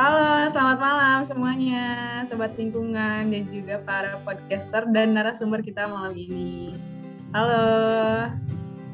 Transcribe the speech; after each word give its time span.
Halo, 0.00 0.48
selamat 0.48 0.78
malam 0.80 1.18
semuanya, 1.28 1.84
sobat 2.32 2.56
lingkungan 2.56 3.28
dan 3.28 3.44
juga 3.52 3.84
para 3.84 4.16
podcaster 4.24 4.88
dan 4.96 5.12
narasumber 5.12 5.60
kita 5.60 5.84
malam 5.92 6.16
ini. 6.16 6.72
Halo. 7.36 7.68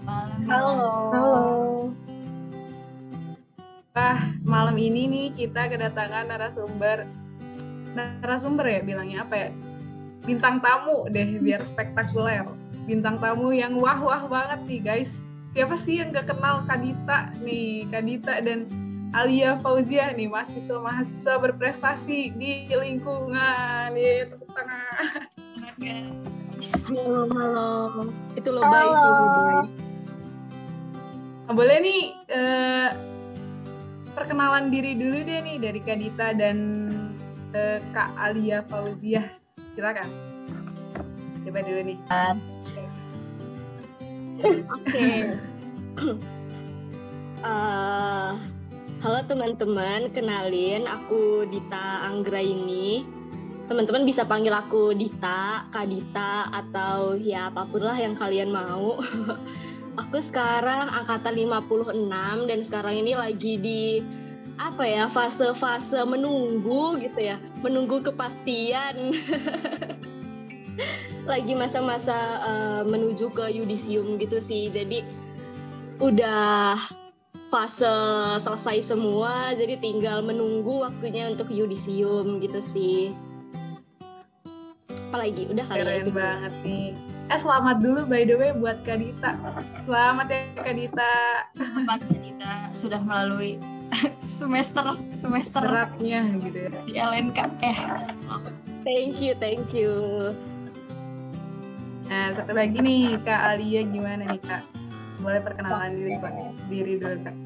Malam. 0.03 0.39
Halo. 0.51 0.75
Halo. 1.15 1.45
Wah, 3.95 4.19
malam 4.43 4.75
ini 4.83 5.07
nih 5.07 5.27
kita 5.31 5.71
kedatangan 5.71 6.27
narasumber 6.27 7.07
narasumber 7.95 8.67
ya 8.67 8.83
bilangnya 8.83 9.23
apa 9.23 9.35
ya? 9.47 9.51
Bintang 10.27 10.59
tamu 10.59 11.07
deh 11.07 11.39
biar 11.39 11.63
spektakuler. 11.71 12.51
Bintang 12.83 13.15
tamu 13.23 13.55
yang 13.55 13.79
wah-wah 13.79 14.27
banget 14.27 14.59
nih 14.67 14.81
guys. 14.83 15.11
Siapa 15.55 15.79
sih 15.87 16.03
yang 16.03 16.11
gak 16.11 16.35
kenal 16.35 16.67
Kadita 16.67 17.31
nih? 17.47 17.87
Kadita 17.95 18.43
dan 18.43 18.67
Alia 19.15 19.55
Fauzia 19.63 20.11
nih 20.11 20.27
mahasiswa-mahasiswa 20.27 21.35
berprestasi 21.39 22.35
di 22.35 22.67
lingkungan. 22.71 23.95
Ya, 23.95 24.27
tepuk 24.27 24.51
tangan. 24.51 25.31
Halo, 26.91 27.29
halo. 27.31 27.71
Itu 28.35 28.49
lo 28.51 28.61
baik 28.65 28.95
sih. 28.97 29.13
Nah, 31.47 31.55
boleh 31.55 31.79
nih 31.79 32.03
eh, 32.33 32.89
perkenalan 34.19 34.75
diri 34.75 34.99
dulu 34.99 35.23
deh 35.23 35.39
nih 35.45 35.57
dari 35.63 35.81
Kadita 35.85 36.35
dan 36.35 36.59
eh, 37.55 37.79
Kak 37.95 38.11
Alia 38.19 38.67
Fauzia. 38.67 39.23
Silakan. 39.79 40.11
Coba 41.47 41.61
dulu 41.63 41.81
nih. 41.95 41.99
Oke. 44.43 45.05
Eh, 47.47 48.33
halo 49.05 49.21
teman-teman, 49.29 50.09
kenalin 50.09 50.89
aku 50.89 51.45
Dita 51.53 52.09
Anggra 52.09 52.41
ini. 52.41 53.05
Teman-teman 53.69 54.09
bisa 54.09 54.25
panggil 54.25 54.57
aku 54.57 54.97
Dita, 54.97 55.69
Kak 55.69 55.87
Dita, 55.93 56.49
atau 56.49 57.13
ya 57.13 57.53
apa 57.53 57.69
pun 57.69 57.85
lah 57.85 57.99
yang 58.01 58.17
kalian 58.17 58.49
mau. 58.49 58.97
aku 60.01 60.17
sekarang 60.25 60.89
angkatan 60.89 61.37
56 61.37 62.49
dan 62.49 62.59
sekarang 62.65 62.95
ini 63.05 63.13
lagi 63.13 63.61
di 63.61 63.85
apa 64.57 64.89
ya 64.89 65.05
fase-fase 65.13 66.01
menunggu 66.09 66.97
gitu 66.97 67.21
ya 67.21 67.37
menunggu 67.61 68.01
kepastian 68.01 69.13
lagi 71.29 71.53
masa-masa 71.53 72.17
eh, 72.41 72.83
menuju 72.89 73.37
ke 73.37 73.53
yudisium 73.53 74.17
gitu 74.17 74.41
sih 74.41 74.73
jadi 74.73 75.05
udah 76.01 76.81
fase 77.47 77.87
selesai 78.43 78.83
semua 78.95 79.55
jadi 79.55 79.79
tinggal 79.79 80.23
menunggu 80.23 80.83
waktunya 80.83 81.31
untuk 81.31 81.47
yudisium 81.51 82.43
gitu 82.43 82.59
sih 82.59 83.15
apalagi 85.07 85.49
udah 85.49 85.65
kali 85.65 85.79
ya 85.81 85.85
Keren 85.87 86.03
itu 86.03 86.13
banget 86.13 86.55
nih. 86.61 86.89
Eh 87.27 87.39
selamat 87.41 87.77
dulu 87.81 88.01
by 88.05 88.23
the 88.29 88.37
way 88.37 88.51
buat 88.53 88.79
Kadita. 88.85 89.33
Selamat 89.89 90.27
ya 90.29 90.41
Kadita. 90.61 91.15
Selamat 91.57 91.99
kita 92.11 92.53
sudah 92.77 93.01
melalui 93.01 93.57
semester 94.21 94.99
semester 95.17 95.63
Beratnya 95.65 96.21
gitu 96.43 96.59
ya. 96.69 96.71
di 96.85 96.93
LNK. 97.01 97.39
Eh, 97.65 97.79
thank 98.85 99.17
you 99.25 99.33
thank 99.41 99.73
you 99.73 99.91
Nah 102.07 102.37
satu 102.39 102.53
lagi 102.55 102.79
nih 102.79 103.19
Kak 103.25 103.57
Alia 103.57 103.83
gimana 103.89 104.23
nih 104.31 104.43
Kak? 104.45 104.63
Boleh 105.21 105.41
perkenalan 105.41 105.97
diri? 105.97 106.15
Diri 106.69 106.93
dulu 107.01 107.17
Kak. 107.25 107.37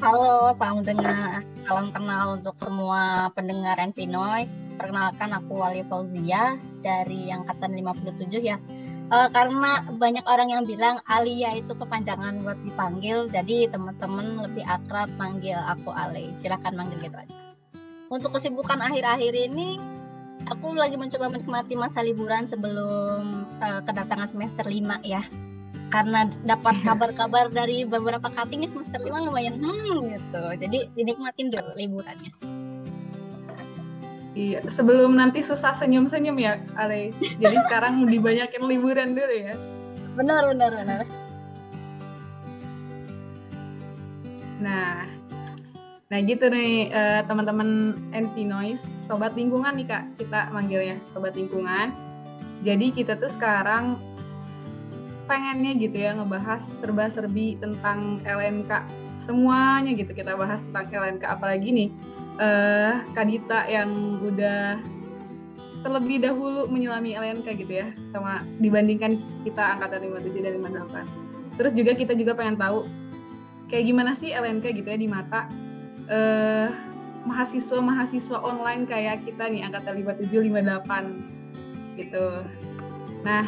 Halo, 0.00 0.56
salam 0.56 0.80
dengar. 0.80 1.44
Salam 1.68 1.92
kenal 1.92 2.40
untuk 2.40 2.56
semua 2.56 3.28
pendengar 3.36 3.76
NP 3.76 4.08
Noise. 4.08 4.52
Perkenalkan 4.80 5.36
aku 5.36 5.60
Wali 5.60 5.84
Fauzia 5.84 6.56
dari 6.80 7.28
angkatan 7.28 7.76
57 7.76 8.40
ya. 8.40 8.56
Eh, 9.10 9.28
karena 9.34 9.84
banyak 9.92 10.24
orang 10.24 10.48
yang 10.56 10.64
bilang 10.64 11.04
Alia 11.04 11.52
itu 11.58 11.76
kepanjangan 11.76 12.40
buat 12.46 12.56
dipanggil, 12.64 13.28
jadi 13.28 13.68
teman-teman 13.68 14.48
lebih 14.48 14.64
akrab 14.64 15.12
manggil 15.20 15.58
aku 15.58 15.92
Ali. 15.92 16.32
Silahkan 16.38 16.72
manggil 16.72 16.96
gitu 17.04 17.18
aja. 17.20 17.36
Untuk 18.08 18.32
kesibukan 18.32 18.80
akhir-akhir 18.80 19.34
ini, 19.36 19.76
aku 20.48 20.72
lagi 20.72 20.96
mencoba 20.96 21.28
menikmati 21.28 21.76
masa 21.76 22.00
liburan 22.00 22.48
sebelum 22.48 23.44
eh, 23.60 23.80
kedatangan 23.84 24.32
semester 24.32 24.64
5 24.64 25.04
ya 25.04 25.20
karena 25.90 26.30
dapat 26.46 26.80
kabar-kabar 26.86 27.50
dari 27.50 27.84
beberapa 27.84 28.30
cutting 28.32 28.64
semester 28.70 28.98
lima 29.02 29.26
lumayan 29.26 29.58
hmm 29.58 30.16
gitu 30.16 30.44
jadi 30.56 30.78
dinikmatin 30.96 31.50
dulu 31.50 31.70
liburannya 31.76 32.32
Iya, 34.30 34.62
sebelum 34.70 35.18
nanti 35.18 35.42
susah 35.42 35.74
senyum-senyum 35.74 36.38
ya, 36.38 36.62
Ale. 36.78 37.10
Jadi 37.18 37.56
sekarang 37.66 38.06
dibanyakin 38.06 38.62
liburan 38.62 39.18
dulu 39.18 39.34
ya. 39.34 39.54
benar 40.10 40.42
benar 40.50 40.70
benar 40.74 41.02
Nah, 44.60 45.08
nah 46.12 46.18
gitu 46.20 46.50
nih 46.52 46.92
eh, 46.92 47.20
teman-teman 47.24 47.96
NP 48.12 48.44
Noise, 48.44 48.84
sobat 49.08 49.32
lingkungan 49.32 49.72
nih 49.78 49.86
kak, 49.88 50.04
kita 50.20 50.52
manggilnya 50.52 51.00
sobat 51.16 51.32
lingkungan. 51.32 51.90
Jadi 52.60 52.92
kita 52.92 53.16
tuh 53.16 53.32
sekarang 53.32 53.96
pengennya 55.30 55.78
gitu 55.78 55.94
ya 55.94 56.18
ngebahas 56.18 56.58
serba-serbi 56.82 57.54
tentang 57.62 58.18
LNK 58.26 58.70
semuanya 59.30 59.94
gitu 59.94 60.10
kita 60.10 60.34
bahas 60.34 60.58
tentang 60.66 60.90
LNK 60.90 61.22
apalagi 61.22 61.70
nih 61.70 61.88
eh 62.42 62.98
Kadita 63.14 63.70
yang 63.70 64.18
udah 64.18 64.82
terlebih 65.86 66.18
dahulu 66.18 66.66
menyelami 66.66 67.14
LNK 67.14 67.46
gitu 67.62 67.72
ya 67.78 67.94
sama 68.10 68.42
dibandingkan 68.58 69.22
kita 69.46 69.78
angkatan 69.78 70.10
57 70.10 70.42
dan 70.42 70.52
58 70.58 71.62
terus 71.62 71.72
juga 71.78 71.92
kita 71.94 72.12
juga 72.18 72.34
pengen 72.34 72.58
tahu 72.58 72.90
kayak 73.70 73.86
gimana 73.86 74.18
sih 74.18 74.34
LNK 74.34 74.82
gitu 74.82 74.88
ya 74.90 74.98
di 74.98 75.06
mata 75.06 75.46
eh 76.10 76.68
mahasiswa-mahasiswa 77.20 78.38
online 78.40 78.88
kayak 78.88 79.28
kita 79.28 79.46
nih 79.46 79.62
angkatan 79.68 80.00
57 80.00 80.40
58 80.40 82.00
gitu. 82.00 82.26
Nah, 83.20 83.44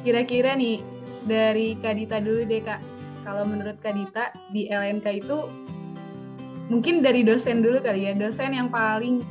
kira-kira 0.00 0.56
nih 0.56 0.80
dari 1.26 1.78
Kadita 1.78 2.18
dulu 2.22 2.46
deh 2.46 2.62
Kak. 2.62 2.80
Kalau 3.22 3.46
menurut 3.46 3.78
Kadita 3.78 4.34
di 4.50 4.66
LNK 4.66 5.06
itu 5.22 5.46
mungkin 6.70 7.04
dari 7.04 7.22
dosen 7.22 7.62
dulu 7.62 7.78
kali 7.82 8.10
ya, 8.10 8.12
dosen 8.16 8.54
yang 8.54 8.68
paling 8.72 9.22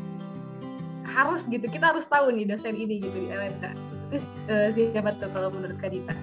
harus 1.06 1.44
gitu. 1.52 1.68
Kita 1.68 1.92
harus 1.92 2.08
tahu 2.08 2.32
nih 2.32 2.48
dosen 2.48 2.76
ini 2.76 3.04
gitu 3.04 3.18
di 3.18 3.30
LNK. 3.32 3.64
Terus 4.12 4.26
eh, 4.48 4.92
siapa 4.96 5.16
tuh 5.20 5.32
kalau 5.32 5.52
menurut 5.52 5.76
Kadita? 5.80 6.16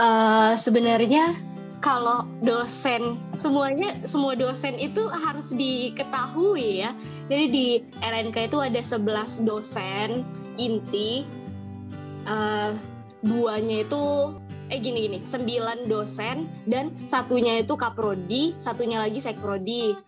Eh, 0.00 0.52
sebenarnya 0.56 1.36
kalau 1.80 2.28
dosen 2.44 3.16
semuanya 3.36 3.96
semua 4.04 4.36
dosen 4.36 4.76
itu 4.76 5.08
harus 5.08 5.52
diketahui 5.52 6.84
ya. 6.84 6.92
Jadi 7.28 7.44
di 7.48 7.66
LNK 8.04 8.52
itu 8.52 8.58
ada 8.60 8.80
11 8.80 9.44
dosen 9.48 10.24
inti. 10.60 11.24
Eh, 12.26 12.72
duanya 13.20 13.84
itu 13.84 14.34
eh 14.70 14.78
gini 14.78 15.10
gini, 15.10 15.18
9 15.26 15.90
dosen 15.90 16.46
dan 16.64 16.94
satunya 17.10 17.60
itu 17.60 17.74
kaprodi, 17.74 18.54
satunya 18.56 19.02
lagi 19.02 19.18
sekprodi. 19.18 19.98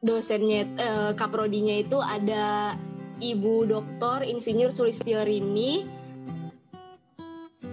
Dosennya 0.00 0.60
eh, 0.78 1.12
kaprodinya 1.16 1.76
itu 1.82 1.98
ada 1.98 2.76
Ibu 3.18 3.66
Doktor 3.66 4.22
Insinyur 4.22 4.70
Sulistiorini 4.70 5.88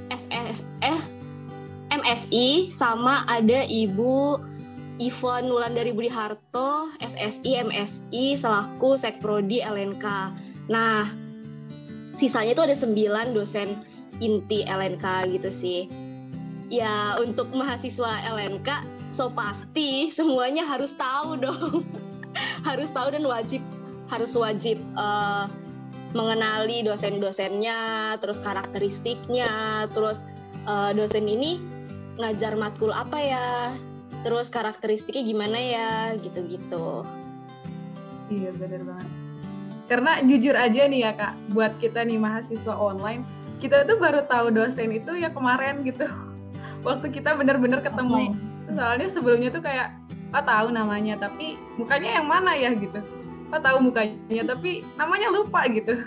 SS 0.07 0.63
eh 0.81 0.99
MSI 1.93 2.71
sama 2.73 3.27
ada 3.29 3.67
Ibu 3.67 4.39
Ivon 5.01 5.49
Nulandari 5.49 5.89
Budi 5.89 6.09
Harto, 6.09 6.93
SSI, 7.01 7.65
MSI, 7.65 8.37
selaku 8.37 8.93
Sekprodi 8.93 9.57
LNK. 9.57 10.05
Nah, 10.69 11.09
sisanya 12.13 12.53
itu 12.53 12.63
ada 12.63 12.75
9 12.77 13.33
dosen 13.37 13.81
inti 14.21 14.63
LNK 14.63 15.33
gitu 15.33 15.49
sih. 15.49 15.79
Ya, 16.69 17.17
untuk 17.21 17.53
mahasiswa 17.53 18.23
LNK, 18.33 18.69
so 19.13 19.29
pasti 19.29 20.09
semuanya 20.09 20.65
harus 20.65 20.93
tahu 20.97 21.37
dong. 21.37 21.85
harus 22.67 22.89
tahu 22.89 23.13
dan 23.13 23.25
wajib, 23.29 23.61
harus 24.09 24.33
wajib 24.33 24.81
eh, 24.81 25.45
mengenali 26.13 26.81
dosen-dosennya, 26.85 28.15
terus 28.21 28.41
karakteristiknya, 28.41 29.85
terus 29.93 30.25
eh, 30.65 30.91
dosen 30.97 31.29
ini 31.29 31.61
ngajar 32.17 32.57
matkul 32.57 32.93
apa 32.93 33.17
ya, 33.21 33.49
terus 34.25 34.49
karakteristiknya 34.49 35.25
gimana 35.25 35.57
ya, 35.57 35.91
gitu-gitu. 36.21 37.05
Iya 38.33 38.49
bener 38.57 38.81
banget. 38.81 39.22
Karena 39.91 40.23
jujur 40.23 40.55
aja 40.55 40.87
nih 40.87 41.01
ya 41.03 41.11
kak, 41.11 41.33
buat 41.51 41.75
kita 41.83 42.07
nih 42.07 42.15
mahasiswa 42.15 42.75
online, 42.75 43.27
kita 43.59 43.83
tuh 43.83 43.99
baru 43.99 44.23
tahu 44.27 44.51
dosen 44.55 44.91
itu 44.95 45.11
ya 45.19 45.31
kemarin 45.31 45.83
gitu. 45.83 46.07
Waktu 46.87 47.11
kita 47.11 47.35
bener-bener 47.35 47.83
ketemu. 47.83 48.35
Soalnya 48.71 49.07
sebelumnya 49.11 49.49
tuh 49.51 49.63
kayak 49.63 49.95
Pak 50.33 50.49
tahu 50.49 50.73
namanya 50.73 51.21
tapi 51.21 51.61
mukanya 51.77 52.17
yang 52.17 52.25
mana 52.25 52.57
ya? 52.57 52.73
gitu. 52.73 52.99
Pak 53.53 53.61
tahu 53.61 53.77
mukanya 53.85 54.43
tapi 54.49 54.81
namanya 54.97 55.29
lupa 55.29 55.67
gitu. 55.69 55.99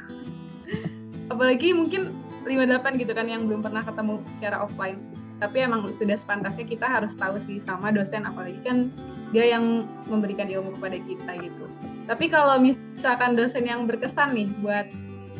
Apalagi 1.32 1.76
mungkin 1.76 2.10
58 2.46 3.02
gitu 3.02 3.12
kan 3.12 3.26
yang 3.26 3.46
belum 3.46 3.62
pernah 3.62 3.82
ketemu 3.82 4.22
secara 4.38 4.66
offline. 4.66 4.98
Tapi 5.36 5.56
emang 5.68 5.84
sudah 6.00 6.16
sepantasnya 6.16 6.64
kita 6.64 6.86
harus 6.88 7.12
tahu 7.14 7.36
sih 7.44 7.60
sama 7.68 7.92
dosen 7.92 8.24
apalagi 8.24 8.56
kan 8.64 8.88
dia 9.34 9.58
yang 9.58 9.86
memberikan 10.06 10.46
ilmu 10.46 10.78
kepada 10.78 10.96
kita 11.02 11.30
gitu. 11.42 11.64
Tapi 12.06 12.30
kalau 12.30 12.62
misalkan 12.62 13.34
dosen 13.34 13.66
yang 13.66 13.84
berkesan 13.90 14.34
nih 14.34 14.48
buat 14.62 14.86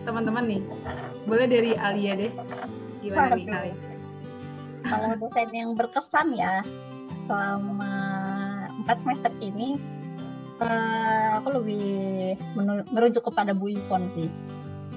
teman-teman 0.03 0.47
nih 0.47 0.63
boleh 1.27 1.47
dari 1.47 1.71
Alia 1.79 2.19
deh. 2.19 2.33
Gimana 3.03 3.39
nih 3.39 3.47
Alia? 3.47 3.75
Kalau 4.87 5.11
dosen 5.19 5.49
yang 5.55 5.71
berkesan 5.75 6.35
ya 6.35 6.63
selama 7.27 7.95
empat 8.83 9.03
semester 9.03 9.33
ini 9.43 9.79
uh, 10.63 11.43
aku 11.43 11.59
lebih 11.63 11.87
merujuk 12.91 13.27
kepada 13.27 13.55
Bu 13.55 13.71
Ivon 13.71 14.11
sih. 14.15 14.31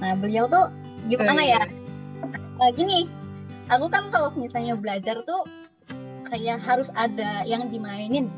Nah 0.01 0.17
beliau 0.17 0.49
tuh 0.49 0.73
gimana 1.09 1.41
ya? 1.41 1.61
Uh, 2.61 2.69
gini 2.73 3.09
aku 3.69 3.85
kan 3.89 4.09
kalau 4.09 4.33
misalnya 4.37 4.73
belajar 4.73 5.21
tuh 5.25 5.45
kayak 6.29 6.61
harus 6.61 6.93
ada 6.93 7.41
yang 7.45 7.69
dimainin 7.73 8.29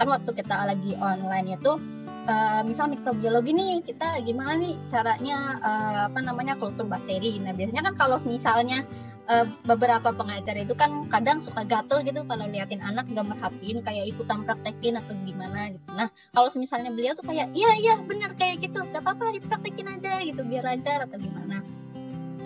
kan 0.00 0.08
waktu 0.08 0.32
kita 0.32 0.56
lagi 0.64 0.96
online 0.96 1.60
itu 1.60 1.76
uh, 2.24 2.60
misal 2.64 2.88
mikrobiologi 2.88 3.52
nih 3.52 3.84
kita 3.84 4.24
gimana 4.24 4.56
nih 4.56 4.72
caranya 4.88 5.60
uh, 5.60 6.00
apa 6.08 6.24
namanya 6.24 6.56
kultur 6.56 6.88
bakteri. 6.88 7.36
Nah 7.36 7.52
biasanya 7.52 7.92
kan 7.92 7.94
kalau 8.00 8.16
misalnya 8.24 8.88
uh, 9.28 9.44
beberapa 9.68 10.08
pengajar 10.16 10.56
itu 10.56 10.72
kan 10.72 11.04
kadang 11.12 11.44
suka 11.44 11.68
gatel 11.68 12.00
gitu 12.00 12.24
kalau 12.24 12.48
liatin 12.48 12.80
anak 12.80 13.04
nggak 13.12 13.28
merhatiin 13.28 13.84
kayak 13.84 14.08
ikutan 14.08 14.40
praktekin 14.48 14.96
atau 14.96 15.12
gimana 15.28 15.76
gitu. 15.76 15.84
Nah 15.92 16.08
kalau 16.32 16.48
misalnya 16.56 16.88
beliau 16.96 17.12
tuh 17.12 17.28
kayak 17.28 17.52
iya 17.52 17.76
iya 17.76 17.94
benar 18.00 18.32
kayak 18.40 18.64
gitu 18.64 18.80
gak 18.80 19.04
apa-apa 19.04 19.36
dipraktekin 19.36 20.00
aja 20.00 20.24
gitu 20.24 20.40
biar 20.48 20.64
lancar 20.64 21.04
atau 21.04 21.20
gimana. 21.20 21.60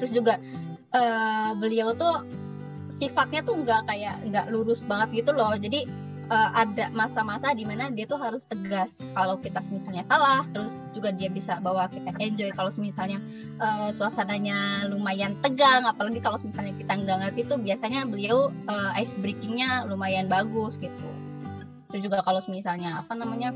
Terus 0.03 0.11
juga 0.11 0.43
uh, 0.91 1.55
beliau 1.55 1.95
tuh 1.95 2.27
sifatnya 2.91 3.43
tuh 3.43 3.63
nggak 3.63 3.91
kayak 3.91 4.23
nggak 4.27 4.47
lurus 4.51 4.83
banget 4.87 5.23
gitu 5.25 5.31
loh. 5.35 5.55
Jadi 5.55 6.04
uh, 6.31 6.51
ada 6.55 6.89
masa-masa 6.93 7.53
di 7.53 7.65
mana 7.67 7.91
dia 7.93 8.09
tuh 8.09 8.21
harus 8.21 8.45
tegas 8.49 9.01
kalau 9.13 9.37
kita 9.41 9.61
misalnya 9.69 10.05
salah 10.09 10.45
terus 10.53 10.77
juga 10.97 11.13
dia 11.13 11.29
bisa 11.29 11.59
bawa 11.61 11.89
kita 11.91 12.15
enjoy. 12.21 12.51
Kalau 12.55 12.71
misalnya 12.81 13.19
uh, 13.61 13.91
suasananya 13.91 14.89
lumayan 14.89 15.37
tegang 15.41 15.85
apalagi 15.85 16.21
kalau 16.23 16.41
misalnya 16.41 16.73
kita 16.77 16.93
nggak 16.95 17.19
ngerti 17.29 17.41
tuh 17.49 17.59
biasanya 17.61 18.07
beliau 18.09 18.53
uh, 18.71 18.91
ice 18.97 19.17
breakingnya 19.21 19.89
lumayan 19.89 20.31
bagus 20.31 20.77
gitu. 20.81 21.09
Terus 21.93 22.11
juga 22.11 22.25
kalau 22.27 22.43
misalnya 22.51 23.03
apa 23.03 23.15
namanya 23.15 23.55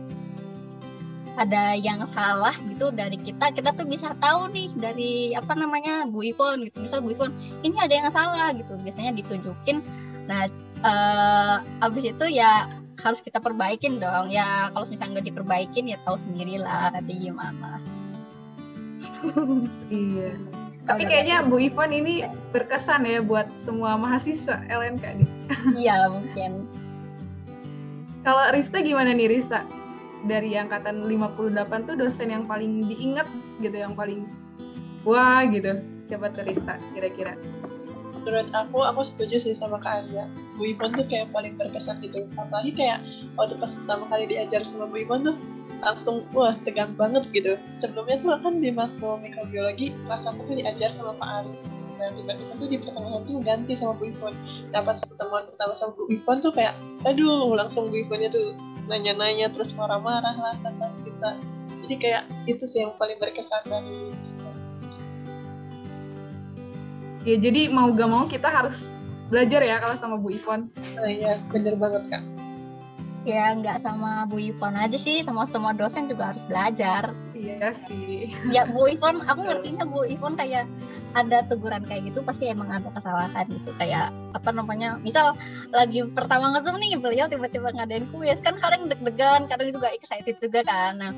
ada 1.38 1.78
yang 1.78 2.02
salah 2.02 2.54
gitu 2.66 2.90
dari 2.90 3.14
kita 3.14 3.54
kita 3.54 3.70
tuh 3.70 3.86
bisa 3.86 4.10
tahu 4.18 4.50
nih 4.50 4.74
dari 4.74 5.12
apa 5.38 5.54
namanya 5.54 6.06
Bu 6.10 6.26
Ivon 6.26 6.66
gitu. 6.66 6.82
Misal 6.82 6.98
Bu 7.00 7.14
Ivon 7.14 7.30
ini 7.62 7.78
ada 7.78 7.94
yang 7.94 8.10
salah 8.10 8.50
gitu. 8.52 8.74
Biasanya 8.82 9.14
ditunjukin. 9.14 9.78
Nah 10.26 10.50
uh, 10.84 11.62
abis 11.84 12.12
itu 12.14 12.26
ya 12.30 12.68
harus 13.02 13.22
kita 13.22 13.38
perbaikin 13.38 14.02
dong. 14.02 14.30
Ya 14.30 14.70
kalau 14.74 14.86
misalnya 14.86 15.18
nggak 15.18 15.28
diperbaikin 15.34 15.90
ya 15.90 15.98
tahu 16.02 16.18
sendirilah 16.18 16.94
nanti 16.94 17.12
gimana. 17.18 17.78
Iya. 19.88 20.34
Tapi 20.88 21.04
kayaknya 21.04 21.44
Bu 21.44 21.60
Ivon 21.60 21.92
ini 21.92 22.24
berkesan 22.48 23.04
ya 23.04 23.20
buat 23.20 23.44
semua 23.68 24.00
mahasiswa 24.00 24.56
LNK 24.72 25.04
nih 25.20 25.28
iya 25.84 26.08
mungkin. 26.08 26.64
Kalau 28.24 28.44
Rista 28.56 28.80
gimana 28.80 29.12
nih 29.12 29.28
Rista? 29.28 29.68
Dari 30.24 30.56
angkatan 30.56 31.04
58 31.04 31.88
tuh 31.92 31.94
dosen 31.94 32.32
yang 32.32 32.48
paling 32.48 32.88
diingat 32.88 33.28
gitu 33.60 33.76
yang 33.76 33.92
paling 33.92 34.24
wah 35.04 35.44
gitu. 35.44 35.76
Siapa 36.08 36.32
cerita 36.32 36.80
kira-kira 36.96 37.36
menurut 38.22 38.50
aku 38.50 38.78
aku 38.84 39.00
setuju 39.06 39.42
sih 39.42 39.54
sama 39.58 39.78
Kak 39.82 40.04
Arya. 40.04 40.24
Bu 40.58 40.70
Ipon 40.74 40.94
tuh 40.94 41.06
kayak 41.06 41.30
paling 41.30 41.54
berkesan 41.54 42.02
gitu. 42.02 42.26
Apalagi 42.34 42.74
kayak 42.74 43.02
waktu 43.38 43.54
pas 43.58 43.72
pertama 43.72 44.04
kali 44.10 44.24
diajar 44.30 44.62
sama 44.66 44.90
Bu 44.90 45.02
Ipon 45.02 45.26
tuh 45.26 45.36
langsung 45.78 46.26
wah 46.34 46.54
tegang 46.66 46.94
banget 46.98 47.26
gitu. 47.30 47.54
Sebelumnya 47.78 48.18
tuh 48.18 48.38
kan 48.42 48.54
di 48.58 48.70
mikrobiologi 48.74 49.94
pas 50.06 50.22
aku 50.26 50.40
tuh 50.50 50.56
diajar 50.58 50.90
sama 50.98 51.14
Pak 51.16 51.30
Ari. 51.42 51.54
Dan 51.98 52.14
tiba-tiba 52.14 52.52
tuh 52.54 52.68
di 52.70 52.76
pertengahan 52.78 53.22
tuh 53.26 53.36
ganti 53.42 53.72
sama 53.74 53.92
Bu 53.98 54.04
Ipon. 54.10 54.34
Nah 54.70 54.80
pas 54.82 54.98
pertemuan 54.98 55.44
pertama 55.48 55.72
sama 55.78 55.92
Bu 55.94 56.10
Ipon 56.10 56.38
tuh 56.42 56.52
kayak 56.54 56.74
aduh 57.06 57.54
langsung 57.54 57.90
Bu 57.90 58.02
Iponnya 58.02 58.30
tuh 58.30 58.54
nanya-nanya 58.88 59.52
terus 59.52 59.70
marah-marah 59.76 60.34
lah 60.34 60.56
atas 60.64 61.04
kita 61.04 61.36
jadi 61.88 61.94
kayak 61.96 62.24
itu 62.44 62.64
sih 62.68 62.84
yang 62.84 62.92
paling 63.00 63.16
berkesan 63.16 63.64
dari 63.64 64.12
ya 67.26 67.36
jadi 67.38 67.72
mau 67.72 67.90
gak 67.94 68.10
mau 68.10 68.24
kita 68.30 68.46
harus 68.50 68.76
belajar 69.28 69.60
ya 69.60 69.76
kalau 69.80 69.96
sama 70.00 70.16
Bu 70.16 70.32
Ivon. 70.34 70.72
Oh, 70.98 71.08
iya 71.08 71.36
bener 71.52 71.76
banget 71.76 72.02
kak. 72.08 72.22
Ya 73.28 73.52
nggak 73.52 73.84
sama 73.84 74.24
Bu 74.24 74.40
Ivon 74.40 74.72
aja 74.72 74.96
sih 74.96 75.20
sama 75.20 75.44
semua 75.44 75.76
dosen 75.76 76.08
juga 76.08 76.32
harus 76.32 76.40
belajar. 76.48 77.12
Iya 77.36 77.76
sih. 77.86 78.32
Ya 78.48 78.64
Bu 78.64 78.88
Ivon 78.88 79.20
aku 79.28 79.44
ngertinya 79.44 79.84
Bu 79.84 80.08
Ivon 80.08 80.34
kayak 80.40 80.64
ada 81.12 81.44
teguran 81.44 81.84
kayak 81.84 82.08
gitu 82.08 82.24
pasti 82.24 82.48
emang 82.48 82.72
ada 82.72 82.88
kesalahan 82.88 83.44
gitu. 83.52 83.70
Kayak 83.76 84.16
apa 84.32 84.48
namanya 84.48 84.96
misal 85.04 85.36
lagi 85.76 86.08
pertama 86.08 86.56
ngezoom 86.56 86.80
nih 86.80 86.96
beliau 86.96 87.28
tiba-tiba 87.28 87.68
ngadain 87.76 88.08
kuis. 88.08 88.40
Kan 88.40 88.56
kadang 88.56 88.88
deg-degan 88.88 89.44
kadang 89.44 89.68
juga 89.76 89.92
excited 89.92 90.40
juga 90.40 90.64
kan. 90.64 90.96
Nah 90.96 91.12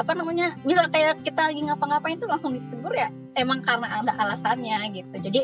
apa 0.00 0.16
namanya 0.16 0.56
misal 0.64 0.88
kayak 0.88 1.20
kita 1.20 1.52
lagi 1.52 1.60
ngapa-ngapain 1.60 2.16
tuh 2.16 2.28
langsung 2.32 2.56
ditegur 2.56 2.96
ya 2.96 3.12
emang 3.36 3.60
karena 3.60 4.00
ada 4.00 4.16
alasannya 4.16 4.96
gitu. 4.96 5.16
Jadi 5.20 5.40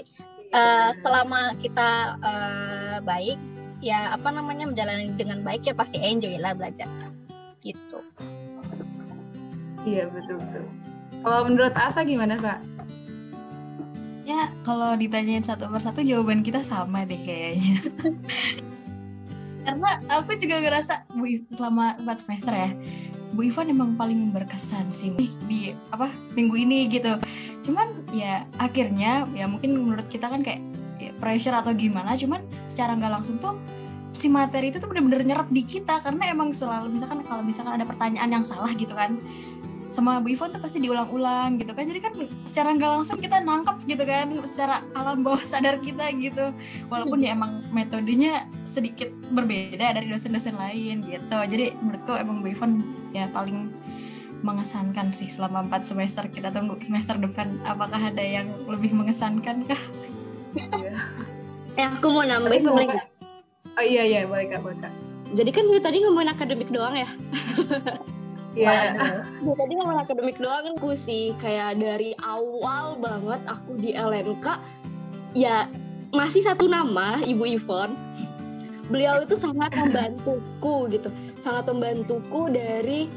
uh, 0.56 0.90
selama 1.04 1.52
kita 1.60 2.16
uh, 2.24 2.96
baik 3.04 3.36
ya 3.84 4.16
apa 4.16 4.32
namanya 4.32 4.64
menjalani 4.64 5.12
dengan 5.14 5.44
baik 5.44 5.68
ya 5.68 5.76
pasti 5.76 6.00
enjoy 6.00 6.40
lah 6.40 6.56
belajar 6.56 6.88
gitu. 7.60 8.00
Iya 9.84 10.08
betul 10.08 10.40
betul. 10.40 10.64
Kalau 11.22 11.40
menurut 11.46 11.74
Asa 11.76 12.00
gimana 12.02 12.40
Sa? 12.40 12.54
Ya 14.26 14.50
kalau 14.66 14.98
ditanyain 14.98 15.44
satu 15.44 15.70
persatu 15.70 16.02
jawaban 16.02 16.42
kita 16.42 16.64
sama 16.64 17.06
deh 17.06 17.20
kayaknya. 17.22 17.78
Karena 19.66 19.98
aku 20.06 20.38
juga 20.38 20.62
ngerasa 20.62 21.10
Bu 21.10 21.26
selama 21.50 21.98
4 21.98 22.22
semester 22.22 22.54
ya 22.54 22.70
Bu 23.36 23.44
Ivan 23.44 23.68
emang 23.68 23.92
paling 24.00 24.32
berkesan 24.32 24.96
sih 24.96 25.12
di 25.44 25.76
apa 25.92 26.08
minggu 26.32 26.56
ini 26.56 26.88
gitu. 26.88 27.20
Cuman 27.68 28.08
ya 28.16 28.48
akhirnya 28.56 29.28
ya 29.36 29.44
mungkin 29.44 29.76
menurut 29.76 30.08
kita 30.08 30.32
kan 30.32 30.40
kayak 30.40 30.64
ya, 30.96 31.12
pressure 31.20 31.52
atau 31.52 31.76
gimana 31.76 32.16
cuman 32.16 32.40
secara 32.72 32.96
nggak 32.96 33.12
langsung 33.12 33.36
tuh 33.36 33.60
si 34.16 34.32
materi 34.32 34.72
itu 34.72 34.80
tuh 34.80 34.88
bener-bener 34.88 35.20
nyerap 35.20 35.52
di 35.52 35.68
kita. 35.68 36.00
Karena 36.00 36.32
emang 36.32 36.56
selalu 36.56 36.96
misalkan 36.96 37.20
kalau 37.28 37.44
misalkan 37.44 37.76
ada 37.76 37.84
pertanyaan 37.84 38.40
yang 38.40 38.44
salah 38.48 38.72
gitu 38.72 38.96
kan 38.96 39.20
sama 39.96 40.20
Bu 40.20 40.36
Ivon 40.36 40.52
tuh 40.52 40.60
pasti 40.60 40.76
diulang-ulang 40.84 41.56
gitu 41.56 41.72
kan 41.72 41.88
jadi 41.88 42.04
kan 42.04 42.12
secara 42.44 42.76
nggak 42.76 42.90
langsung 43.00 43.16
kita 43.16 43.40
nangkep 43.40 43.76
gitu 43.88 44.04
kan 44.04 44.28
secara 44.44 44.84
alam 44.92 45.24
bawah 45.24 45.40
sadar 45.40 45.80
kita 45.80 46.12
gitu 46.20 46.52
walaupun 46.92 47.24
ya 47.24 47.32
emang 47.32 47.64
metodenya 47.72 48.44
sedikit 48.68 49.08
berbeda 49.32 49.96
dari 49.96 50.12
dosen-dosen 50.12 50.60
lain 50.60 51.00
gitu 51.08 51.38
jadi 51.48 51.72
menurutku 51.80 52.12
emang 52.12 52.44
Bu 52.44 52.52
Ivon 52.52 52.84
ya 53.16 53.24
paling 53.32 53.72
mengesankan 54.44 55.16
sih 55.16 55.32
selama 55.32 55.64
empat 55.64 55.88
semester 55.88 56.28
kita 56.28 56.52
tunggu 56.52 56.76
semester 56.84 57.16
depan 57.16 57.56
apakah 57.64 57.96
ada 57.96 58.20
yang 58.20 58.52
lebih 58.68 58.92
mengesankan 58.92 59.64
kah? 59.64 59.80
eh 61.80 61.84
aku 61.88 62.12
mau 62.12 62.22
nambahin 62.22 62.68
boleh 62.68 63.00
Oh 63.76 63.84
iya 63.84 64.08
iya 64.08 64.20
boleh 64.24 64.48
kak 64.48 64.64
boleh 64.64 64.78
kak. 64.80 64.92
Jadi 65.36 65.50
kan 65.52 65.68
tadi 65.84 66.00
ngomongin 66.00 66.32
akademik 66.32 66.72
doang 66.72 66.96
ya? 66.96 67.08
Iya. 68.56 68.96
Yeah. 69.44 69.52
tadi 69.52 69.72
ngomong 69.76 70.08
akademik 70.08 70.40
doang 70.40 70.80
kan 70.80 70.96
sih 70.96 71.36
kayak 71.44 71.76
dari 71.76 72.16
awal 72.24 72.96
banget 72.96 73.40
aku 73.44 73.76
di 73.76 73.92
LNK 73.92 74.56
ya 75.36 75.68
masih 76.16 76.40
satu 76.40 76.64
nama 76.64 77.20
Ibu 77.20 77.44
Ivon. 77.60 77.92
Beliau 78.88 79.20
itu 79.20 79.36
sangat 79.36 79.76
membantuku 79.76 80.88
gitu, 80.88 81.10
sangat 81.42 81.68
membantuku 81.68 82.48
dari 82.48 83.10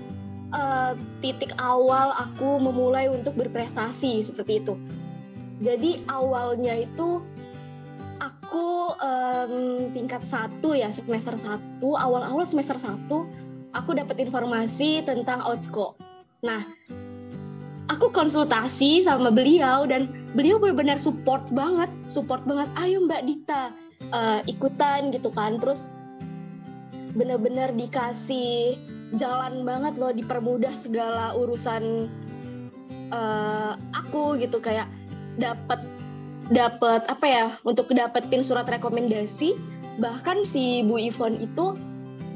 uh, 0.52 0.98
titik 1.22 1.54
awal 1.62 2.12
aku 2.18 2.58
memulai 2.58 3.08
untuk 3.08 3.38
berprestasi 3.38 4.26
seperti 4.26 4.60
itu. 4.60 4.76
Jadi 5.62 6.02
awalnya 6.10 6.84
itu 6.84 7.22
aku 8.20 8.98
um, 8.98 9.94
tingkat 9.94 10.26
satu 10.26 10.74
ya 10.74 10.90
semester 10.90 11.38
satu 11.38 11.96
awal-awal 11.96 12.44
semester 12.44 12.76
satu 12.82 13.30
aku 13.74 13.98
dapat 13.98 14.18
informasi 14.22 15.06
tentang 15.06 15.42
Outsko. 15.46 15.94
Nah, 16.46 16.64
aku 17.92 18.10
konsultasi 18.14 19.04
sama 19.04 19.30
beliau 19.30 19.86
dan 19.86 20.10
beliau 20.34 20.62
benar-benar 20.62 21.02
support 21.02 21.44
banget, 21.54 21.90
support 22.08 22.46
banget. 22.46 22.70
Ayo 22.80 23.04
Mbak 23.06 23.24
Dita 23.26 23.64
uh, 24.14 24.40
ikutan 24.46 25.12
gitu 25.14 25.30
kan. 25.34 25.60
Terus 25.60 25.86
bener-bener 27.14 27.74
dikasih 27.74 28.78
jalan 29.18 29.66
banget 29.66 29.98
loh 29.98 30.14
dipermudah 30.14 30.74
segala 30.78 31.34
urusan 31.34 32.06
uh, 33.10 33.74
aku 33.98 34.38
gitu 34.38 34.62
kayak 34.62 34.86
dapat 35.42 35.82
dapat 36.54 37.06
apa 37.10 37.26
ya 37.26 37.46
untuk 37.66 37.90
dapetin 37.90 38.46
surat 38.46 38.70
rekomendasi 38.70 39.58
bahkan 39.98 40.46
si 40.46 40.86
Bu 40.86 41.02
Ivon 41.02 41.42
itu 41.42 41.74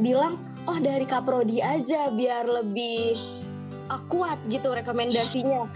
bilang 0.02 0.42
oh 0.68 0.78
dari 0.80 1.04
Kaprodi 1.08 1.60
aja 1.60 2.12
biar 2.14 2.48
lebih 2.48 3.18
kuat 4.10 4.42
gitu 4.50 4.74
rekomendasinya 4.74 5.70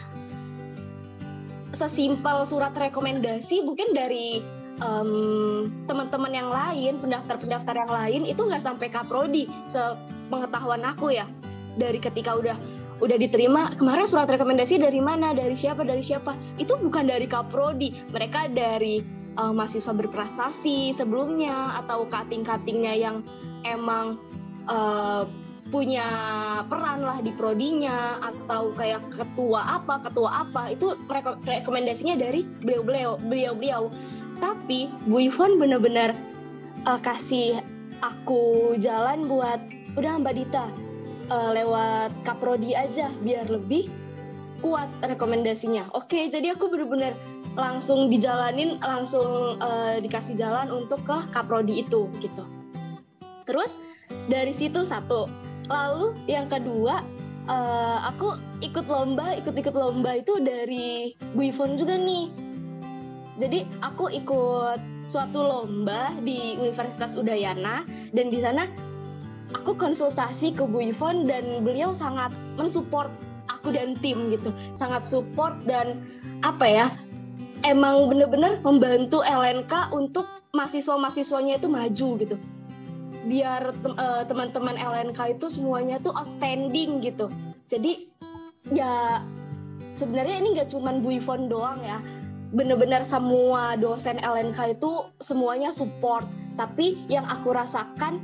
sesimpel 1.75 2.47
surat 2.49 2.73
rekomendasi 2.73 3.61
mungkin 3.61 3.93
dari 3.93 4.41
um, 4.81 5.69
teman-teman 5.89 6.33
yang 6.33 6.49
lain, 6.49 6.97
pendaftar-pendaftar 7.01 7.75
yang 7.75 7.91
lain 7.91 8.21
itu 8.25 8.41
nggak 8.41 8.63
sampai 8.63 8.87
kaprodi, 8.89 9.45
sepengetahuan 9.69 10.81
aku 10.85 11.13
ya. 11.13 11.25
Dari 11.77 12.01
ketika 12.01 12.33
udah 12.33 12.57
udah 12.97 13.17
diterima 13.21 13.69
kemarin 13.77 14.09
surat 14.09 14.25
rekomendasi 14.25 14.81
dari 14.81 14.97
mana, 14.97 15.33
dari 15.37 15.53
siapa, 15.53 15.85
dari 15.85 16.01
siapa, 16.01 16.33
itu 16.57 16.73
bukan 16.73 17.05
dari 17.05 17.29
kaprodi, 17.29 17.93
mereka 18.09 18.49
dari 18.49 19.05
uh, 19.37 19.53
mahasiswa 19.53 19.93
berprestasi 19.93 20.97
sebelumnya 20.97 21.77
atau 21.85 22.09
kating-katingnya 22.09 22.93
yang 22.97 23.21
emang 23.65 24.17
uh, 24.67 25.23
punya 25.67 26.07
peran 26.71 27.03
lah 27.03 27.19
di 27.19 27.35
prodinya 27.35 28.23
atau 28.23 28.71
kayak 28.71 29.03
ketua 29.11 29.83
apa 29.83 29.99
ketua 29.99 30.47
apa 30.47 30.71
itu 30.71 30.95
rekomendasinya 31.43 32.15
dari 32.15 32.47
beliau-beliau 32.63 33.19
beliau-beliau 33.19 33.91
tapi 34.39 34.87
Bu 35.03 35.27
Ivon 35.27 35.59
bener-bener 35.59 36.15
uh, 36.87 36.99
kasih 37.03 37.59
aku 37.99 38.75
jalan 38.79 39.27
buat 39.27 39.59
udah 39.99 40.21
Mbak 40.23 40.33
Dita 40.39 40.65
uh, 41.33 41.51
lewat 41.51 42.13
kaprodi 42.23 42.77
aja 42.77 43.11
biar 43.25 43.49
lebih 43.49 43.89
kuat 44.61 44.89
rekomendasinya. 45.05 45.93
Oke, 45.93 46.29
jadi 46.33 46.57
aku 46.57 46.69
bener-bener 46.73 47.13
langsung 47.53 48.09
dijalanin, 48.09 48.81
langsung 48.81 49.57
uh, 49.61 50.01
dikasih 50.01 50.37
jalan 50.37 50.69
untuk 50.73 51.01
ke 51.05 51.17
kaprodi 51.29 51.85
itu 51.85 52.09
gitu. 52.21 52.45
Terus 53.45 53.77
dari 54.27 54.51
situ 54.51 54.83
satu, 54.83 55.31
lalu 55.71 56.15
yang 56.27 56.51
kedua 56.51 57.03
uh, 57.47 57.97
aku 58.11 58.35
ikut 58.63 58.85
lomba, 58.87 59.35
ikut-ikut 59.39 59.75
lomba 59.75 60.19
itu 60.19 60.39
dari 60.43 61.15
Bu 61.35 61.51
Ivon 61.51 61.79
juga 61.79 61.95
nih 61.95 62.47
jadi 63.37 63.69
aku 63.85 64.09
ikut 64.09 64.81
suatu 65.05 65.39
lomba 65.45 66.09
di 66.25 66.57
Universitas 66.57 67.13
Udayana 67.13 67.85
dan 68.11 68.33
di 68.33 68.41
sana 68.41 68.65
aku 69.53 69.77
konsultasi 69.77 70.57
ke 70.57 70.65
Bu 70.65 70.81
Yvonne 70.89 71.29
dan 71.29 71.61
beliau 71.61 71.93
sangat 71.93 72.33
mensupport 72.57 73.13
aku 73.45 73.77
dan 73.77 73.93
tim 74.01 74.33
gitu. 74.33 74.49
Sangat 74.73 75.05
support 75.05 75.53
dan 75.69 76.01
apa 76.41 76.65
ya? 76.65 76.87
Emang 77.61 78.09
bener-bener 78.09 78.57
membantu 78.65 79.21
LNK 79.21 79.93
untuk 79.93 80.25
mahasiswa-mahasiswanya 80.57 81.61
itu 81.61 81.69
maju 81.69 82.09
gitu. 82.17 82.35
Biar 83.27 83.75
eh, 83.75 84.23
teman-teman 84.25 84.79
LNK 84.79 85.37
itu 85.37 85.51
semuanya 85.51 85.99
tuh 85.99 86.15
outstanding 86.15 87.03
gitu. 87.03 87.27
Jadi 87.67 88.07
ya 88.71 89.21
sebenarnya 89.93 90.39
ini 90.39 90.55
nggak 90.55 90.71
cuma 90.71 90.95
Bu 90.95 91.19
Yvonne 91.19 91.51
doang 91.51 91.79
ya 91.83 91.99
bener-bener 92.55 93.03
semua 93.03 93.75
dosen 93.75 94.19
LNK 94.23 94.79
itu 94.79 95.11
semuanya 95.19 95.75
support. 95.75 96.23
Tapi 96.55 96.97
yang 97.11 97.27
aku 97.27 97.53
rasakan 97.53 98.23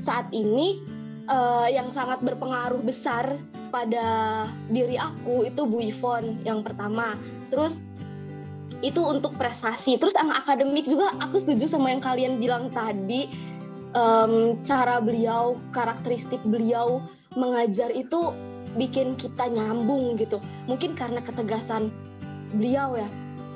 saat 0.00 0.26
ini 0.32 0.80
uh, 1.28 1.68
yang 1.68 1.92
sangat 1.92 2.24
berpengaruh 2.24 2.80
besar 2.80 3.36
pada 3.70 4.48
diri 4.72 4.98
aku 4.98 5.46
itu 5.46 5.62
Bu 5.68 5.78
Ivon 5.84 6.40
yang 6.42 6.64
pertama. 6.64 7.14
Terus 7.52 7.78
itu 8.80 8.98
untuk 9.04 9.36
prestasi. 9.36 10.00
Terus 10.00 10.16
yang 10.16 10.32
akademik 10.32 10.88
juga 10.88 11.12
aku 11.20 11.36
setuju 11.36 11.68
sama 11.68 11.92
yang 11.92 12.02
kalian 12.02 12.40
bilang 12.40 12.72
tadi. 12.72 13.28
Um, 13.90 14.54
cara 14.62 15.02
beliau, 15.02 15.58
karakteristik 15.74 16.38
beliau 16.46 17.02
mengajar 17.34 17.90
itu 17.90 18.30
bikin 18.78 19.18
kita 19.18 19.50
nyambung 19.50 20.14
gitu. 20.14 20.38
Mungkin 20.70 20.94
karena 20.94 21.18
ketegasan 21.18 21.90
beliau 22.54 22.94
ya 22.94 23.08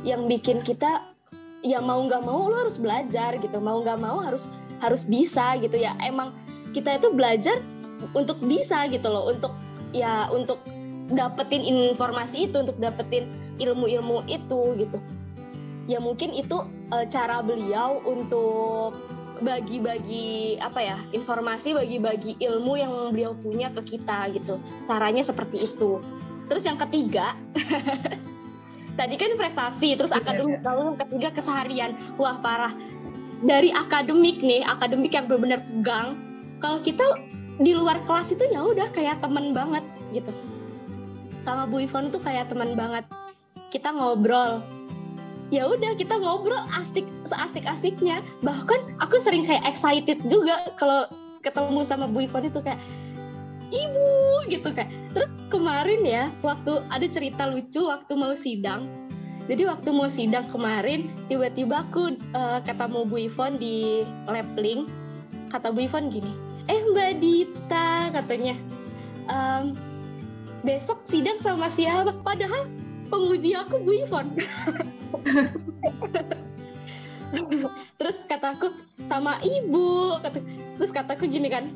yang 0.03 0.27
bikin 0.27 0.59
kita 0.67 1.07
ya 1.63 1.79
mau 1.79 2.03
nggak 2.03 2.27
mau 2.27 2.51
lo 2.51 2.67
harus 2.67 2.83
belajar 2.83 3.39
gitu. 3.39 3.59
Mau 3.63 3.87
nggak 3.87 4.03
mau 4.03 4.19
harus 4.19 4.51
harus 4.83 5.07
bisa 5.07 5.55
gitu 5.63 5.79
ya. 5.79 5.95
Emang 6.03 6.35
kita 6.75 6.99
itu 6.99 7.15
belajar 7.15 7.63
untuk 8.13 8.43
bisa 8.43 8.91
gitu 8.91 9.07
loh 9.07 9.31
untuk 9.31 9.55
ya 9.95 10.27
untuk 10.35 10.59
dapetin 11.15 11.63
informasi 11.63 12.51
itu 12.51 12.67
untuk 12.67 12.77
dapetin 12.83 13.31
ilmu-ilmu 13.63 14.27
itu 14.27 14.75
gitu. 14.83 14.99
Ya 15.85 16.01
mungkin 16.01 16.33
itu 16.33 16.65
e, 16.91 17.05
cara 17.13 17.45
beliau 17.45 18.01
untuk 18.09 18.97
bagi-bagi 19.43 20.59
apa 20.63 20.79
ya 20.79 20.99
informasi 21.11 21.75
bagi-bagi 21.75 22.39
ilmu 22.39 22.73
yang 22.79 22.93
beliau 23.11 23.35
punya 23.35 23.73
ke 23.75 23.97
kita 23.97 24.31
gitu. 24.31 24.61
Caranya 24.87 25.27
seperti 25.27 25.75
itu. 25.75 25.99
Terus 26.47 26.63
yang 26.63 26.79
ketiga 26.79 27.35
tadi 28.99 29.15
kan 29.19 29.35
prestasi 29.35 29.99
terus 29.99 30.15
iya, 30.15 30.23
akademik 30.23 30.61
iya. 30.63 30.67
lalu 30.67 30.81
yang 30.93 30.99
ketiga 31.03 31.29
keseharian. 31.35 31.91
Wah 32.21 32.39
parah. 32.39 32.75
Dari 33.45 33.75
akademik 33.75 34.41
nih 34.41 34.63
akademik 34.63 35.11
yang 35.11 35.27
benar-benar 35.27 35.61
tegang 35.67 36.09
kalau 36.63 36.79
kita 36.81 37.05
di 37.59 37.75
luar 37.75 38.03
kelas 38.07 38.35
itu 38.35 38.45
ya 38.51 38.63
udah 38.63 38.91
kayak 38.95 39.19
teman 39.19 39.51
banget 39.51 39.83
gitu. 40.15 40.31
Sama 41.45 41.69
Bu 41.69 41.83
Ivon 41.83 42.09
tuh 42.09 42.23
kayak 42.23 42.49
teman 42.49 42.79
banget. 42.79 43.05
Kita 43.69 43.91
ngobrol 43.91 44.63
ya 45.55 45.71
udah 45.71 45.95
kita 45.95 46.19
ngobrol 46.19 46.59
asik 46.75 47.07
seasik-asiknya. 47.31 48.27
Bahkan 48.43 48.99
aku 48.99 49.23
sering 49.23 49.47
kayak 49.47 49.63
excited 49.63 50.19
juga 50.27 50.67
kalau 50.75 51.07
ketemu 51.47 51.87
sama 51.87 52.11
Bu 52.11 52.27
Ivon 52.27 52.51
itu 52.51 52.59
kayak 52.59 52.83
ibu 53.71 54.11
gitu 54.51 54.75
kayak. 54.75 54.91
Terus 55.15 55.31
kemarin 55.55 56.03
ya 56.03 56.35
waktu 56.43 56.83
ada 56.91 57.07
cerita 57.07 57.47
lucu 57.47 57.87
waktu 57.87 58.13
mau 58.19 58.35
sidang. 58.35 58.91
Jadi 59.47 59.69
waktu 59.69 59.89
mau 59.95 60.11
sidang 60.11 60.49
kemarin 60.51 61.07
tiba-tiba 61.31 61.87
aku 61.87 62.19
uh, 62.35 62.59
ketemu 62.67 63.07
Bu 63.07 63.17
Ivon 63.31 63.63
di 63.63 64.03
Lepling 64.27 64.91
kata 65.55 65.71
Bu 65.71 65.87
Ivon 65.87 66.11
gini 66.11 66.35
eh 66.69 66.81
Mbak 66.81 67.13
Dita 67.21 68.11
katanya. 68.13 68.57
Um, 69.29 69.77
besok 70.65 71.05
sidang 71.05 71.41
sama 71.41 71.69
siapa? 71.69 72.13
Padahal 72.25 72.69
penguji 73.09 73.57
aku 73.57 73.81
Bu 73.83 73.93
Ivon 74.05 74.27
terus 77.99 78.23
kataku 78.31 78.71
sama 79.11 79.43
ibu 79.43 80.19
terus 80.79 80.95
kataku 80.95 81.27
gini 81.27 81.51
kan 81.51 81.67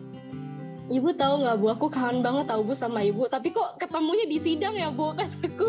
Ibu 0.89 1.13
tahu 1.21 1.45
nggak 1.45 1.57
bu, 1.61 1.67
aku 1.69 1.87
kangen 1.93 2.25
banget 2.25 2.49
tahu 2.49 2.65
bu 2.65 2.73
sama 2.73 3.05
ibu. 3.05 3.29
Tapi 3.29 3.53
kok 3.53 3.77
ketemunya 3.77 4.25
di 4.25 4.41
sidang 4.41 4.73
ya 4.73 4.89
bu 4.89 5.13
kataku. 5.13 5.69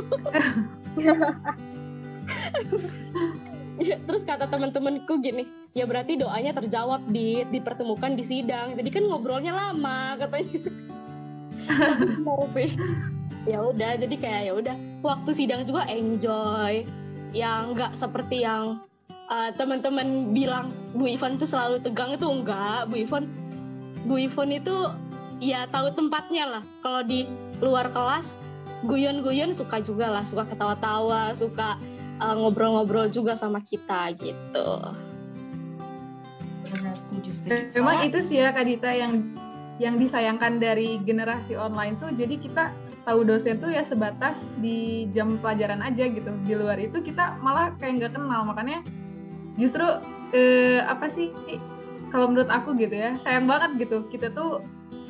ya, 3.83 3.99
terus 4.07 4.23
kata 4.23 4.47
teman-temanku 4.47 5.19
gini, 5.19 5.43
ya 5.75 5.83
berarti 5.83 6.15
doanya 6.15 6.55
terjawab 6.55 7.03
di 7.11 7.43
dipertemukan 7.51 8.15
di 8.15 8.23
sidang. 8.23 8.79
Jadi 8.79 8.89
kan 8.95 9.03
ngobrolnya 9.11 9.51
lama 9.51 10.15
katanya. 10.23 10.59
Ya 13.47 13.59
udah, 13.63 13.95
jadi 13.99 14.15
kayak 14.17 14.41
ya 14.49 14.53
udah. 14.55 14.75
Waktu 15.05 15.29
sidang 15.35 15.63
juga 15.63 15.87
enjoy. 15.87 16.83
Yang 17.31 17.61
nggak 17.77 17.91
seperti 17.95 18.41
yang 18.41 18.81
uh, 19.29 19.49
teman-teman 19.53 20.33
bilang 20.33 20.73
Bu 20.97 21.05
Ivan 21.05 21.37
itu 21.37 21.45
selalu 21.45 21.79
tegang 21.83 22.17
itu 22.17 22.25
enggak. 22.25 22.89
Bu 22.89 22.97
Ivan 22.99 23.29
Bu 24.07 24.15
Ivon 24.19 24.49
itu 24.55 24.75
ya 25.39 25.67
tahu 25.71 25.91
tempatnya 25.95 26.59
lah 26.59 26.63
kalau 26.83 27.03
di 27.03 27.27
luar 27.59 27.91
kelas 27.91 28.35
guyon-guyon 28.87 29.51
suka 29.51 29.83
juga 29.83 30.07
lah 30.07 30.23
suka 30.23 30.47
ketawa-tawa 30.47 31.35
suka 31.35 31.75
uh, 32.23 32.35
ngobrol-ngobrol 32.35 33.11
juga 33.11 33.35
sama 33.35 33.59
kita 33.63 34.15
gitu 34.19 34.69
benar 36.69 36.95
setuju 36.95 37.31
setuju 37.33 37.75
memang 37.81 38.07
itu 38.07 38.19
sih 38.29 38.37
ya 38.39 38.51
Kak 38.51 38.67
Dita 38.67 38.91
yang 38.93 39.35
yang 39.79 39.95
disayangkan 39.95 40.59
dari 40.59 40.99
generasi 41.03 41.55
online 41.55 41.95
tuh 41.99 42.11
jadi 42.15 42.35
kita 42.35 42.71
tahu 43.03 43.23
dosen 43.27 43.59
tuh 43.59 43.71
ya 43.71 43.83
sebatas 43.87 44.35
di 44.59 45.07
jam 45.15 45.39
pelajaran 45.39 45.83
aja 45.83 46.07
gitu. 46.07 46.31
Di 46.43 46.53
luar 46.55 46.79
itu 46.79 46.99
kita 46.99 47.39
malah 47.39 47.75
kayak 47.77 48.03
nggak 48.03 48.13
kenal. 48.15 48.41
Makanya 48.47 48.83
justru 49.59 49.85
eh, 50.35 50.83
apa 50.83 51.11
sih 51.11 51.31
kalau 52.09 52.31
menurut 52.31 52.49
aku 52.49 52.75
gitu 52.75 52.95
ya 52.95 53.15
sayang 53.23 53.47
banget 53.47 53.87
gitu. 53.87 54.07
Kita 54.11 54.31
tuh 54.33 54.63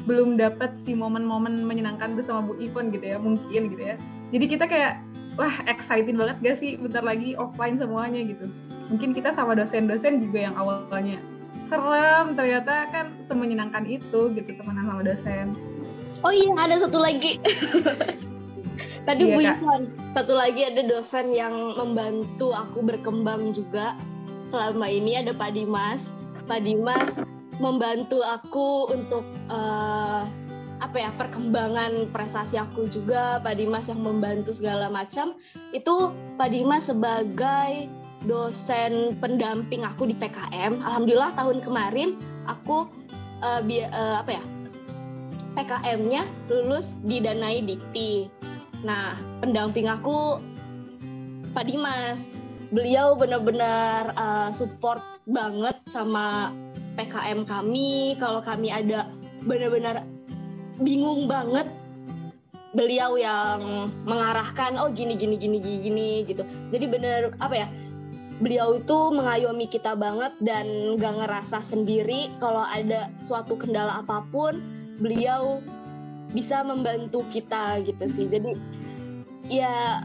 belum 0.07 0.39
dapat 0.39 0.73
si 0.87 0.95
momen-momen 0.95 1.67
menyenangkan 1.67 2.17
bersama 2.17 2.49
Bu 2.49 2.57
Ivon 2.57 2.89
gitu 2.89 3.05
ya 3.05 3.17
mungkin 3.21 3.61
gitu 3.73 3.83
ya. 3.83 3.95
Jadi 4.29 4.45
kita 4.45 4.65
kayak 4.65 4.93
wah 5.37 5.55
excited 5.69 6.13
banget 6.17 6.37
gak 6.43 6.57
sih 6.59 6.75
bentar 6.75 7.05
lagi 7.05 7.37
offline 7.37 7.77
semuanya 7.77 8.21
gitu. 8.25 8.49
Mungkin 8.89 9.13
kita 9.13 9.37
sama 9.37 9.53
dosen-dosen 9.53 10.23
juga 10.25 10.49
yang 10.49 10.55
awalnya 10.57 11.21
serem 11.69 12.33
ternyata 12.33 12.89
kan 12.89 13.13
semenyenangkan 13.29 13.85
itu 13.85 14.33
gitu 14.33 14.49
temenan 14.57 14.89
sama 14.89 15.01
dosen 15.05 15.53
Oh 16.19 16.33
iya, 16.35 16.51
ada 16.59 16.75
satu 16.83 16.99
lagi. 16.99 17.39
Tadi 19.07 19.23
Iya, 19.25 19.35
Bu. 19.35 19.41
Ivan, 19.41 19.81
satu 20.13 20.33
lagi 20.35 20.61
ada 20.67 20.83
dosen 20.83 21.31
yang 21.31 21.73
membantu 21.79 22.51
aku 22.51 22.83
berkembang 22.83 23.55
juga. 23.55 23.95
Selama 24.45 24.85
ini 24.91 25.17
ada 25.17 25.31
Pak 25.31 25.55
Dimas. 25.55 26.11
Pak 26.45 26.65
Dimas 26.67 27.21
membantu 27.57 28.21
aku 28.21 28.91
untuk 28.91 29.23
eh, 29.49 30.21
apa 30.79 30.95
ya 30.95 31.09
perkembangan 31.15 32.11
prestasi 32.11 32.59
aku 32.59 32.91
juga. 32.91 33.39
Pak 33.39 33.55
Dimas 33.55 33.87
yang 33.87 34.03
membantu 34.03 34.51
segala 34.51 34.91
macam. 34.91 35.39
Itu 35.71 36.11
Pak 36.35 36.51
Dimas 36.51 36.91
sebagai 36.91 37.87
dosen 38.27 39.15
pendamping 39.23 39.87
aku 39.87 40.11
di 40.11 40.15
PKM. 40.19 40.83
Alhamdulillah 40.83 41.31
tahun 41.39 41.63
kemarin 41.63 42.19
aku 42.45 42.85
eh, 43.41 43.61
bi- 43.63 43.87
eh, 43.87 44.15
apa 44.19 44.37
ya 44.37 44.43
PKM-nya 45.57 46.27
lulus 46.49 46.97
didanai 47.05 47.65
Dikti. 47.65 48.29
Nah, 48.85 49.17
pendamping 49.43 49.89
aku 49.89 50.39
Pak 51.51 51.65
Dimas. 51.65 52.29
Beliau 52.69 53.17
benar-benar 53.17 54.13
uh, 54.13 54.49
support 54.53 55.01
banget 55.25 55.73
sama 55.89 56.53
PKM 56.93 57.43
kami. 57.43 58.13
Kalau 58.21 58.45
kami 58.45 58.69
ada 58.69 59.09
benar-benar 59.41 60.05
bingung 60.77 61.25
banget, 61.25 61.65
beliau 62.77 63.17
yang 63.17 63.89
mengarahkan, 64.05 64.77
oh 64.77 64.93
gini 64.93 65.17
gini 65.17 65.35
gini 65.35 65.57
gini 65.57 65.77
gini 65.81 66.09
gitu. 66.29 66.43
Jadi 66.69 66.85
benar 66.85 67.33
apa 67.41 67.55
ya? 67.65 67.67
Beliau 68.39 68.79
itu 68.79 68.97
mengayomi 69.11 69.67
kita 69.67 69.99
banget 69.99 70.31
dan 70.39 70.95
gak 70.95 71.11
ngerasa 71.19 71.59
sendiri 71.59 72.31
kalau 72.39 72.63
ada 72.63 73.11
suatu 73.19 73.59
kendala 73.59 73.99
apa 73.99 74.23
pun 74.31 74.78
beliau 74.99 75.63
bisa 76.35 76.61
membantu 76.61 77.25
kita 77.33 77.81
gitu 77.83 78.05
sih. 78.05 78.25
Jadi 78.29 78.53
ya 79.49 80.03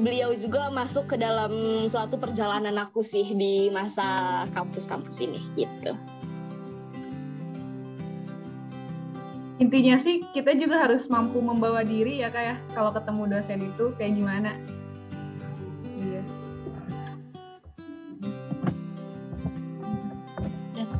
beliau 0.00 0.34
juga 0.34 0.72
masuk 0.74 1.14
ke 1.14 1.16
dalam 1.20 1.86
suatu 1.86 2.18
perjalanan 2.18 2.74
aku 2.80 3.04
sih 3.04 3.24
di 3.36 3.70
masa 3.70 4.42
kampus-kampus 4.50 5.22
ini 5.22 5.38
gitu. 5.54 5.94
intinya 9.62 10.02
sih 10.02 10.26
kita 10.34 10.58
juga 10.58 10.82
harus 10.82 11.06
mampu 11.06 11.38
membawa 11.38 11.86
diri 11.86 12.18
ya 12.18 12.28
kayak 12.28 12.58
kalau 12.74 12.90
ketemu 12.90 13.38
dosen 13.38 13.60
itu 13.62 13.84
kayak 13.94 14.12
gimana 14.18 14.50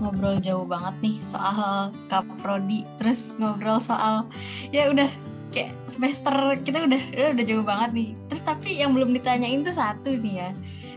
ngobrol 0.05 0.37
jauh 0.45 0.69
banget 0.69 0.95
nih 1.01 1.17
soal 1.25 1.89
Kak 2.13 2.29
Prodi 2.45 2.85
terus 3.01 3.33
ngobrol 3.41 3.81
soal 3.81 4.29
ya 4.69 4.93
udah 4.93 5.09
kayak 5.55 5.73
semester 5.87 6.35
kita 6.67 6.85
udah 6.85 7.03
udah, 7.15 7.29
udah 7.39 7.45
jauh 7.47 7.63
banget 7.63 7.91
nih. 7.95 8.09
Terus 8.27 8.43
tapi 8.43 8.71
yang 8.83 8.91
belum 8.91 9.15
ditanyain 9.15 9.63
tuh 9.63 9.73
satu 9.73 10.19
nih 10.19 10.35
ya 10.43 10.51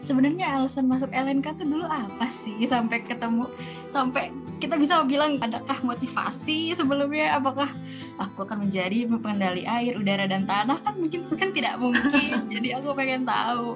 sebenarnya 0.08 0.56
alasan 0.56 0.88
masuk 0.88 1.12
LNK 1.12 1.60
tuh 1.60 1.68
dulu 1.68 1.84
apa 1.84 2.32
sih? 2.32 2.56
Sampai 2.64 3.04
ketemu 3.04 3.52
sampai 3.92 4.32
kita 4.58 4.80
bisa 4.80 5.04
bilang 5.04 5.36
adakah 5.44 5.84
motivasi 5.84 6.72
sebelumnya? 6.72 7.36
Apakah 7.36 7.68
aku 8.16 8.48
akan 8.48 8.66
menjadi 8.66 9.04
pengendali 9.20 9.68
air 9.68 10.00
udara 10.00 10.24
dan 10.24 10.48
tanah? 10.48 10.80
Kan 10.80 10.96
mungkin 10.96 11.28
kan 11.36 11.52
tidak 11.52 11.76
mungkin. 11.76 12.48
Jadi 12.56 12.72
aku 12.72 12.96
pengen 12.96 13.28
tahu. 13.28 13.76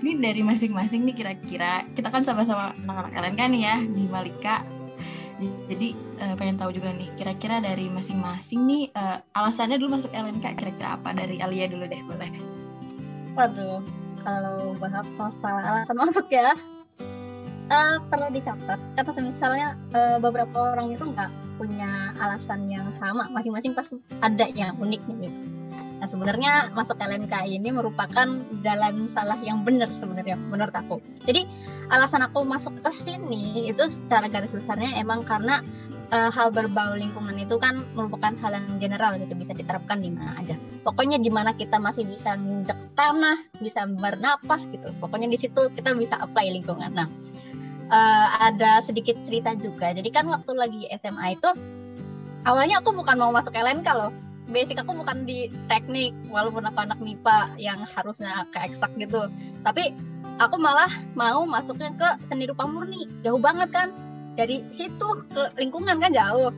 Ini 0.00 0.16
dari 0.16 0.40
masing-masing 0.40 1.04
nih 1.04 1.14
kira-kira. 1.14 1.84
Kita 1.92 2.08
kan 2.08 2.24
sama-sama 2.24 2.72
anak-anak 2.72 3.12
LNK 3.12 3.40
nih 3.52 3.60
ya 3.60 3.76
di 3.84 4.04
Malika. 4.08 4.64
Jadi 5.68 5.92
eh, 6.16 6.34
pengen 6.40 6.56
tahu 6.56 6.72
juga 6.72 6.88
nih 6.96 7.12
kira-kira 7.12 7.60
dari 7.60 7.92
masing-masing 7.92 8.64
nih 8.64 8.82
eh, 8.96 9.18
alasannya 9.36 9.76
dulu 9.76 10.00
masuk 10.00 10.10
LNK 10.16 10.56
kira-kira 10.56 10.96
apa? 10.96 11.12
Dari 11.12 11.36
Alia 11.44 11.68
dulu 11.68 11.84
deh 11.84 12.00
boleh? 12.00 12.32
Waduh, 13.36 13.84
kalau 14.26 14.74
bahas 14.82 15.06
masalah 15.14 15.62
alasan 15.62 15.94
masuk 15.94 16.26
ya, 16.34 16.50
eh, 17.70 17.94
perlu 18.10 18.26
dicatat. 18.34 18.78
Kata 18.98 19.10
misalnya 19.22 19.78
eh, 19.94 20.18
beberapa 20.18 20.74
orang 20.74 20.90
itu 20.90 21.06
nggak 21.06 21.30
punya 21.62 22.10
alasan 22.18 22.66
yang 22.66 22.90
sama, 22.98 23.30
masing-masing 23.30 23.72
pasti 23.78 24.02
ada 24.18 24.50
yang 24.50 24.74
unik 24.82 25.02
nih. 25.06 25.30
Nah 25.96 26.04
sebenarnya 26.04 26.76
masuk 26.76 27.00
LNK 27.00 27.32
ini 27.48 27.72
merupakan 27.72 28.28
jalan 28.60 29.08
salah 29.14 29.38
yang 29.40 29.64
benar 29.64 29.88
sebenarnya 29.96 30.36
menurut 30.36 30.74
aku. 30.74 31.00
Jadi 31.24 31.48
alasan 31.88 32.26
aku 32.26 32.44
masuk 32.44 32.82
ke 32.84 32.90
sini 32.92 33.70
itu 33.70 33.80
secara 33.88 34.28
garis 34.28 34.52
besarnya 34.52 34.98
emang 35.00 35.24
karena 35.24 35.64
eh, 36.12 36.30
hal 36.30 36.48
berbau 36.54 36.94
lingkungan 36.94 37.38
itu 37.38 37.56
kan 37.58 37.82
merupakan 37.94 38.34
hal 38.42 38.52
yang 38.54 38.78
general 38.78 39.18
gitu 39.18 39.34
bisa 39.34 39.52
diterapkan 39.54 40.02
di 40.02 40.10
mana 40.10 40.38
aja 40.38 40.54
pokoknya 40.86 41.18
di 41.18 41.34
mana 41.34 41.50
kita 41.50 41.82
masih 41.82 42.06
bisa 42.06 42.38
nginjek 42.38 42.78
tanah, 42.94 43.42
bisa 43.58 43.90
bernapas 43.90 44.70
gitu. 44.70 44.94
Pokoknya 45.02 45.26
di 45.26 45.34
situ 45.34 45.66
kita 45.74 45.98
bisa 45.98 46.14
apply 46.22 46.54
lingkungan. 46.54 46.94
Nah, 46.94 47.10
eh, 47.90 48.26
ada 48.38 48.78
sedikit 48.86 49.18
cerita 49.26 49.58
juga. 49.58 49.90
Jadi 49.90 50.06
kan 50.14 50.30
waktu 50.30 50.54
lagi 50.54 50.86
SMA 51.02 51.34
itu 51.34 51.50
awalnya 52.46 52.78
aku 52.78 52.94
bukan 52.94 53.18
mau 53.18 53.34
masuk 53.34 53.50
LNK 53.50 53.88
loh. 53.98 54.14
Basic 54.46 54.78
aku 54.78 54.94
bukan 54.94 55.26
di 55.26 55.50
teknik, 55.66 56.14
walaupun 56.30 56.62
aku 56.62 56.78
anak 56.78 57.02
MIPA 57.02 57.58
yang 57.58 57.82
harusnya 57.82 58.46
ke 58.54 58.62
eksak 58.62 58.94
gitu. 58.94 59.26
Tapi 59.66 59.90
aku 60.38 60.54
malah 60.54 60.86
mau 61.18 61.42
masuknya 61.50 61.90
ke 61.98 62.22
seni 62.22 62.46
rupa 62.46 62.62
murni. 62.62 63.10
Jauh 63.26 63.42
banget 63.42 63.74
kan? 63.74 63.90
Dari 64.36 64.62
situ 64.68 65.08
ke 65.32 65.42
lingkungan 65.56 65.98
kan 65.98 66.12
jauh. 66.12 66.52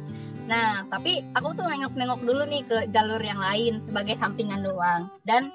Nah, 0.48 0.82
tapi 0.88 1.22
aku 1.36 1.54
tuh 1.54 1.68
nengok-nengok 1.68 2.20
dulu 2.24 2.42
nih 2.48 2.62
ke 2.66 2.78
jalur 2.90 3.20
yang 3.20 3.38
lain 3.38 3.78
sebagai 3.78 4.16
sampingan 4.18 4.64
doang. 4.64 5.06
Dan 5.22 5.52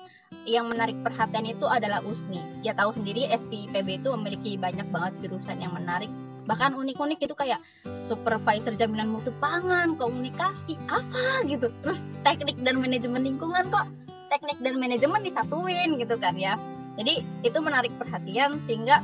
yang 0.49 0.69
menarik 0.71 0.97
perhatian 1.05 1.45
itu 1.45 1.65
adalah 1.67 2.01
USMI. 2.01 2.65
Ya 2.65 2.73
tahu 2.73 2.93
sendiri 2.93 3.29
SIPB 3.29 4.01
itu 4.03 4.09
memiliki 4.13 4.55
banyak 4.57 4.86
banget 4.89 5.13
jurusan 5.25 5.62
yang 5.62 5.73
menarik. 5.75 6.09
Bahkan 6.43 6.75
unik-unik 6.75 7.19
itu 7.23 7.36
kayak 7.36 7.63
supervisor 8.03 8.75
jaminan 8.75 9.15
mutu 9.15 9.31
pangan, 9.39 9.95
komunikasi, 9.95 10.75
apa 10.91 11.47
gitu. 11.47 11.71
Terus 11.83 12.03
teknik 12.27 12.59
dan 12.62 12.83
manajemen 12.83 13.23
lingkungan 13.23 13.71
kok 13.71 13.88
teknik 14.27 14.59
dan 14.59 14.75
manajemen 14.81 15.23
disatuin 15.23 15.95
gitu 15.95 16.15
kan 16.19 16.36
ya. 16.36 16.59
Jadi 16.99 17.25
itu 17.41 17.57
menarik 17.63 17.93
perhatian 17.97 18.59
sehingga 18.62 19.01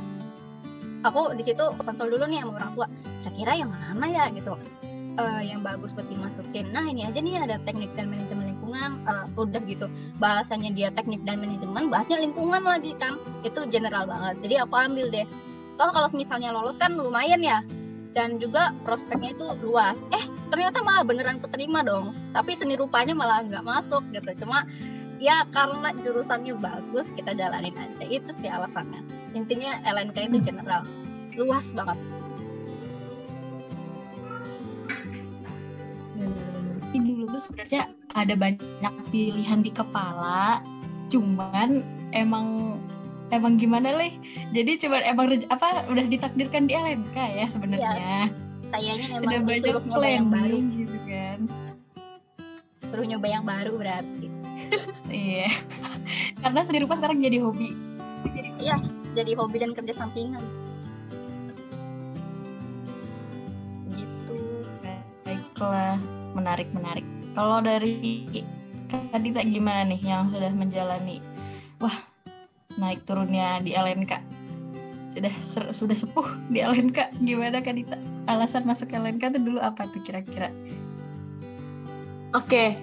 aku 1.04 1.34
di 1.36 1.42
situ 1.46 1.64
konsol 1.80 2.08
dulu 2.12 2.24
nih 2.28 2.44
sama 2.44 2.52
orang 2.60 2.72
tua. 2.76 2.86
Kira-kira 3.24 3.52
yang 3.66 3.70
mana 3.72 4.06
ya 4.08 4.24
gitu 4.32 4.56
eh, 5.20 5.42
yang 5.50 5.60
bagus 5.60 5.92
buat 5.92 6.06
dimasukin. 6.08 6.70
Nah 6.72 6.84
ini 6.86 7.04
aja 7.04 7.18
nih 7.20 7.40
ada 7.40 7.56
teknik 7.66 7.90
dan 7.98 8.08
manajemen 8.08 8.54
lingkungan, 8.54 8.90
eh, 9.04 9.24
udah 9.36 9.62
gitu 9.66 9.86
bahasanya 10.22 10.70
dia 10.72 10.88
teknik 10.94 11.20
dan 11.26 11.42
manajemen, 11.42 11.90
bahasnya 11.90 12.20
lingkungan 12.22 12.62
lagi 12.62 12.94
kan, 12.96 13.18
itu 13.42 13.60
general 13.68 14.06
banget. 14.06 14.40
Jadi 14.44 14.54
aku 14.62 14.74
ambil 14.76 15.06
deh. 15.10 15.26
Toh 15.80 15.90
kalau 15.90 16.08
misalnya 16.12 16.52
lolos 16.52 16.76
kan 16.76 16.92
lumayan 16.92 17.40
ya, 17.40 17.64
dan 18.12 18.36
juga 18.36 18.76
prospeknya 18.84 19.32
itu 19.32 19.46
luas. 19.64 19.96
Eh 20.12 20.24
ternyata 20.52 20.82
malah 20.82 21.06
beneran 21.06 21.40
keterima 21.40 21.80
dong, 21.80 22.12
tapi 22.36 22.52
seni 22.54 22.76
rupanya 22.76 23.16
malah 23.16 23.42
nggak 23.46 23.64
masuk 23.64 24.04
gitu. 24.12 24.44
Cuma 24.44 24.68
ya 25.20 25.44
karena 25.52 25.92
jurusannya 26.00 26.56
bagus 26.60 27.12
kita 27.12 27.36
jalanin 27.36 27.76
aja 27.76 28.04
itu 28.08 28.30
sih 28.40 28.50
alasannya. 28.50 29.19
Intinya 29.30 29.78
LNK 29.86 30.16
itu 30.26 30.38
general, 30.42 30.82
luas 31.38 31.70
banget. 31.70 31.98
Ini 36.90 37.06
dulu 37.06 37.24
tuh 37.30 37.42
sebenarnya 37.46 37.82
ada 38.10 38.34
banyak 38.34 38.94
pilihan 39.14 39.62
di 39.62 39.70
kepala 39.70 40.58
cuman 41.06 41.86
emang 42.10 42.78
emang 43.30 43.54
gimana 43.54 43.94
leh? 43.94 44.18
Jadi 44.50 44.82
cuman 44.82 45.02
emang 45.06 45.26
apa 45.46 45.86
udah 45.86 46.04
ditakdirkan 46.10 46.66
di 46.66 46.74
LNK 46.74 47.16
ya 47.16 47.46
sebenarnya. 47.46 48.34
Kayaknya 48.70 49.04
emang 49.06 49.20
sudah 49.22 49.40
banyak 49.42 49.74
nyoba 49.86 50.08
yang 50.10 50.28
baru, 50.30 50.58
gitu 50.74 50.98
kan. 51.06 51.38
Suruh 52.90 53.06
nyoba 53.06 53.26
yang 53.30 53.44
baru 53.46 53.72
berarti. 53.78 54.26
iya. 55.10 55.50
Karena 56.42 56.60
seni 56.66 56.82
rupa 56.82 56.98
sekarang 56.98 57.22
jadi 57.22 57.38
hobi 57.38 57.90
jadi 59.16 59.32
hobi 59.38 59.56
dan 59.62 59.72
kerja 59.74 59.94
sampingan. 59.94 60.42
Gitu. 63.94 64.36
Baiklah 65.26 65.98
menarik 66.34 66.68
menarik 66.70 67.06
kalau 67.34 67.62
dari 67.62 68.26
tadi 68.90 69.28
tak 69.30 69.46
gimana 69.50 69.86
nih 69.86 70.00
yang 70.02 70.30
sudah 70.30 70.50
menjalani? 70.50 71.22
Wah 71.78 72.10
naik 72.78 73.02
turunnya 73.06 73.58
di 73.62 73.74
LNK 73.74 74.40
sudah 75.10 75.34
ser- 75.42 75.74
sudah 75.74 75.96
sepuh 75.98 76.26
di 76.46 76.62
LNK 76.62 77.18
gimana 77.18 77.58
Kadita 77.58 77.98
alasan 78.30 78.62
masuk 78.62 78.94
LNK 78.94 79.34
itu 79.34 79.40
dulu 79.42 79.58
apa 79.58 79.90
tuh 79.90 79.98
kira-kira? 80.06 80.54
Oke, 82.30 82.78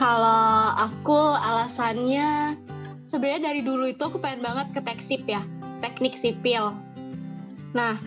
kalau 0.00 0.72
aku 0.72 1.36
alasannya 1.36 2.56
sebenarnya 3.12 3.52
dari 3.52 3.60
dulu 3.60 3.84
itu 3.92 4.00
aku 4.00 4.16
pengen 4.16 4.40
banget 4.40 4.72
ke 4.72 4.80
teksip 4.80 5.20
ya, 5.28 5.44
teknik 5.84 6.14
sipil. 6.16 6.74
Nah, 7.72 8.00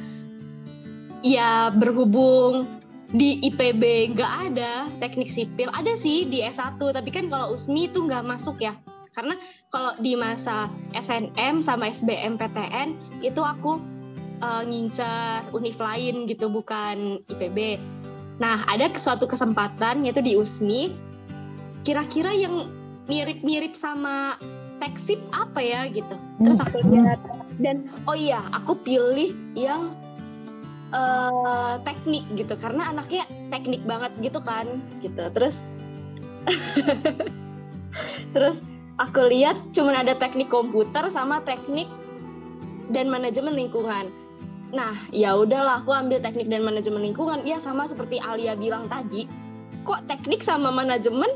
ya 1.26 1.70
berhubung 1.74 2.66
di 3.10 3.42
IPB 3.42 4.14
nggak 4.14 4.54
ada 4.54 4.86
teknik 5.02 5.34
sipil 5.34 5.66
ada 5.74 5.98
sih 5.98 6.30
di 6.30 6.46
S1 6.46 6.78
tapi 6.78 7.10
kan 7.10 7.26
kalau 7.26 7.58
USMI 7.58 7.90
itu 7.90 8.06
nggak 8.06 8.26
masuk 8.26 8.62
ya. 8.62 8.78
Karena 9.14 9.36
kalau 9.74 9.98
di 10.00 10.14
masa 10.14 10.70
SNM 10.94 11.66
sama 11.66 11.90
SBMPTN 11.90 13.20
itu 13.26 13.42
aku 13.42 13.82
uh, 14.40 14.64
ngincar 14.64 15.44
univ 15.52 15.76
lain 15.82 16.30
gitu 16.30 16.48
bukan 16.48 17.20
IPB 17.28 17.82
nah 18.40 18.64
ada 18.72 18.88
suatu 18.96 19.28
kesempatan 19.28 20.08
yaitu 20.08 20.24
di 20.24 20.40
USMI 20.40 20.96
kira-kira 21.84 22.32
yang 22.32 22.72
mirip-mirip 23.10 23.74
sama 23.74 24.38
teksip 24.80 25.20
apa 25.36 25.60
ya 25.60 25.90
gitu. 25.92 26.16
Terus 26.40 26.60
aku 26.62 26.78
lihat 26.88 27.20
dan 27.60 27.92
oh 28.08 28.16
iya 28.16 28.40
aku 28.56 28.74
pilih 28.82 29.36
yang 29.54 29.92
uh, 30.96 31.76
teknik 31.84 32.24
gitu. 32.40 32.56
Karena 32.56 32.96
anaknya 32.96 33.28
teknik 33.52 33.84
banget 33.84 34.16
gitu 34.24 34.40
kan 34.40 34.80
gitu. 35.04 35.28
Terus 35.36 35.60
terus 38.34 38.64
aku 38.98 39.28
lihat 39.28 39.60
cuman 39.76 40.08
ada 40.08 40.16
teknik 40.16 40.48
komputer 40.48 41.04
sama 41.12 41.44
teknik 41.44 41.92
dan 42.90 43.12
manajemen 43.12 43.54
lingkungan. 43.54 44.08
Nah 44.72 44.96
ya 45.12 45.36
udahlah 45.36 45.84
aku 45.84 45.92
ambil 45.92 46.24
teknik 46.24 46.48
dan 46.48 46.64
manajemen 46.64 47.04
lingkungan. 47.04 47.44
Ya 47.44 47.60
sama 47.60 47.86
seperti 47.92 48.24
Alia 48.24 48.56
bilang 48.56 48.88
tadi 48.88 49.28
kok 49.84 50.08
teknik 50.08 50.40
sama 50.40 50.72
manajemen 50.72 51.28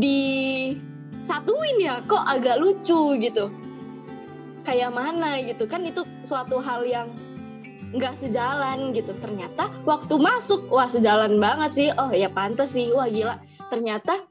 di 0.00 0.72
satuin 1.20 1.76
ya? 1.84 2.00
Kok 2.08 2.24
agak 2.32 2.64
lucu 2.64 3.20
gitu 3.20 3.52
kayak 4.64 4.90
mana 4.90 5.38
gitu. 5.44 5.68
Kan 5.68 5.84
itu 5.84 6.02
suatu 6.24 6.58
hal 6.58 6.82
yang 6.88 7.08
nggak 7.94 8.18
sejalan 8.18 8.90
gitu. 8.96 9.14
Ternyata 9.20 9.70
waktu 9.86 10.16
masuk 10.18 10.66
wah 10.72 10.88
sejalan 10.90 11.38
banget 11.38 11.70
sih. 11.76 11.88
Oh 11.94 12.10
ya 12.10 12.32
pantas 12.32 12.74
sih. 12.74 12.90
Wah 12.90 13.06
gila. 13.06 13.38
Ternyata 13.70 14.24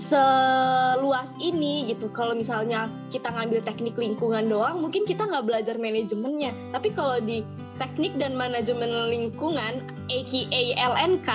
seluas 0.00 1.30
ini 1.42 1.92
gitu. 1.92 2.08
Kalau 2.14 2.32
misalnya 2.32 2.88
kita 3.12 3.28
ngambil 3.28 3.60
teknik 3.60 3.94
lingkungan 3.98 4.48
doang 4.48 4.80
mungkin 4.80 5.04
kita 5.04 5.28
nggak 5.28 5.44
belajar 5.44 5.76
manajemennya. 5.76 6.54
Tapi 6.72 6.88
kalau 6.96 7.20
di 7.20 7.44
teknik 7.76 8.16
dan 8.16 8.38
manajemen 8.38 9.10
lingkungan 9.10 9.82
aka 10.08 10.42
LNK 10.78 11.28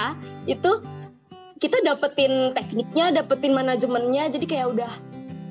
itu 0.48 0.72
kita 1.58 1.78
dapetin 1.82 2.54
tekniknya 2.54 3.14
dapetin 3.22 3.54
manajemennya. 3.54 4.30
Jadi 4.34 4.46
kayak 4.46 4.78
udah 4.78 4.92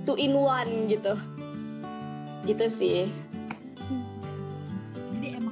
two 0.07 0.15
in 0.15 0.39
one 0.39 0.87
gitu 0.87 1.19
gitu 2.47 2.67
sih. 2.71 3.11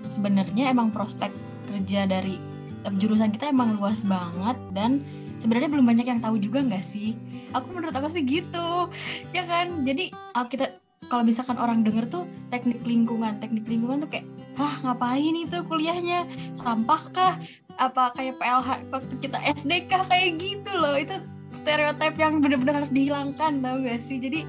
Sebenarnya 0.09 0.71
emang 0.71 0.95
prospek 0.95 1.35
kerja 1.67 2.07
dari 2.07 2.39
eh, 2.87 2.95
jurusan 2.95 3.35
kita 3.35 3.51
emang 3.51 3.75
luas 3.75 4.07
banget 4.07 4.55
dan 4.71 5.03
sebenarnya 5.43 5.69
belum 5.75 5.87
banyak 5.87 6.07
yang 6.07 6.21
tahu 6.23 6.39
juga 6.39 6.63
nggak 6.63 6.87
sih? 6.87 7.19
Aku 7.51 7.75
menurut 7.75 7.95
aku 7.95 8.09
sih 8.11 8.23
gitu 8.23 8.89
ya 9.35 9.43
kan? 9.45 9.83
Jadi 9.83 10.15
ah, 10.39 10.47
kita 10.47 10.71
kalau 11.11 11.27
misalkan 11.27 11.59
orang 11.61 11.85
denger 11.85 12.09
tuh 12.09 12.25
teknik 12.49 12.81
lingkungan 12.87 13.37
teknik 13.43 13.69
lingkungan 13.69 14.07
tuh 14.07 14.11
kayak 14.11 14.27
hah 14.55 14.75
ngapain 14.87 15.35
itu 15.35 15.59
kuliahnya? 15.67 16.27
Sampah 16.55 17.03
kah? 17.11 17.35
Apa 17.75 18.15
kayak 18.15 18.39
PLH 18.39 18.87
waktu 18.95 19.15
kita 19.19 19.39
SD 19.51 19.91
kah? 19.91 20.07
Kayak 20.07 20.39
gitu 20.39 20.71
loh. 20.79 20.95
Itu 20.95 21.19
stereotip 21.55 22.15
yang 22.19 22.39
benar-benar 22.39 22.83
harus 22.83 22.93
dihilangkan 22.95 23.63
tau 23.63 23.77
gak 23.83 24.03
sih? 24.03 24.19
Jadi 24.23 24.47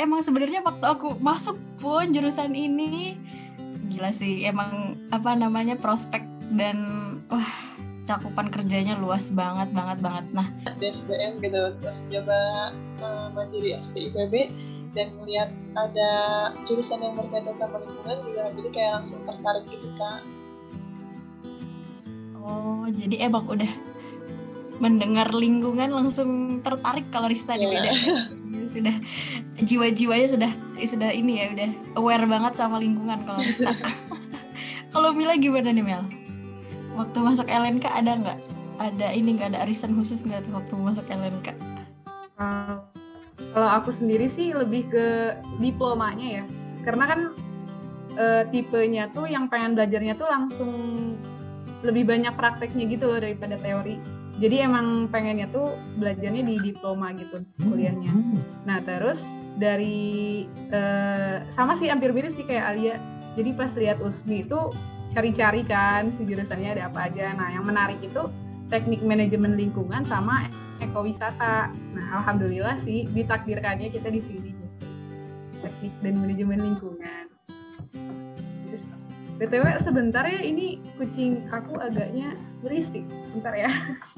emang 0.00 0.24
sebenarnya 0.24 0.64
waktu 0.64 0.84
aku 0.88 1.20
masuk 1.20 1.60
pun 1.76 2.08
jurusan 2.08 2.56
ini 2.56 3.20
gila 3.92 4.10
sih 4.16 4.48
emang 4.48 4.96
apa 5.12 5.36
namanya 5.36 5.76
prospek 5.76 6.24
dan 6.56 6.78
wah 7.28 7.52
cakupan 8.08 8.50
kerjanya 8.50 8.98
luas 8.98 9.30
banget 9.30 9.70
banget 9.70 9.98
banget. 10.02 10.24
Nah 10.34 10.48
di 10.80 10.90
SBM 10.90 11.38
gitu 11.44 11.60
terus 11.78 11.98
coba 12.10 12.38
uh, 13.04 13.28
mandiri 13.30 13.76
SPIPB 13.76 14.50
dan 14.96 15.14
melihat 15.22 15.54
ada 15.78 16.10
jurusan 16.66 16.98
yang 16.98 17.14
berkaitan 17.14 17.54
sama 17.54 17.78
lingkungan 17.78 18.18
juga 18.26 18.42
jadi 18.50 18.68
kayak 18.74 18.92
langsung 18.98 19.20
tertarik 19.22 19.64
gitu 19.70 19.88
kak. 19.94 20.20
Oh 22.40 22.88
jadi 22.90 23.30
emang 23.30 23.46
udah 23.46 23.70
mendengar 24.80 25.28
lingkungan 25.36 25.92
langsung 25.92 26.58
tertarik 26.64 27.06
kalau 27.12 27.28
Rista 27.28 27.54
yeah. 27.54 27.68
beda 27.68 27.92
sudah 28.70 28.94
jiwa-jiwanya 29.58 30.28
sudah 30.30 30.52
sudah 30.78 31.10
ini 31.10 31.42
ya 31.42 31.46
udah 31.50 31.70
aware 31.98 32.24
banget 32.30 32.54
sama 32.54 32.78
lingkungan 32.78 33.18
kalau 33.26 33.42
Rista. 33.42 33.74
kalau 34.94 35.10
Mila 35.10 35.34
gimana 35.34 35.74
nih 35.74 35.82
Mel? 35.82 36.06
Waktu 36.94 37.18
masuk 37.18 37.46
LNK 37.50 37.86
ada 37.90 38.12
nggak? 38.14 38.38
Ada 38.80 39.06
ini 39.12 39.36
nggak 39.36 39.54
ada 39.54 39.66
arisan 39.66 39.98
khusus 39.98 40.22
nggak 40.22 40.46
tuh 40.46 40.54
waktu 40.54 40.72
masuk 40.78 41.04
LNK? 41.10 41.52
Uh, 42.40 42.80
kalau 43.50 43.68
aku 43.82 43.90
sendiri 43.90 44.30
sih 44.30 44.54
lebih 44.54 44.86
ke 44.88 45.36
diplomanya 45.58 46.40
ya, 46.40 46.44
karena 46.86 47.04
kan 47.10 47.20
uh, 48.16 48.42
tipenya 48.48 49.10
tuh 49.10 49.26
yang 49.26 49.50
pengen 49.50 49.74
belajarnya 49.74 50.14
tuh 50.16 50.30
langsung 50.30 50.72
lebih 51.80 52.08
banyak 52.08 52.32
prakteknya 52.36 52.84
gitu 52.88 53.08
loh 53.08 53.20
daripada 53.20 53.56
teori 53.56 54.19
jadi 54.40 54.64
emang 54.64 55.12
pengennya 55.12 55.52
tuh 55.52 55.76
belajarnya 56.00 56.40
di 56.40 56.72
diploma 56.72 57.12
gitu 57.12 57.44
kuliahnya. 57.60 58.08
Nah 58.64 58.80
terus 58.80 59.20
dari 59.60 60.48
uh, 60.72 61.44
sama 61.52 61.76
sih 61.76 61.92
hampir 61.92 62.16
mirip 62.16 62.32
sih 62.32 62.48
kayak 62.48 62.64
Alia. 62.72 62.96
Jadi 63.36 63.52
pas 63.52 63.68
lihat 63.76 64.00
USMI 64.00 64.48
itu 64.48 64.60
cari-cari 65.12 65.60
kan 65.68 66.08
si 66.16 66.24
jurusannya 66.24 66.72
ada 66.80 66.88
apa 66.88 67.12
aja. 67.12 67.36
Nah 67.36 67.52
yang 67.52 67.68
menarik 67.68 68.00
itu 68.00 68.32
teknik 68.72 69.04
manajemen 69.04 69.60
lingkungan 69.60 70.08
sama 70.08 70.48
ekowisata. 70.80 71.68
Nah 71.92 72.06
alhamdulillah 72.24 72.80
sih 72.88 73.04
ditakdirkannya 73.12 73.92
kita 73.92 74.08
di 74.08 74.24
sini 74.24 74.50
teknik 75.60 75.92
dan 76.00 76.16
manajemen 76.16 76.58
lingkungan. 76.64 77.24
BTW 79.40 79.64
sebentar 79.80 80.24
ya 80.24 80.40
ini 80.44 80.80
kucing 80.96 81.48
aku 81.52 81.76
agaknya 81.76 82.36
berisik. 82.64 83.04
Bentar 83.36 83.52
ya. 83.56 83.68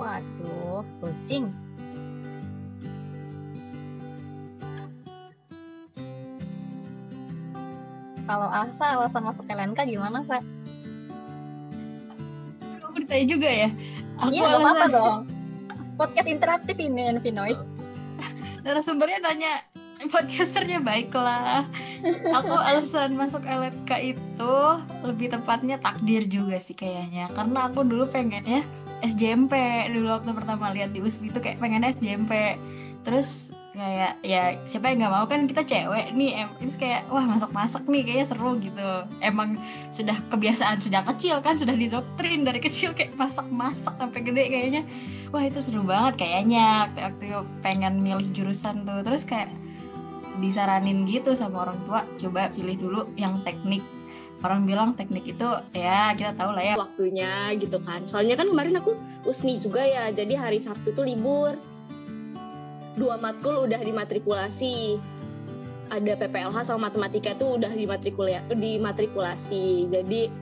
Waduh, 0.00 0.80
kucing. 1.04 1.52
Kalau 8.24 8.48
Asa 8.48 8.86
alasan 8.96 9.22
masuk 9.28 9.44
LNK 9.44 9.78
gimana, 9.84 10.24
Sa? 10.24 10.40
Aku 12.80 12.96
ditanya 12.96 13.26
juga 13.28 13.50
ya? 13.52 13.68
Aku 14.24 14.32
iya, 14.32 14.48
alasan... 14.48 14.64
apa-apa 14.64 14.86
dong. 14.88 15.18
Podcast 16.00 16.28
interaktif 16.32 16.76
ini, 16.80 17.12
Envy 17.12 17.28
Noise. 17.28 17.60
Narasumbernya 18.64 19.20
nanya, 19.20 19.68
podcasternya 20.08 20.80
baiklah. 20.80 21.68
Aku 22.32 22.54
alasan 22.56 23.12
masuk 23.20 23.44
LNK 23.44 24.16
itu 24.16 24.54
lebih 25.04 25.28
tepatnya 25.28 25.76
takdir 25.76 26.24
juga 26.24 26.56
sih 26.56 26.72
kayaknya. 26.72 27.28
Karena 27.36 27.68
aku 27.68 27.84
dulu 27.84 28.08
pengennya 28.08 28.64
SJMP 29.04 29.52
dulu 29.92 30.16
waktu 30.16 30.32
pertama 30.32 30.72
lihat 30.72 30.96
di 30.96 31.04
USBI 31.04 31.28
itu 31.28 31.40
kayak 31.44 31.60
pengennya 31.60 31.92
SJMP. 31.92 32.56
Terus 33.04 33.52
kayak 33.70 34.20
ya 34.20 34.58
siapa 34.66 34.92
yang 34.92 35.06
nggak 35.06 35.14
mau 35.14 35.24
kan 35.24 35.46
kita 35.46 35.62
cewek 35.62 36.12
nih 36.12 36.44
em 36.44 36.50
itu 36.60 36.76
kayak 36.76 37.06
wah 37.08 37.22
masak 37.22 37.48
masak 37.54 37.82
nih 37.86 38.02
kayaknya 38.02 38.26
seru 38.26 38.58
gitu 38.58 38.90
emang 39.24 39.56
sudah 39.94 40.20
kebiasaan 40.28 40.82
sejak 40.82 41.06
kecil 41.14 41.40
kan 41.40 41.56
sudah 41.56 41.72
didoktrin 41.72 42.44
dari 42.44 42.60
kecil 42.60 42.92
kayak 42.92 43.14
masak 43.16 43.46
masak 43.48 43.96
sampai 43.96 44.20
gede 44.20 44.44
kayaknya 44.52 44.82
wah 45.32 45.40
itu 45.40 45.64
seru 45.64 45.86
banget 45.86 46.26
kayaknya 46.26 46.90
waktu 46.92 47.40
pengen 47.62 48.02
milih 48.02 48.28
jurusan 48.34 48.84
tuh 48.84 49.00
terus 49.00 49.22
kayak 49.24 49.48
disaranin 50.40 51.04
gitu 51.06 51.36
sama 51.36 51.68
orang 51.68 51.78
tua 51.86 52.02
coba 52.18 52.48
pilih 52.56 52.76
dulu 52.80 53.00
yang 53.14 53.44
teknik. 53.44 53.84
Orang 54.40 54.64
bilang 54.64 54.96
teknik 54.96 55.36
itu 55.36 55.48
ya 55.76 56.16
kita 56.16 56.32
tahu 56.32 56.56
lah 56.56 56.64
ya. 56.64 56.74
Waktunya 56.80 57.52
gitu 57.60 57.76
kan. 57.84 58.08
Soalnya 58.08 58.40
kan 58.40 58.48
kemarin 58.48 58.80
aku 58.80 58.96
usmi 59.28 59.60
juga 59.60 59.84
ya 59.84 60.08
jadi 60.08 60.32
hari 60.40 60.56
sabtu 60.56 60.96
tuh 60.96 61.04
libur. 61.04 61.52
Dua 62.96 63.20
matkul 63.20 63.68
udah 63.68 63.84
dimatrikulasi. 63.84 64.96
Ada 65.92 66.16
PPLH 66.16 66.72
sama 66.72 66.88
matematika 66.88 67.36
tuh 67.36 67.60
udah 67.60 67.68
dimatrikulasi. 68.56 69.90
Jadi 69.92 70.32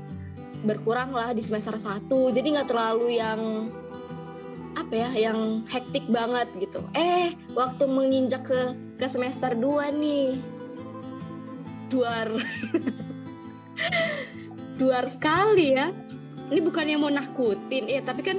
berkurang 0.63 1.11
lah 1.11 1.35
di 1.35 1.43
semester 1.43 1.75
satu. 1.75 2.31
Jadi 2.31 2.55
nggak 2.55 2.71
terlalu 2.71 3.19
yang 3.19 3.67
apa 4.79 4.95
ya 4.95 5.11
yang 5.31 5.67
hektik 5.67 6.07
banget 6.07 6.47
gitu. 6.63 6.79
Eh 6.95 7.35
waktu 7.59 7.91
menginjak 7.91 8.47
ke 8.47 8.79
ke 9.03 9.07
semester 9.11 9.51
2 9.59 9.91
nih. 9.99 10.39
Duar. 11.91 12.31
Duar 14.79 15.05
sekali 15.11 15.75
ya. 15.75 15.91
Ini 16.49 16.61
bukannya 16.63 16.97
mau 16.97 17.11
nakutin 17.11 17.91
ya 17.91 18.01
tapi 18.07 18.23
kan 18.23 18.39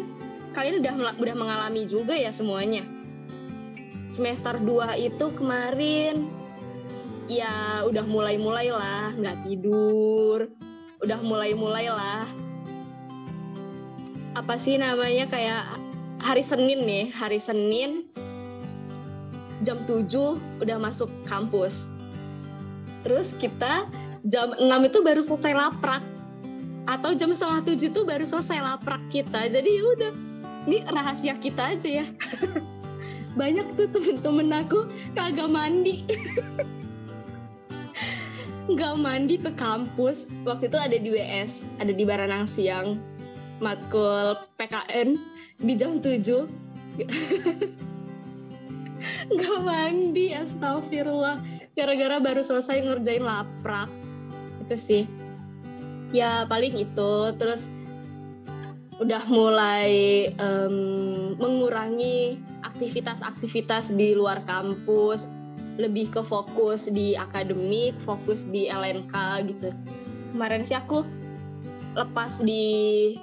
kalian 0.55 0.79
udah 0.81 1.19
udah 1.19 1.35
mengalami 1.35 1.83
juga 1.83 2.15
ya 2.15 2.31
semuanya. 2.31 2.87
Semester 4.07 4.55
2 4.63 4.95
itu 4.95 5.25
kemarin 5.35 6.23
ya 7.29 7.85
udah 7.85 8.07
mulai-mulai 8.07 8.71
lah 8.71 9.11
nggak 9.11 9.43
tidur. 9.43 10.47
Udah 11.03 11.19
mulai-mulai 11.19 11.91
lah. 11.91 12.23
Apa 14.39 14.55
sih 14.55 14.79
namanya 14.79 15.27
kayak 15.27 15.88
hari 16.19 16.43
Senin 16.43 16.83
nih 16.83 17.15
hari 17.15 17.39
Senin 17.39 18.03
jam 19.63 19.79
7 19.87 20.39
udah 20.63 20.77
masuk 20.79 21.11
kampus. 21.27 21.87
Terus 23.03 23.35
kita 23.39 23.87
jam 24.27 24.55
6 24.55 24.87
itu 24.87 24.99
baru 25.03 25.21
selesai 25.23 25.53
laprak. 25.55 26.03
Atau 26.89 27.13
jam 27.13 27.35
setengah 27.35 27.61
tujuh 27.69 27.93
itu 27.93 28.01
baru 28.07 28.25
selesai 28.25 28.59
laprak 28.59 29.01
kita. 29.13 29.51
Jadi 29.51 29.79
ya 29.79 29.83
udah 29.83 30.11
ini 30.67 30.83
rahasia 30.89 31.35
kita 31.39 31.75
aja 31.75 31.89
ya. 32.03 32.05
Banyak 33.39 33.77
tuh 33.77 33.87
temen-temen 33.93 34.51
aku 34.51 34.89
kagak 35.15 35.47
mandi. 35.47 36.03
Nggak 38.71 38.95
mandi 39.01 39.35
ke 39.39 39.51
kampus. 39.55 40.27
Waktu 40.45 40.69
itu 40.69 40.77
ada 40.77 40.97
di 40.97 41.09
WS 41.09 41.63
ada 41.79 41.93
di 41.93 42.03
Baranang 42.03 42.49
Siang. 42.49 42.99
Matkul 43.59 44.39
PKN 44.55 45.38
di 45.59 45.73
jam 45.75 45.99
7 45.99 46.47
nggak 49.29 49.59
mandi 49.63 50.35
astagfirullah. 50.35 51.39
Gara-gara 51.77 52.19
baru 52.19 52.41
selesai 52.43 52.83
ngerjain 52.83 53.23
laprak. 53.23 53.87
Itu 54.65 54.75
sih. 54.75 55.03
Ya 56.11 56.43
paling 56.49 56.75
itu. 56.75 57.13
Terus 57.39 57.69
udah 58.99 59.23
mulai 59.31 60.27
um, 60.35 61.37
mengurangi 61.39 62.35
aktivitas-aktivitas 62.67 63.95
di 63.95 64.17
luar 64.17 64.43
kampus. 64.43 65.29
Lebih 65.79 66.11
ke 66.11 66.21
fokus 66.27 66.91
di 66.91 67.15
akademik, 67.15 67.95
fokus 68.03 68.43
di 68.51 68.67
LNK 68.67 69.15
gitu. 69.47 69.71
Kemarin 70.35 70.67
sih 70.67 70.75
aku 70.75 71.07
lepas 71.95 72.35
di 72.43 73.15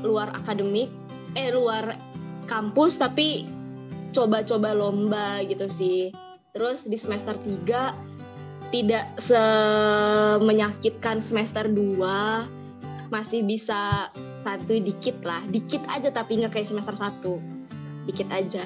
luar 0.00 0.32
akademik, 0.32 0.88
eh 1.36 1.52
luar 1.52 2.00
kampus 2.48 2.96
tapi 2.96 3.44
coba-coba 4.12 4.72
lomba 4.72 5.44
gitu 5.44 5.68
sih. 5.68 6.12
Terus 6.56 6.88
di 6.88 6.96
semester 6.96 7.36
3 7.36 8.72
tidak 8.72 9.04
semenyakitkan 9.20 11.20
semester 11.20 11.68
2 11.68 13.08
masih 13.08 13.40
bisa 13.44 14.12
satu 14.44 14.80
dikit 14.80 15.20
lah. 15.24 15.40
Dikit 15.48 15.80
aja 15.88 16.12
tapi 16.12 16.40
nggak 16.40 16.52
kayak 16.56 16.68
semester 16.68 16.96
1 16.96 17.24
dikit 18.08 18.28
aja. 18.32 18.64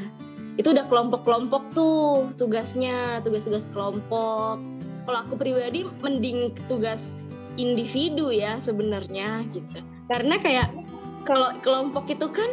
Itu 0.60 0.76
udah 0.76 0.86
kelompok-kelompok 0.86 1.74
tuh 1.74 2.30
tugasnya 2.38 3.24
tugas-tugas 3.26 3.66
kelompok. 3.74 4.62
Kalau 5.02 5.18
aku 5.26 5.34
pribadi 5.34 5.82
mending 6.04 6.54
tugas 6.70 7.10
individu 7.58 8.30
ya 8.30 8.62
sebenarnya 8.62 9.42
gitu. 9.50 9.82
Karena 10.06 10.38
kayak 10.38 10.70
kalau 11.22 11.54
kelompok 11.62 12.10
itu 12.10 12.26
kan 12.30 12.50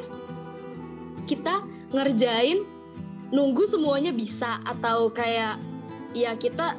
kita 1.26 1.62
ngerjain 1.94 2.66
nunggu 3.30 3.66
semuanya 3.70 4.10
bisa 4.10 4.62
atau 4.66 5.10
kayak 5.14 5.62
ya 6.18 6.34
kita 6.34 6.74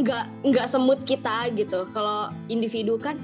nggak 0.00 0.24
nggak 0.48 0.66
semut 0.68 1.00
kita 1.04 1.52
gitu. 1.52 1.84
Kalau 1.92 2.32
individu 2.48 2.96
kan 2.96 3.20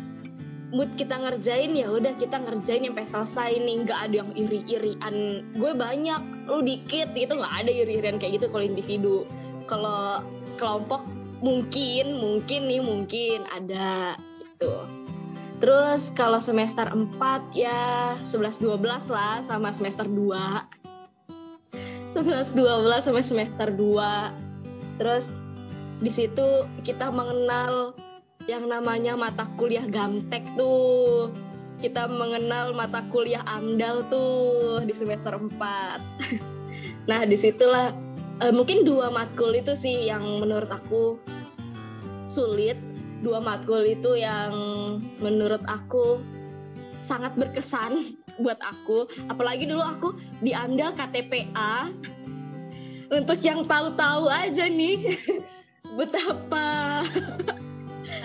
mood 0.68 0.92
kita 1.00 1.16
ngerjain 1.16 1.72
ya 1.72 1.88
udah 1.88 2.12
kita 2.20 2.44
ngerjain 2.44 2.84
sampai 2.92 3.06
selesai 3.08 3.50
nih. 3.64 3.76
Nggak 3.88 4.00
ada 4.04 4.14
yang 4.24 4.30
iri-irian. 4.36 5.16
Gue 5.56 5.72
banyak 5.72 6.20
lu 6.48 6.60
dikit 6.60 7.12
gitu 7.16 7.32
nggak 7.40 7.54
ada 7.64 7.70
iri-irian 7.72 8.20
kayak 8.20 8.40
gitu 8.40 8.46
kalau 8.52 8.64
individu. 8.64 9.16
Kalau 9.64 10.20
kelompok 10.60 11.04
mungkin 11.40 12.18
mungkin 12.18 12.60
nih 12.66 12.82
mungkin 12.82 13.46
ada 13.54 14.18
gitu 14.42 14.74
terus 15.58 16.14
kalau 16.14 16.38
semester 16.38 16.86
4 16.86 17.18
ya 17.54 18.14
11 18.22 18.62
12 18.62 19.10
lah 19.10 19.42
sama 19.42 19.74
semester 19.74 20.06
2 20.06 20.34
11 22.14 22.54
12 22.54 23.06
sama 23.06 23.20
semester 23.20 23.68
2 23.74 24.98
terus 24.98 25.30
di 25.98 26.10
situ 26.14 26.46
kita 26.86 27.10
mengenal 27.10 27.94
yang 28.48 28.64
namanya 28.64 29.12
mata 29.12 29.44
kuliah 29.60 29.84
gamtek 29.84 30.40
tuh. 30.56 31.28
Kita 31.78 32.10
mengenal 32.10 32.74
mata 32.74 33.06
kuliah 33.06 33.44
AMDAL 33.46 34.10
tuh 34.10 34.82
di 34.82 34.90
semester 34.90 35.38
4 35.38 35.54
nah 37.08 37.22
di 37.22 37.38
situlah 37.38 37.94
uh, 38.42 38.50
mungkin 38.50 38.82
dua 38.82 39.14
matkul 39.14 39.54
itu 39.54 39.78
sih 39.78 40.10
yang 40.10 40.26
menurut 40.42 40.66
aku 40.68 41.22
sulit 42.26 42.74
dua 43.22 43.42
matkul 43.42 43.82
itu 43.82 44.18
yang 44.18 44.52
menurut 45.18 45.62
aku 45.66 46.22
sangat 47.02 47.34
berkesan 47.34 48.14
buat 48.44 48.58
aku. 48.62 49.08
Apalagi 49.32 49.66
dulu 49.66 49.82
aku 49.82 50.08
di 50.44 50.52
AMDAL 50.52 50.94
KTPA 50.94 51.88
untuk 53.08 53.40
yang 53.40 53.64
tahu-tahu 53.64 54.28
aja 54.28 54.68
nih 54.68 55.16
betapa 55.98 57.00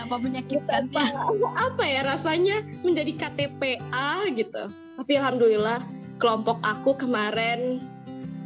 apa 0.04 0.16
menyakitkan. 0.20 0.92
pak 0.92 1.16
apa 1.56 1.84
ya 1.88 2.02
rasanya 2.04 2.60
menjadi 2.84 3.16
KTPA 3.16 4.28
gitu. 4.36 4.68
Tapi 5.00 5.12
alhamdulillah 5.16 5.80
kelompok 6.20 6.60
aku 6.62 7.00
kemarin 7.00 7.80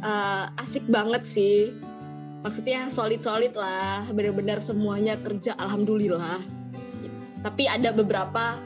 uh, 0.06 0.48
asik 0.62 0.86
banget 0.86 1.26
sih 1.26 1.74
maksudnya 2.42 2.88
solid 2.88 3.20
solid 3.20 3.54
lah 3.54 4.06
benar-benar 4.10 4.62
semuanya 4.62 5.18
kerja 5.18 5.58
alhamdulillah 5.58 6.38
gitu. 7.02 7.18
tapi 7.42 7.66
ada 7.66 7.90
beberapa 7.90 8.58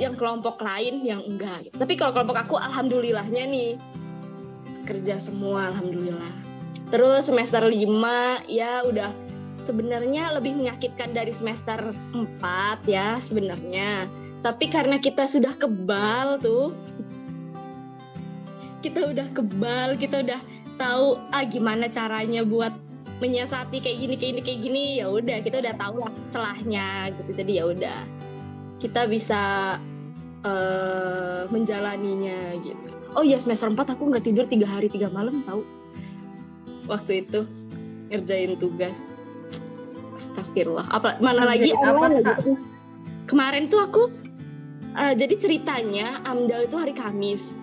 yang 0.00 0.16
kelompok 0.16 0.56
lain 0.64 1.04
yang 1.04 1.20
enggak 1.24 1.68
gitu. 1.68 1.76
tapi 1.76 1.94
kalau 2.00 2.16
kelompok 2.16 2.38
aku 2.48 2.56
alhamdulillahnya 2.56 3.44
nih 3.48 3.72
kerja 4.88 5.20
semua 5.20 5.70
alhamdulillah 5.74 6.32
terus 6.88 7.28
semester 7.28 7.62
5 7.68 7.76
ya 8.48 8.82
udah 8.88 9.12
sebenarnya 9.60 10.32
lebih 10.36 10.56
menyakitkan 10.56 11.12
dari 11.12 11.30
semester 11.36 11.92
4 12.16 12.88
ya 12.88 13.20
sebenarnya. 13.20 14.08
Tapi 14.40 14.72
karena 14.72 14.96
kita 14.96 15.28
sudah 15.28 15.52
kebal 15.52 16.40
tuh, 16.40 16.72
kita 18.80 19.12
udah 19.12 19.28
kebal, 19.36 20.00
kita 20.00 20.24
udah 20.24 20.40
tahu 20.80 21.20
ah 21.28 21.44
gimana 21.44 21.92
caranya 21.92 22.40
buat 22.40 22.72
menyiasati 23.20 23.78
kayak 23.84 23.98
gini 24.00 24.14
kayak 24.16 24.32
gini 24.32 24.42
kayak 24.42 24.60
gini 24.64 24.82
ya 25.00 25.06
udah 25.12 25.38
kita 25.44 25.56
udah 25.60 25.74
tahu 25.76 25.96
lah 26.00 26.12
celahnya 26.32 27.12
gitu 27.14 27.30
jadi 27.36 27.52
ya 27.52 27.64
udah 27.68 27.98
kita 28.80 29.04
bisa 29.06 29.42
uh, 30.42 31.44
menjalaninya 31.52 32.56
gitu 32.64 32.88
oh 33.14 33.24
ya 33.24 33.36
semester 33.36 33.68
4 33.68 33.76
aku 33.76 34.02
nggak 34.08 34.24
tidur 34.24 34.44
tiga 34.48 34.66
hari 34.66 34.88
tiga 34.88 35.12
malam 35.12 35.44
tahu 35.44 35.62
waktu 36.88 37.28
itu 37.28 37.44
ngerjain 38.10 38.58
tugas 38.58 38.98
Astagfirullah. 40.20 40.86
Apa 40.92 41.16
mana 41.24 41.48
lagi 41.48 41.72
apa, 41.72 42.12
gitu. 42.12 42.54
Kemarin 43.24 43.72
tuh 43.72 43.80
aku 43.80 44.02
uh, 44.94 45.14
jadi 45.16 45.34
ceritanya 45.40 46.20
Amdal 46.28 46.68
itu 46.68 46.76
hari 46.76 46.92
Kamis. 46.92 47.56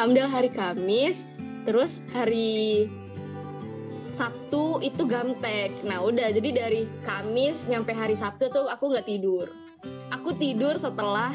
Amdal 0.00 0.30
hari 0.30 0.48
Kamis, 0.54 1.18
terus 1.66 1.98
hari 2.14 2.86
Sabtu 4.12 4.78
itu 4.84 5.02
gamtek. 5.08 5.72
Nah 5.88 6.04
udah 6.04 6.28
jadi 6.32 6.48
dari 6.52 6.84
Kamis 7.04 7.64
nyampe 7.66 7.96
hari 7.96 8.14
Sabtu 8.14 8.52
tuh 8.52 8.68
aku 8.68 8.92
nggak 8.92 9.08
tidur. 9.08 9.48
Aku 10.12 10.36
tidur 10.36 10.76
setelah 10.76 11.32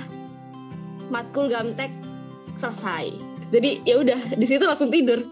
matkul 1.09 1.49
gamtek 1.49 1.89
selesai. 2.55 3.11
Jadi 3.49 3.81
ya 3.87 3.99
udah 3.99 4.37
di 4.37 4.45
situ 4.45 4.63
langsung 4.67 4.91
tidur 4.91 5.23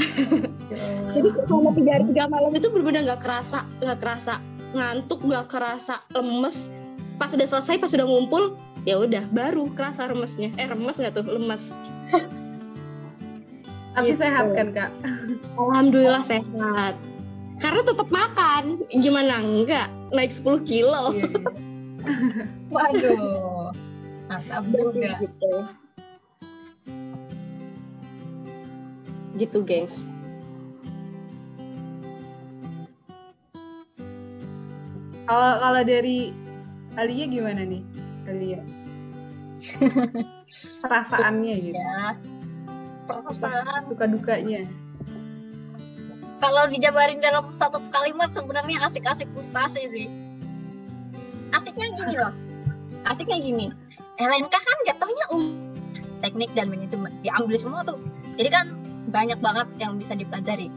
jadi 1.14 1.28
selama 1.46 1.70
tiga 1.76 1.90
hari 1.98 2.04
tiga 2.12 2.24
malam 2.30 2.52
itu 2.54 2.66
benar-benar 2.70 3.02
nggak 3.06 3.22
kerasa 3.22 3.58
nggak 3.82 3.98
kerasa 4.00 4.34
ngantuk 4.72 5.20
nggak 5.24 5.46
kerasa 5.50 5.94
lemes 6.14 6.70
pas 7.18 7.28
sudah 7.30 7.46
selesai 7.46 7.82
pas 7.82 7.90
sudah 7.90 8.06
ngumpul 8.06 8.54
ya 8.88 8.96
udah 9.02 9.26
baru 9.34 9.68
kerasa 9.74 10.08
remesnya 10.08 10.54
eh 10.56 10.68
remes 10.70 10.96
nggak 10.96 11.14
tuh 11.14 11.26
lemes 11.26 11.74
tapi 13.94 14.14
gitu. 14.14 14.22
sehat 14.22 14.46
kan 14.54 14.68
kak? 14.70 14.90
Alhamdulillah 15.58 16.22
sehat. 16.22 16.94
Karena 17.58 17.80
tetap 17.82 18.08
makan. 18.08 18.80
Gimana? 18.88 19.42
Enggak. 19.42 19.90
Naik 20.14 20.30
10 20.32 20.62
kilo. 20.64 21.12
Iya. 21.12 21.28
waduh. 22.74 23.74
Mantap 24.30 24.64
juga. 24.70 25.10
gitu. 25.18 25.52
gitu 29.38 29.64
gengs. 29.64 30.04
Kalau 35.24 35.52
kalau 35.62 35.82
dari 35.86 36.34
Alia 36.98 37.24
gimana 37.24 37.64
nih 37.64 37.80
Alia? 38.28 38.60
Perasaannya 40.82 41.54
gitu. 41.56 41.78
Ya 41.78 42.18
perasaan 43.18 43.82
suka 43.90 44.04
dukanya. 44.06 44.62
Kalau 46.40 46.64
dijabarin 46.72 47.20
dalam 47.20 47.52
satu 47.52 47.76
kalimat 47.92 48.32
sebenarnya 48.32 48.88
asik-asik 48.88 49.28
frustasi 49.36 49.82
sih. 49.92 50.08
Asiknya 51.52 51.88
gini 52.00 52.14
loh. 52.16 52.32
Asiknya 53.04 53.38
gini. 53.44 53.66
LNK 54.16 54.54
kan 54.54 54.78
jatuhnya 54.88 55.26
um 55.36 55.44
teknik 56.24 56.48
dan 56.56 56.72
manajemen. 56.72 57.12
Diambil 57.20 57.56
semua 57.60 57.80
tuh. 57.84 58.00
Jadi 58.40 58.48
kan 58.48 58.72
banyak 59.12 59.36
banget 59.44 59.68
yang 59.76 60.00
bisa 60.00 60.16
dipelajari. 60.16 60.72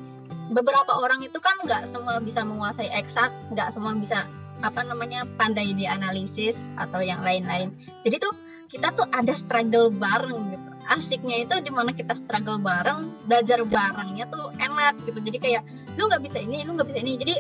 Beberapa 0.51 0.91
orang 0.99 1.23
itu 1.23 1.39
kan 1.39 1.55
nggak 1.63 1.87
semua 1.87 2.19
bisa 2.19 2.43
menguasai 2.43 2.91
eksak 2.91 3.31
nggak 3.55 3.71
semua 3.71 3.95
bisa 3.95 4.27
apa 4.63 4.83
namanya 4.83 5.23
pandai 5.39 5.71
di 5.71 5.87
analisis 5.87 6.59
atau 6.75 6.99
yang 6.99 7.23
lain-lain. 7.23 7.71
Jadi 8.03 8.19
tuh 8.19 8.35
kita 8.67 8.91
tuh 8.99 9.07
ada 9.15 9.31
struggle 9.31 9.87
bareng 9.93 10.51
gitu 10.51 10.72
asiknya 10.91 11.47
itu 11.47 11.55
di 11.63 11.71
mana 11.71 11.95
kita 11.95 12.17
struggle 12.17 12.59
bareng 12.59 13.07
belajar 13.27 13.63
barengnya 13.63 14.27
tuh 14.27 14.51
enak 14.59 14.99
gitu. 15.07 15.19
Jadi 15.19 15.37
kayak 15.39 15.63
lu 15.95 16.09
nggak 16.09 16.23
bisa 16.25 16.37
ini 16.43 16.63
lu 16.67 16.75
nggak 16.75 16.87
bisa 16.91 16.99
ini. 16.99 17.11
Jadi 17.19 17.33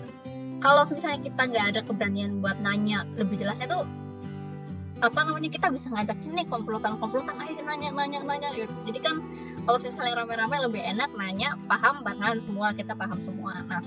kalau 0.63 0.87
misalnya 0.87 1.19
kita 1.19 1.41
nggak 1.51 1.65
ada 1.75 1.79
keberanian 1.83 2.39
buat 2.39 2.57
nanya 2.63 3.03
lebih 3.19 3.41
jelasnya 3.41 3.67
tuh 3.67 3.83
apa 5.03 5.19
namanya 5.27 5.51
kita 5.51 5.67
bisa 5.67 5.91
ngajak 5.91 6.15
ini 6.23 6.47
komplotan 6.47 6.95
komplotan 6.95 7.35
ayo 7.43 7.59
nanya 7.67 7.91
nanya 7.91 8.23
nanya 8.23 8.49
gitu. 8.55 8.71
Jadi 8.87 8.99
kan 9.03 9.19
kalau 9.67 9.77
misalnya 9.79 10.23
rame-rame 10.23 10.55
lebih 10.63 10.81
enak 10.83 11.11
nanya 11.19 11.59
paham 11.67 12.03
bahan 12.07 12.39
semua 12.39 12.71
kita 12.71 12.95
paham 12.95 13.19
semua. 13.19 13.59
Nah 13.67 13.83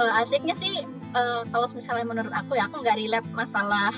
uh, 0.00 0.20
asiknya 0.20 0.52
sih 0.60 0.84
uh, 1.16 1.48
kalau 1.48 1.66
misalnya 1.72 2.04
menurut 2.04 2.32
aku 2.32 2.56
ya 2.56 2.68
aku 2.68 2.84
nggak 2.84 2.96
relate 3.00 3.28
masalah 3.32 3.92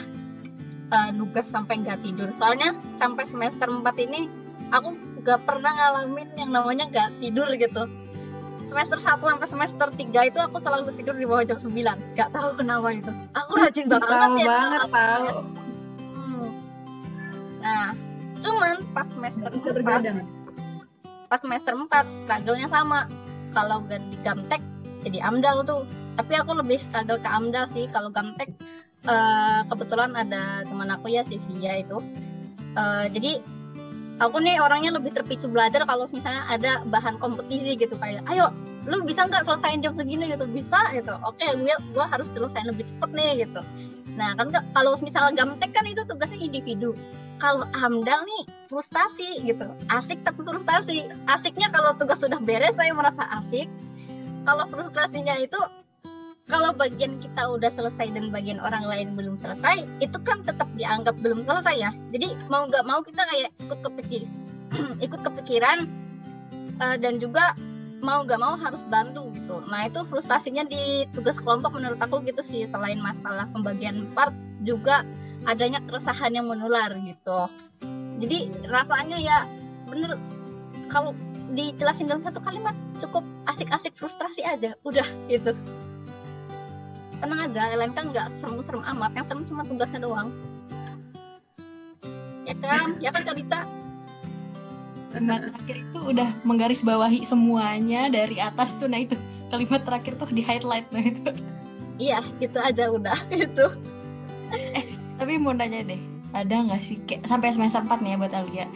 uh, 0.93 1.11
nugas 1.17 1.49
sampai 1.49 1.81
nggak 1.81 2.05
tidur. 2.05 2.29
Soalnya 2.37 2.77
sampai 3.01 3.25
semester 3.25 3.67
4 3.67 3.83
ini 4.05 4.29
aku 4.71 4.93
nggak 5.25 5.41
pernah 5.49 5.73
ngalamin 5.73 6.29
yang 6.37 6.51
namanya 6.53 6.85
nggak 6.93 7.09
tidur 7.19 7.49
gitu. 7.57 7.89
Semester 8.69 9.01
1 9.01 9.19
sampai 9.19 9.49
semester 9.49 9.89
3 9.91 10.31
itu 10.31 10.39
aku 10.39 10.57
selalu 10.63 10.95
tidur 11.01 11.17
di 11.17 11.27
bawah 11.27 11.43
jam 11.43 11.59
9 11.59 11.73
nggak 12.15 12.31
tahu 12.31 12.49
kenapa 12.61 12.89
itu. 12.93 13.13
Aku 13.35 13.53
rajin 13.59 13.87
banget 13.89 14.09
tahu 14.09 14.37
ya 14.39 14.47
banget 14.47 14.81
tahu 14.93 15.27
Hmm. 16.13 16.49
nah 17.63 17.95
cuman 18.43 18.83
pas 18.95 19.07
semester 19.11 19.51
bisa 19.55 19.71
4 19.71 19.77
bergadang 19.77 20.17
pas 21.33 21.41
semester 21.41 21.73
4 21.73 21.89
struggle-nya 21.89 22.69
sama. 22.69 23.09
Kalau 23.57 23.85
gak 23.89 24.01
di 24.13 24.17
Gamtek 24.21 24.61
jadi 25.01 25.25
AMDAL 25.25 25.65
tuh. 25.65 25.89
Tapi 26.21 26.37
aku 26.37 26.53
lebih 26.61 26.77
struggle 26.77 27.17
ke 27.17 27.29
AMDAL 27.29 27.73
sih. 27.73 27.89
Kalau 27.89 28.13
Gamtek 28.13 28.53
eh, 29.07 29.61
kebetulan 29.67 30.13
ada 30.15 30.67
teman 30.67 30.91
aku 30.91 31.11
ya 31.11 31.23
si 31.27 31.39
Sia 31.39 31.83
itu. 31.83 31.99
Eh, 32.79 33.07
jadi 33.13 33.43
aku 34.23 34.39
nih 34.39 34.63
orangnya 34.63 34.95
lebih 34.95 35.13
terpicu 35.13 35.51
belajar 35.51 35.83
kalau 35.85 36.07
misalnya 36.15 36.47
ada 36.47 36.85
bahan 36.87 37.19
kompetisi 37.19 37.75
gitu 37.75 37.99
kayak 37.99 38.23
ayo 38.31 38.55
lu 38.83 39.03
bisa 39.07 39.27
nggak 39.31 39.47
selesaiin 39.47 39.83
jam 39.83 39.95
segini 39.95 40.31
gitu? 40.31 40.47
Bisa 40.51 40.91
gitu. 40.95 41.15
Oke 41.23 41.47
gue 41.47 41.75
gue 41.95 42.05
harus 42.07 42.27
selesaiin 42.35 42.69
lebih 42.71 42.87
cepet 42.91 43.11
nih 43.15 43.47
gitu. 43.47 43.63
Nah 44.19 44.35
kan 44.35 44.51
kalau 44.51 44.99
misalnya 45.01 45.33
Gamtek 45.39 45.71
kan 45.73 45.87
itu 45.87 46.03
tugasnya 46.07 46.39
individu. 46.39 46.95
Kalau 47.39 47.67
AMDAL 47.75 48.23
nih 48.23 48.43
frustasi 48.71 49.43
gitu. 49.43 49.67
Asik 49.91 50.23
tapi 50.23 50.47
frustasi. 50.47 51.11
Asiknya 51.27 51.75
kalau 51.75 51.95
tugas 51.99 52.23
sudah 52.23 52.39
beres 52.39 52.75
saya 52.79 52.95
merasa 52.95 53.23
asik. 53.43 53.67
Kalau 54.43 54.67
frustrasinya 54.71 55.39
itu 55.39 55.59
kalau 56.51 56.75
bagian 56.75 57.23
kita 57.23 57.43
udah 57.47 57.71
selesai 57.71 58.13
dan 58.13 58.35
bagian 58.35 58.59
orang 58.59 58.83
lain 58.83 59.15
belum 59.15 59.39
selesai 59.39 59.87
itu 60.03 60.19
kan 60.27 60.43
tetap 60.43 60.67
dianggap 60.75 61.15
belum 61.23 61.47
selesai 61.47 61.77
ya. 61.79 61.91
Jadi 62.11 62.35
mau 62.51 62.67
nggak 62.67 62.85
mau 62.85 63.01
kita 63.01 63.23
kayak 63.31 63.51
ikut 63.63 63.79
kepikir 63.83 64.23
ikut 65.07 65.21
kepikiran 65.23 65.87
eh, 66.83 66.97
dan 66.99 67.23
juga 67.23 67.55
mau 68.03 68.27
nggak 68.27 68.41
mau 68.43 68.59
harus 68.59 68.83
bantu 68.91 69.31
gitu. 69.39 69.63
Nah 69.71 69.87
itu 69.87 70.03
frustasinya 70.11 70.67
di 70.67 71.07
tugas 71.15 71.39
kelompok 71.39 71.79
menurut 71.79 72.03
aku 72.03 72.21
gitu 72.27 72.43
sih. 72.43 72.67
Selain 72.67 72.99
masalah 72.99 73.47
pembagian 73.55 74.11
part 74.13 74.35
juga 74.67 75.07
adanya 75.47 75.79
keresahan 75.87 76.35
yang 76.35 76.51
menular 76.51 76.91
gitu. 76.99 77.41
Jadi 78.19 78.51
rasanya 78.67 79.19
ya 79.19 79.39
bener 79.87 80.19
kalau 80.91 81.15
dijelasin 81.53 82.09
dalam 82.09 82.25
satu 82.25 82.41
kalimat 82.41 82.73
cukup 82.99 83.23
asik-asik 83.51 83.93
frustrasi 83.93 84.41
aja 84.41 84.73
udah 84.89 85.05
gitu 85.29 85.53
tenang 87.23 87.41
aja 87.47 87.63
LNK 87.79 87.99
nggak 88.11 88.27
serem-serem 88.43 88.83
amat 88.83 89.11
yang 89.15 89.27
serem 89.27 89.43
cuma 89.47 89.63
tugasnya 89.63 90.03
doang. 90.03 90.29
Ya 92.43 92.55
kan? 92.59 92.99
Ya 92.99 93.15
kan 93.15 93.23
Kak 93.23 93.39
Dita? 93.39 93.61
Kalimat 95.15 95.41
terakhir 95.47 95.77
itu 95.87 95.99
udah 96.03 96.29
menggarisbawahi 96.43 97.23
semuanya 97.23 98.11
dari 98.11 98.43
atas 98.43 98.75
tuh. 98.75 98.91
Nah 98.91 99.07
itu 99.07 99.15
kalimat 99.55 99.87
terakhir 99.87 100.19
tuh 100.19 100.27
di 100.35 100.43
highlight. 100.43 100.91
Nah 100.91 101.05
itu. 101.07 101.31
Iya 102.03 102.19
gitu 102.43 102.59
aja 102.59 102.91
udah 102.91 103.19
itu. 103.47 103.67
Tapi 105.23 105.33
mau 105.39 105.55
nanya 105.55 105.87
deh 105.87 106.03
ada 106.33 106.65
nggak 106.65 106.83
sih 106.83 106.97
kayak 107.05 107.29
sampai 107.29 107.53
semester 107.53 107.85
4 107.85 108.03
nih 108.03 108.11
ya 108.11 108.17
buat 108.19 108.35
Alia? 108.35 108.67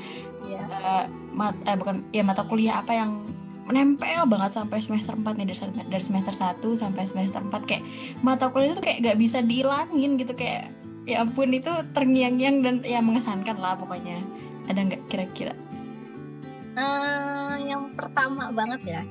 Iya. 0.46 0.62
eh, 0.70 1.04
mat, 1.35 1.56
eh 1.66 1.74
bukan 1.74 2.04
ya 2.14 2.22
mata 2.22 2.46
kuliah 2.46 2.85
apa 2.85 2.92
yang 2.94 3.26
menempel 3.66 4.22
banget 4.31 4.55
sampai 4.55 4.79
semester 4.79 5.18
4 5.18 5.26
nih 5.42 5.46
dari, 5.50 5.59
sem- 5.59 5.88
dari 5.90 6.05
semester 6.05 6.35
1 6.35 6.62
sampai 6.79 7.02
semester 7.05 7.42
4 7.42 7.66
kayak 7.66 7.85
mata 8.22 8.46
kuliah 8.55 8.72
itu 8.72 8.83
kayak 8.83 9.02
gak 9.02 9.18
bisa 9.18 9.42
dihilangin 9.42 10.16
gitu 10.22 10.33
kayak 10.38 10.70
ya 11.07 11.22
ampun 11.22 11.50
itu 11.50 11.70
terngiang-ngiang 11.94 12.57
dan 12.62 12.74
ya 12.87 13.02
mengesankan 13.02 13.59
lah 13.59 13.74
pokoknya. 13.79 14.22
Ada 14.66 14.81
nggak 14.83 15.02
kira-kira? 15.07 15.55
Eh, 16.76 17.55
yang 17.70 17.94
pertama 17.94 18.50
banget 18.50 18.83
ya 18.85 19.02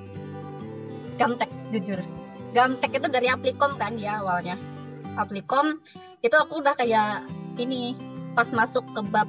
Gamtek 1.15 1.47
jujur. 1.71 1.99
Gamtek 2.51 2.99
itu 2.99 3.07
dari 3.07 3.27
Aplikom 3.31 3.79
kan 3.79 3.95
ya 3.95 4.19
awalnya. 4.19 4.59
Aplikom 5.15 5.79
itu 6.19 6.35
aku 6.35 6.59
udah 6.59 6.75
kayak 6.75 7.23
ini 7.55 7.95
pas 8.35 8.51
masuk 8.51 8.83
ke 8.91 9.01
bab 9.07 9.27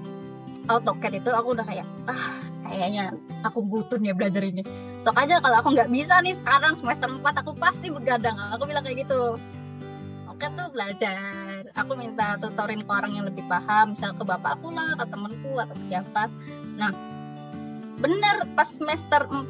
AutoCAD 0.67 1.23
itu 1.23 1.31
aku 1.31 1.55
udah 1.55 1.63
kayak 1.63 1.87
ah 2.11 2.43
kayaknya 2.69 3.15
aku 3.47 3.63
butuh 3.63 3.99
nih 3.99 4.13
belajar 4.13 4.43
ini. 4.43 4.63
Sok 5.07 5.17
aja 5.17 5.39
kalau 5.39 5.57
aku 5.63 5.75
nggak 5.75 5.91
bisa 5.91 6.19
nih 6.21 6.35
sekarang 6.43 6.75
semester 6.79 7.09
4 7.09 7.23
aku 7.23 7.53
pasti 7.57 7.89
begadang. 7.89 8.37
Aku 8.59 8.67
bilang 8.67 8.83
kayak 8.83 9.07
gitu. 9.07 9.39
Oke 10.27 10.47
tuh 10.59 10.69
belajar. 10.75 11.65
Aku 11.79 11.97
minta 11.97 12.37
tutorin 12.43 12.83
ke 12.83 12.91
orang 12.91 13.13
yang 13.15 13.25
lebih 13.25 13.47
paham. 13.47 13.95
Misal 13.95 14.13
ke 14.19 14.25
bapakku 14.27 14.69
lah 14.75 14.99
ke 14.99 15.05
temenku 15.09 15.53
atau 15.57 15.77
siapa. 15.89 16.29
Nah 16.77 16.93
bener 18.03 18.45
pas 18.59 18.69
semester 18.69 19.25
4 19.25 19.49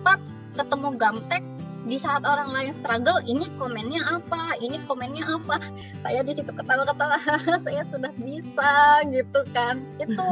ketemu 0.57 0.89
Gamtek 0.97 1.43
di 1.87 2.03
saat 2.03 2.27
orang 2.27 2.51
lain 2.51 2.75
struggle 2.75 3.23
ini 3.25 3.47
komennya 3.57 4.03
apa? 4.03 4.59
Ini 4.59 4.83
komennya 4.91 5.23
apa? 5.23 5.63
Saya 6.03 6.21
di 6.27 6.35
situ 6.35 6.51
ketawa-ketawa 6.51 7.19
saya 7.65 7.87
sudah 7.89 8.13
bisa 8.19 9.07
gitu 9.11 9.41
kan. 9.55 9.81
Itu 10.03 10.27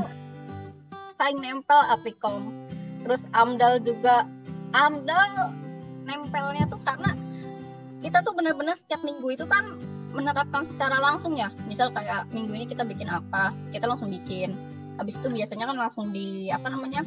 saling 1.19 1.39
nempel 1.39 1.81
Apicom 1.89 2.64
terus 3.05 3.23
Amdal 3.37 3.85
juga. 3.85 4.25
Amdal 4.75 5.55
nempelnya 6.03 6.67
tuh 6.67 6.83
karena 6.83 7.15
kita 8.03 8.21
tuh 8.27 8.35
benar-benar 8.35 8.75
setiap 8.75 9.01
minggu 9.07 9.39
itu 9.39 9.47
kan 9.47 9.79
menerapkan 10.11 10.67
secara 10.67 10.99
langsung 10.99 11.39
ya. 11.39 11.53
Misal 11.71 11.95
kayak 11.95 12.27
minggu 12.35 12.51
ini 12.57 12.67
kita 12.67 12.83
bikin 12.83 13.07
apa 13.07 13.55
kita 13.71 13.87
langsung 13.87 14.11
bikin. 14.11 14.57
Habis 14.99 15.21
itu 15.21 15.31
biasanya 15.31 15.71
kan 15.71 15.77
langsung 15.79 16.11
di 16.11 16.51
apa 16.51 16.67
namanya 16.73 17.07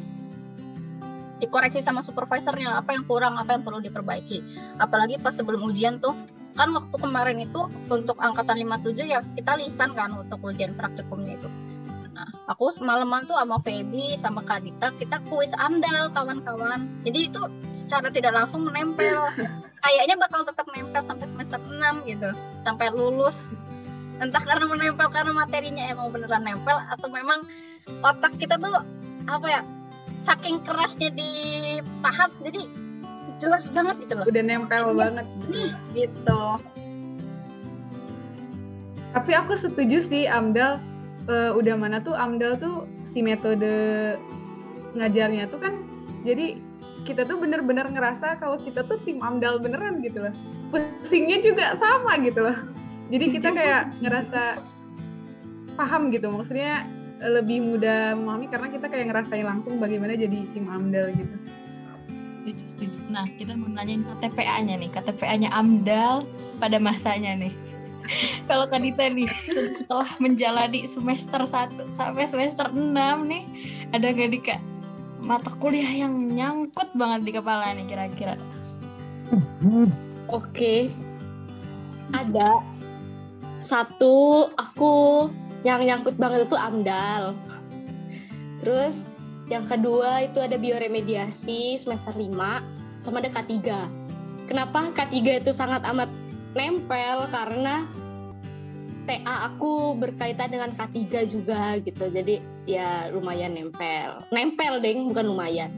dikoreksi 1.38 1.78
sama 1.78 2.02
supervisornya 2.02 2.82
apa 2.82 2.96
yang 2.96 3.04
kurang 3.04 3.36
apa 3.36 3.58
yang 3.58 3.62
perlu 3.66 3.84
diperbaiki. 3.84 4.40
Apalagi 4.80 5.20
pas 5.20 5.36
sebelum 5.36 5.68
ujian 5.68 6.00
tuh 6.00 6.16
kan 6.58 6.74
waktu 6.74 6.96
kemarin 6.98 7.38
itu 7.38 7.70
untuk 7.86 8.18
angkatan 8.18 8.58
57 8.66 9.06
ya 9.06 9.22
kita 9.38 9.54
lisan 9.62 9.94
kan 9.94 10.10
untuk 10.10 10.42
ujian 10.42 10.74
praktikumnya 10.74 11.38
itu 11.38 11.48
nah 12.18 12.26
aku 12.50 12.74
semalaman 12.74 13.22
tuh 13.30 13.38
sama 13.38 13.62
Feby 13.62 14.18
sama 14.18 14.42
Kak 14.42 14.66
Dita 14.66 14.90
kita 14.98 15.22
kuis 15.30 15.54
amdal 15.54 16.10
kawan-kawan. 16.10 16.90
Jadi 17.06 17.30
itu 17.30 17.42
secara 17.78 18.10
tidak 18.10 18.34
langsung 18.34 18.66
menempel. 18.66 19.30
Kayaknya 19.86 20.18
bakal 20.18 20.42
tetap 20.42 20.66
nempel 20.74 21.02
sampai 21.06 21.26
semester 21.30 21.60
6 21.62 22.10
gitu 22.10 22.30
sampai 22.66 22.90
lulus. 22.90 23.46
Entah 24.18 24.42
karena 24.42 24.66
menempel 24.66 25.06
karena 25.14 25.30
materinya 25.30 25.86
emang 25.86 26.10
beneran 26.10 26.42
nempel 26.42 26.74
atau 26.90 27.06
memang 27.06 27.46
otak 28.02 28.34
kita 28.42 28.58
tuh 28.58 28.82
apa 29.30 29.46
ya 29.46 29.62
saking 30.26 30.58
kerasnya 30.66 31.14
dipaham 31.14 32.34
jadi 32.42 32.62
jelas 33.38 33.70
banget 33.70 33.94
gitu 34.02 34.18
loh. 34.18 34.26
Udah 34.26 34.42
nempel 34.42 34.90
banget 34.98 35.26
gitu. 35.94 36.42
Tapi 39.14 39.30
aku 39.38 39.54
setuju 39.54 40.02
sih 40.10 40.26
AMDAL 40.26 40.82
eh, 41.28 41.50
udah 41.54 41.74
mana 41.76 42.00
tuh 42.00 42.16
AMDAL 42.16 42.58
tuh 42.58 42.88
si 43.12 43.20
metode 43.20 43.72
ngajarnya 44.96 45.46
tuh 45.52 45.60
kan 45.60 45.76
jadi 46.24 46.56
kita 47.04 47.24
tuh 47.24 47.40
bener-bener 47.40 47.88
ngerasa 47.88 48.36
kalau 48.36 48.60
kita 48.60 48.84
tuh 48.84 49.00
tim 49.04 49.22
AMDAL 49.24 49.64
beneran 49.64 50.04
gitu 50.04 50.28
loh. 50.28 50.34
Pusingnya 50.68 51.40
juga 51.40 51.72
sama 51.80 52.20
gitu 52.20 52.44
loh. 52.44 52.58
Jadi 53.08 53.24
kita 53.32 53.48
kayak 53.56 53.96
ngerasa 54.04 54.60
paham 55.78 56.12
gitu 56.12 56.28
maksudnya 56.28 56.84
lebih 57.22 57.64
mudah 57.64 58.12
memahami 58.18 58.46
karena 58.52 58.68
kita 58.68 58.86
kayak 58.90 59.06
ngerasain 59.08 59.46
langsung 59.46 59.80
bagaimana 59.80 60.18
jadi 60.18 60.44
tim 60.52 60.68
AMDAL 60.68 61.16
gitu. 61.16 61.36
Setuju 62.48 62.96
nah 63.12 63.28
kita 63.28 63.56
mau 63.56 63.68
nanyain 63.68 64.04
KTPA-nya 64.04 64.80
nih. 64.80 64.88
KTPA-nya 64.92 65.48
Amdal 65.52 66.24
pada 66.60 66.76
masanya 66.80 67.36
nih 67.36 67.67
kalau 68.48 68.66
Kadita 68.68 69.08
nih 69.08 69.28
setelah 69.76 70.08
menjalani 70.18 70.88
semester 70.88 71.44
1 71.44 71.92
sampai 71.92 72.24
semester 72.24 72.68
6 72.72 72.92
nih 73.28 73.44
ada 73.92 74.06
gak 74.12 74.30
di 74.32 74.40
kak 74.40 74.60
mata 75.24 75.50
kuliah 75.58 76.06
yang 76.06 76.14
nyangkut 76.30 76.88
banget 76.94 77.20
di 77.26 77.32
kepala 77.34 77.74
nih 77.74 77.86
kira-kira 77.90 78.38
Oke. 80.28 80.92
Ada 82.12 82.64
satu 83.64 84.48
aku 84.56 85.28
yang 85.64 85.84
nyangkut 85.84 86.16
banget 86.16 86.48
itu 86.48 86.56
AMDAL. 86.56 87.36
Terus 88.64 89.04
yang 89.48 89.64
kedua 89.64 90.28
itu 90.28 90.40
ada 90.40 90.56
bioremediasi 90.56 91.80
semester 91.80 92.12
5 92.12 93.04
sama 93.04 93.20
ada 93.20 93.32
K3. 93.32 93.56
Kenapa 94.48 94.92
K3 94.96 95.44
itu 95.44 95.52
sangat 95.52 95.84
amat 95.84 96.08
nempel 96.56 97.28
karena 97.28 97.84
TA 99.08 99.48
aku 99.48 99.96
berkaitan 99.96 100.52
dengan 100.52 100.76
K3 100.76 101.24
juga 101.24 101.80
gitu. 101.80 102.12
Jadi 102.12 102.44
ya 102.68 103.08
lumayan 103.08 103.56
nempel. 103.56 104.20
Nempel 104.28 104.84
deng, 104.84 105.08
bukan 105.08 105.32
lumayan. 105.32 105.72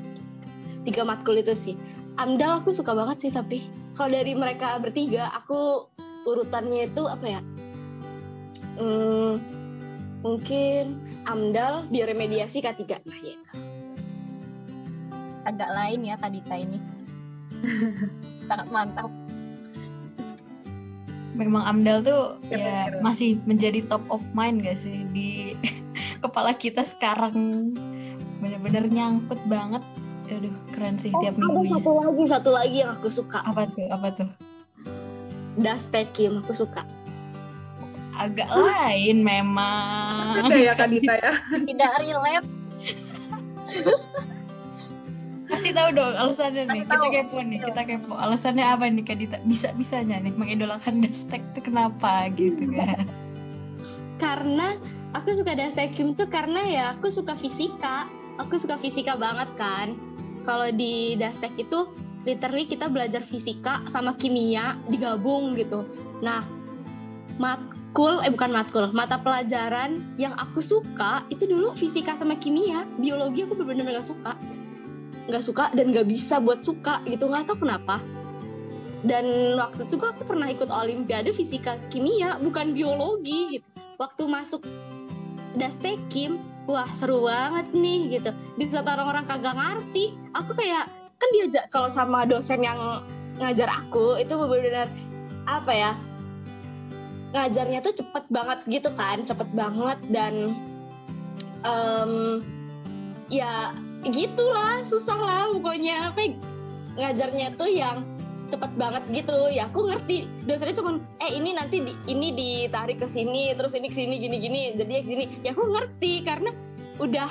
Tiga 0.83 1.07
matkul 1.07 1.39
itu 1.39 1.55
sih. 1.55 1.75
Amdal 2.19 2.61
aku 2.61 2.75
suka 2.75 2.91
banget 2.93 3.23
sih 3.23 3.33
tapi 3.33 3.63
kalau 3.95 4.13
dari 4.19 4.35
mereka 4.35 4.77
bertiga 4.83 5.31
aku 5.31 5.87
urutannya 6.27 6.91
itu 6.91 7.07
apa 7.07 7.27
ya? 7.39 7.41
Hmm, 8.83 9.39
mungkin 10.27 10.99
Amdal 11.31 11.87
bioremediasi 11.93 12.65
K3. 12.65 12.83
Nah, 13.07 13.21
ya. 13.23 13.37
agak 15.41 15.71
lain 15.73 16.05
ya 16.05 16.15
Kadita 16.21 16.53
ini 16.53 16.79
sangat 18.49 18.69
mantap 18.69 19.09
memang 21.41 21.65
AMDAL 21.65 21.99
tuh 22.03 22.23
Ya, 22.45 22.53
ya 22.53 22.61
bener. 22.87 23.01
masih 23.01 23.41
menjadi 23.43 23.81
top 23.87 24.05
of 24.09 24.21
mind 24.31 24.61
gak 24.61 24.77
sih 24.77 25.09
di 25.09 25.57
kepala 26.23 26.53
kita 26.53 26.85
sekarang 26.85 27.73
bener-bener 28.39 28.85
nyangkut 28.87 29.41
banget 29.47 29.81
aduh 30.29 30.53
keren 30.71 30.95
sih 30.95 31.11
tiap 31.13 31.35
Oh, 31.41 31.59
ada 31.59 31.75
satu 31.75 31.91
lagi, 31.97 32.23
satu 32.25 32.51
lagi 32.53 32.77
yang 32.79 32.93
aku 32.93 33.09
suka. 33.09 33.41
apa 33.41 33.67
tuh 33.69 33.89
apa 33.89 34.09
tuh 34.15 34.29
Dastekim 35.57 36.39
aku 36.39 36.53
suka. 36.55 36.85
agak 38.13 38.47
lain 38.47 39.25
memang 39.25 40.45
Ada 40.45 40.55
ya 40.55 40.73
Kak 40.75 40.89
Dita 40.89 41.17
ya. 41.17 41.33
tidak 41.59 41.91
relate 41.99 42.47
kasih 45.61 45.77
tahu 45.77 45.89
dong 45.93 46.15
alasannya 46.17 46.65
nih 46.73 46.81
kita 46.89 47.07
kepo 47.13 47.37
nih 47.45 47.59
kita 47.69 47.83
kepo 47.85 48.13
alasannya 48.17 48.65
apa 48.65 48.89
nih 48.89 49.05
Kak 49.05 49.17
Dita 49.21 49.39
bisa 49.45 49.69
bisanya 49.77 50.17
nih 50.17 50.33
mengidolakan 50.33 51.05
Dastek 51.05 51.45
tuh 51.53 51.61
kenapa 51.69 52.33
gitu 52.33 52.65
kan 52.73 53.05
Karena 54.21 54.77
aku 55.17 55.33
suka 55.33 55.57
Dastekim 55.57 56.13
tuh 56.13 56.29
karena 56.29 56.61
ya 56.61 56.85
aku 56.93 57.09
suka 57.09 57.33
fisika. 57.33 58.05
Aku 58.37 58.61
suka 58.61 58.77
fisika 58.77 59.17
banget 59.17 59.49
kan. 59.57 59.97
Kalau 60.45 60.69
di 60.69 61.17
Dastek 61.17 61.57
itu 61.57 61.89
literally 62.29 62.69
kita 62.69 62.93
belajar 62.93 63.25
fisika 63.25 63.81
sama 63.89 64.13
kimia 64.21 64.77
digabung 64.93 65.57
gitu. 65.57 65.89
Nah, 66.21 66.45
matkul 67.41 68.21
eh 68.21 68.29
bukan 68.29 68.53
matkul, 68.53 68.93
mata 68.93 69.17
pelajaran 69.17 70.05
yang 70.21 70.37
aku 70.37 70.61
suka 70.61 71.25
itu 71.33 71.49
dulu 71.49 71.73
fisika 71.73 72.13
sama 72.13 72.37
kimia. 72.37 72.85
Biologi 73.01 73.49
aku 73.49 73.57
bener-bener 73.57 73.97
gak 74.01 74.09
suka. 74.13 74.37
Gak 75.29 75.45
suka 75.45 75.69
dan 75.77 75.93
gak 75.93 76.09
bisa 76.09 76.41
buat 76.41 76.65
suka 76.65 77.05
gitu, 77.05 77.29
nggak 77.29 77.51
tahu 77.51 77.69
kenapa. 77.69 78.01
Dan 79.05 79.57
waktu 79.57 79.89
itu 79.89 79.97
aku 79.97 80.29
pernah 80.29 80.49
ikut 80.53 80.69
olimpiade 80.69 81.33
fisika 81.33 81.77
kimia, 81.89 82.37
bukan 82.41 82.77
biologi 82.77 83.61
gitu. 83.61 83.69
Waktu 84.01 84.29
masuk 84.29 84.65
Dastekim, 85.57 86.41
wah 86.69 86.89
seru 86.95 87.27
banget 87.27 87.73
nih 87.73 88.21
gitu. 88.21 88.31
Di 88.61 88.65
saat 88.69 88.87
orang-orang 88.87 89.25
kagak 89.27 89.57
ngerti, 89.57 90.15
aku 90.37 90.53
kayak 90.57 90.89
kan 91.21 91.29
diajak 91.37 91.65
kalau 91.69 91.93
sama 91.93 92.25
dosen 92.25 92.65
yang 92.65 93.05
ngajar 93.41 93.69
aku 93.69 94.17
itu 94.21 94.33
benar-benar 94.33 94.89
apa 95.49 95.73
ya 95.73 95.93
ngajarnya 97.37 97.79
tuh 97.85 97.95
cepet 97.95 98.25
banget 98.29 98.59
gitu 98.67 98.91
kan 98.97 99.23
cepet 99.23 99.49
banget 99.55 99.99
dan 100.11 100.53
em, 101.63 102.13
ya 103.31 103.77
gitulah 104.07 104.81
susah 104.85 105.19
lah 105.19 105.43
pokoknya. 105.53 106.13
Apa 106.13 106.21
ya, 106.25 106.33
ngajarnya 106.97 107.47
tuh 107.61 107.71
yang 107.71 108.05
cepet 108.51 108.73
banget 108.75 109.03
gitu. 109.15 109.53
Ya 109.53 109.71
aku 109.71 109.87
ngerti. 109.87 110.27
Dosennya 110.45 110.77
cuma 110.77 110.99
eh 111.23 111.31
ini 111.37 111.55
nanti 111.55 111.85
di, 111.85 111.93
ini 112.11 112.35
ditarik 112.35 112.99
ke 112.99 113.07
sini 113.07 113.55
terus 113.55 113.77
ini 113.79 113.87
ke 113.93 113.97
sini 113.97 114.19
gini 114.19 114.37
gini 114.43 114.61
jadi 114.75 115.05
ke 115.05 115.09
sini 115.09 115.25
ya 115.47 115.55
aku 115.55 115.71
ngerti 115.71 116.27
karena 116.27 116.51
udah 116.99 117.31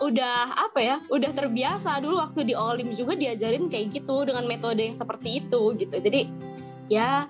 udah 0.00 0.56
apa 0.56 0.80
ya 0.80 0.96
udah 1.12 1.30
terbiasa. 1.36 2.00
Dulu 2.00 2.16
waktu 2.20 2.48
di 2.48 2.54
olim 2.56 2.92
juga 2.96 3.16
diajarin 3.16 3.68
kayak 3.68 4.00
gitu 4.00 4.24
dengan 4.24 4.48
metode 4.48 4.80
yang 4.80 4.96
seperti 4.96 5.44
itu 5.44 5.62
gitu. 5.76 5.96
Jadi 5.96 6.28
ya 6.88 7.28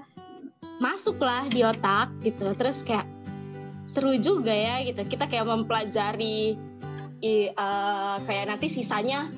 masuklah 0.79 1.47
di 1.51 1.67
otak 1.67 2.15
gitu. 2.23 2.55
Terus 2.55 2.87
kayak 2.87 3.07
seru 3.91 4.15
juga 4.19 4.55
ya 4.55 4.83
gitu. 4.87 5.03
Kita 5.07 5.27
kayak 5.27 5.47
mempelajari 5.47 6.59
i- 7.25 7.53
eh, 7.53 8.17
kayak 8.25 8.51
nanti 8.53 8.69
sisanya 8.69 9.31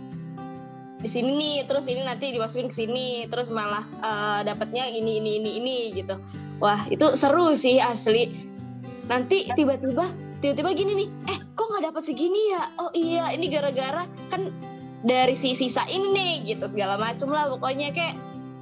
di 0.99 1.07
sini 1.07 1.31
nih 1.39 1.57
terus 1.71 1.87
ini 1.87 2.03
nanti 2.03 2.35
dimasukin 2.35 2.67
ke 2.67 2.75
sini 2.75 3.07
terus 3.31 3.55
malah 3.55 3.87
eh, 4.03 4.41
dapatnya 4.43 4.91
ini 4.91 5.23
ini 5.23 5.39
ini 5.39 5.51
ini 5.63 5.77
gitu. 5.95 6.19
Wah 6.59 6.83
itu 6.91 7.15
seru 7.15 7.55
sih 7.55 7.79
asli. 7.79 8.35
Nanti 9.07 9.47
tiba-tiba 9.55 10.11
tiba-tiba 10.43 10.71
gini 10.75 10.93
nih 11.05 11.09
eh 11.31 11.39
kok 11.55 11.67
nggak 11.71 11.95
dapat 11.95 12.03
segini 12.03 12.51
ya? 12.51 12.67
Oh 12.83 12.91
iya 12.99 13.31
ini 13.31 13.47
gara-gara 13.47 14.11
kan 14.31 14.51
dari 15.07 15.39
si 15.39 15.55
sisa 15.55 15.87
ini 15.87 16.11
nih 16.11 16.35
gitu 16.51 16.67
segala 16.67 16.99
macem 16.99 17.31
lah 17.31 17.47
pokoknya. 17.47 17.95
Kayak 17.95 18.19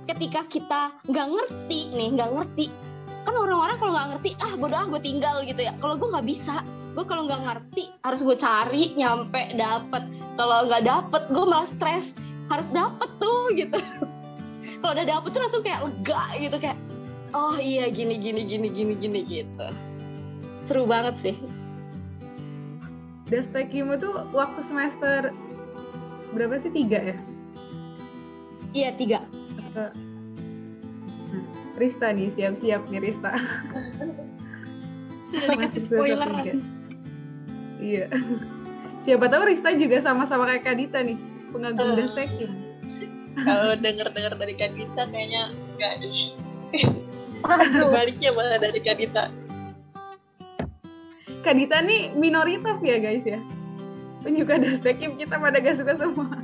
ketika 0.07 0.45
kita 0.53 0.83
nggak 1.09 1.27
ngerti 1.33 1.89
nih 1.97 2.09
nggak 2.21 2.31
ngerti 2.37 2.67
kan 3.27 3.35
orang-orang 3.35 3.75
kalau 3.81 3.93
nggak 3.97 4.09
ngerti 4.15 4.31
ah 4.39 4.53
bodoh 4.55 4.79
ah 4.79 4.87
gue 4.87 5.01
tinggal 5.01 5.41
gitu 5.43 5.65
ya. 5.65 5.73
Kalau 5.81 5.97
gue 5.97 6.09
nggak 6.13 6.27
bisa 6.29 6.61
gue 6.97 7.05
kalau 7.05 7.29
nggak 7.29 7.45
ngerti 7.45 7.93
harus 8.01 8.25
gue 8.25 8.37
cari 8.41 8.97
nyampe 8.97 9.53
dapet. 9.53 10.03
Kalau 10.41 10.65
nggak 10.65 10.83
dapet 10.89 11.23
gue 11.29 11.45
malah 11.45 11.69
stres. 11.69 12.17
Harus 12.49 12.73
dapet 12.73 13.11
tuh 13.21 13.53
gitu. 13.53 13.77
Kalau 14.81 14.93
udah 14.97 15.07
dapet 15.09 15.29
tuh 15.35 15.41
langsung 15.45 15.63
kayak 15.67 15.85
lega 15.85 16.23
gitu. 16.41 16.57
Kayak 16.57 16.79
oh 17.37 17.59
iya 17.61 17.93
gini 17.93 18.17
gini 18.17 18.49
gini 18.49 18.73
gini 18.73 18.95
gini 18.97 19.21
gitu. 19.29 19.69
Seru 20.65 20.89
banget 20.89 21.21
sih. 21.21 21.37
Dastekimu 23.29 24.01
tuh 24.01 24.25
waktu 24.33 24.61
semester 24.65 25.35
berapa 26.33 26.63
sih? 26.65 26.73
Tiga 26.73 27.13
ya? 27.13 27.19
iya 28.77 28.93
tiga. 28.93 29.25
Rista 31.77 32.13
nih 32.13 32.33
siap-siap 32.33 32.83
nih 32.89 33.01
Rista. 33.05 33.33
sudah 35.27 35.49
dikasih 35.59 35.83
spoileran 35.83 36.76
Iya. 37.81 38.07
Siapa 39.07 39.27
tahu 39.31 39.43
Rista 39.47 39.71
juga 39.77 40.03
sama-sama 40.03 40.51
kayak 40.51 40.67
Kadita 40.67 40.99
nih, 41.05 41.15
pengagum 41.55 41.95
Eh. 41.95 41.97
Dastekim. 42.03 42.51
Kalau 43.47 43.77
denger-denger 43.79 44.33
dari 44.35 44.55
Kadita 44.57 45.03
kayaknya 45.13 45.53
enggak 45.53 45.93
deh. 46.01 46.13
Waduh, 47.45 47.87
Baliknya 47.95 48.31
malah 48.33 48.59
dari 48.59 48.81
Kadita. 48.81 49.29
Kadita 51.45 51.79
nih 51.85 52.11
minoritas 52.17 52.81
ya 52.83 52.97
guys 52.99 53.23
ya. 53.23 53.39
Penyuka 54.27 54.59
Dastekim 54.59 55.15
kita 55.15 55.39
pada 55.39 55.63
gak 55.63 55.79
suka 55.79 55.95
semua. 55.95 56.43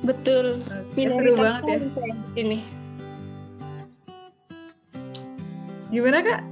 betul 0.00 0.58
seru 0.96 1.32
banget 1.36 1.62
ya. 1.68 1.78
ini 2.34 2.58
Gimana 5.90 6.22
kak? 6.22 6.49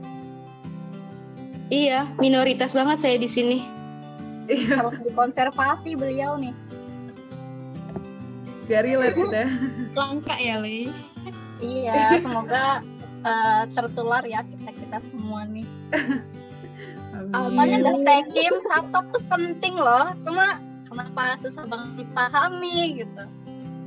Iya 1.69 2.09
minoritas 2.17 2.73
banget 2.73 2.99
saya 3.01 3.17
di 3.17 3.29
sini 3.29 3.59
Iya, 4.49 4.81
harus 4.81 4.97
dikonservasi 5.05 5.93
beliau 5.93 6.41
nih. 6.41 6.57
gak 8.65 8.81
relate 8.81 9.13
kita. 9.21 9.45
langka 9.93 10.37
ya 10.37 10.57
Le 10.57 10.89
Iya, 11.61 12.17
semoga 12.17 12.81
eh, 13.21 13.63
tertular 13.77 14.25
ya 14.25 14.41
kita 14.41 14.73
kita 14.73 14.99
semua 15.13 15.45
nih. 15.45 15.69
Soalnya 17.29 17.77
Amin. 17.77 17.85
the 17.85 17.93
stekim 17.99 18.55
satop 18.65 19.05
tuh 19.13 19.21
penting 19.29 19.77
loh. 19.77 20.17
Cuma 20.25 20.57
kenapa 20.89 21.37
susah 21.43 21.69
banget 21.69 22.01
dipahami 22.01 23.05
gitu. 23.05 23.23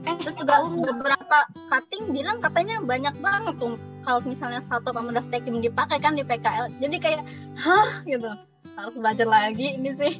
eh 0.02 0.14
Terus 0.22 0.36
juga 0.36 0.56
beberapa 0.68 1.38
cutting 1.70 2.14
bilang 2.14 2.38
katanya 2.38 2.82
banyak 2.82 3.16
banget 3.18 3.56
tuh 3.58 3.78
kalau 4.04 4.20
misalnya 4.26 4.62
satu 4.66 4.92
sama 4.92 5.14
the 5.14 5.22
stekim 5.22 5.62
dipakai 5.62 6.02
kan 6.02 6.18
di 6.18 6.26
PKL. 6.26 6.74
Jadi 6.82 6.96
kayak 6.98 7.22
hah 7.58 8.02
gitu. 8.06 8.32
Harus 8.78 8.96
belajar 8.98 9.28
lagi 9.28 9.78
ini 9.78 9.92
sih. 9.98 10.14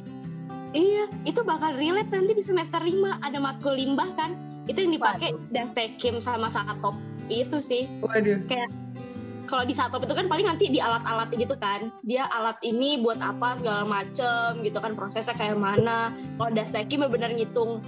Iya, 0.72 1.04
itu 1.28 1.44
bakal 1.44 1.76
relate 1.76 2.08
nanti 2.08 2.32
di 2.32 2.40
semester 2.40 2.80
5 2.80 3.20
ada 3.20 3.36
matkul 3.36 3.76
limbah 3.76 4.08
kan? 4.16 4.32
Itu 4.64 4.80
yang 4.80 4.96
dipakai 4.96 5.36
dastekim 5.52 6.22
sama 6.22 6.48
satop. 6.48 6.96
itu 7.30 7.64
sih 7.64 7.88
Waduh. 8.04 8.44
kalau 9.48 9.64
di 9.64 9.72
satop 9.72 10.04
itu 10.04 10.12
kan 10.12 10.28
paling 10.28 10.44
nanti 10.44 10.68
di 10.68 10.84
alat-alat 10.84 11.32
gitu 11.32 11.56
kan 11.56 11.88
dia 12.04 12.28
alat 12.28 12.60
ini 12.60 13.00
buat 13.00 13.16
apa 13.24 13.56
segala 13.56 13.88
macem 13.88 14.60
gitu 14.60 14.76
kan 14.82 14.92
prosesnya 14.92 15.32
kayak 15.32 15.56
mana 15.56 16.12
kalau 16.36 16.50
dasteki 16.52 17.00
benar-benar 17.00 17.32
ngitung 17.32 17.80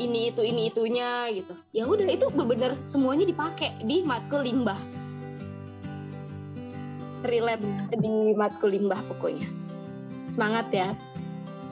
ini 0.00 0.34
itu 0.34 0.42
ini 0.44 0.68
itunya 0.68 1.30
gitu 1.32 1.54
ya 1.72 1.86
udah 1.88 2.04
itu 2.10 2.26
benar-benar 2.32 2.76
semuanya 2.84 3.24
dipakai 3.24 3.76
di 3.86 4.02
matkul 4.04 4.44
limbah 4.44 4.76
relate 7.24 7.64
di 7.94 8.34
matkul 8.36 8.74
limbah 8.74 9.00
pokoknya. 9.08 9.46
Semangat 10.32 10.66
ya. 10.72 10.88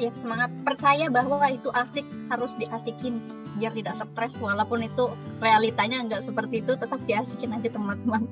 Ya 0.00 0.10
semangat. 0.16 0.48
Percaya 0.64 1.12
bahwa 1.12 1.44
itu 1.52 1.68
asik 1.76 2.06
harus 2.32 2.56
diasikin 2.56 3.20
biar 3.60 3.72
tidak 3.76 3.98
stres. 3.98 4.34
Walaupun 4.40 4.86
itu 4.86 5.12
realitanya 5.42 6.00
nggak 6.06 6.22
seperti 6.24 6.64
itu 6.64 6.72
tetap 6.76 7.00
diasikin 7.04 7.52
aja 7.52 7.68
teman-teman. 7.68 8.24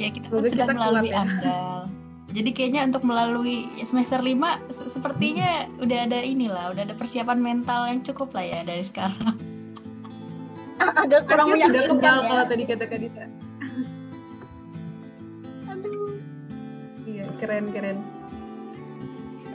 Ya 0.00 0.08
kita 0.08 0.32
kan 0.32 0.40
sudah 0.40 0.66
kita 0.66 0.72
melalui 0.72 1.10
ya. 1.12 1.22
amdal. 1.22 1.80
Jadi 2.30 2.50
kayaknya 2.54 2.86
untuk 2.86 3.02
melalui 3.02 3.66
semester 3.82 4.22
5 4.22 4.70
se- 4.70 4.86
sepertinya 4.86 5.66
udah 5.82 5.98
ada 6.06 6.18
inilah 6.22 6.70
udah 6.70 6.82
ada 6.86 6.94
persiapan 6.94 7.42
mental 7.42 7.90
yang 7.90 8.00
cukup 8.06 8.30
lah 8.32 8.46
ya 8.46 8.60
dari 8.62 8.86
sekarang. 8.86 9.18
Agak 10.80 11.28
kurang 11.28 11.52
meyakinkan 11.52 12.00
kebal 12.00 12.18
ya. 12.24 12.28
kalau 12.30 12.44
tadi 12.48 12.64
kata 12.64 12.84
Kak 12.88 13.00
keren 17.50 17.66
keren. 17.74 17.98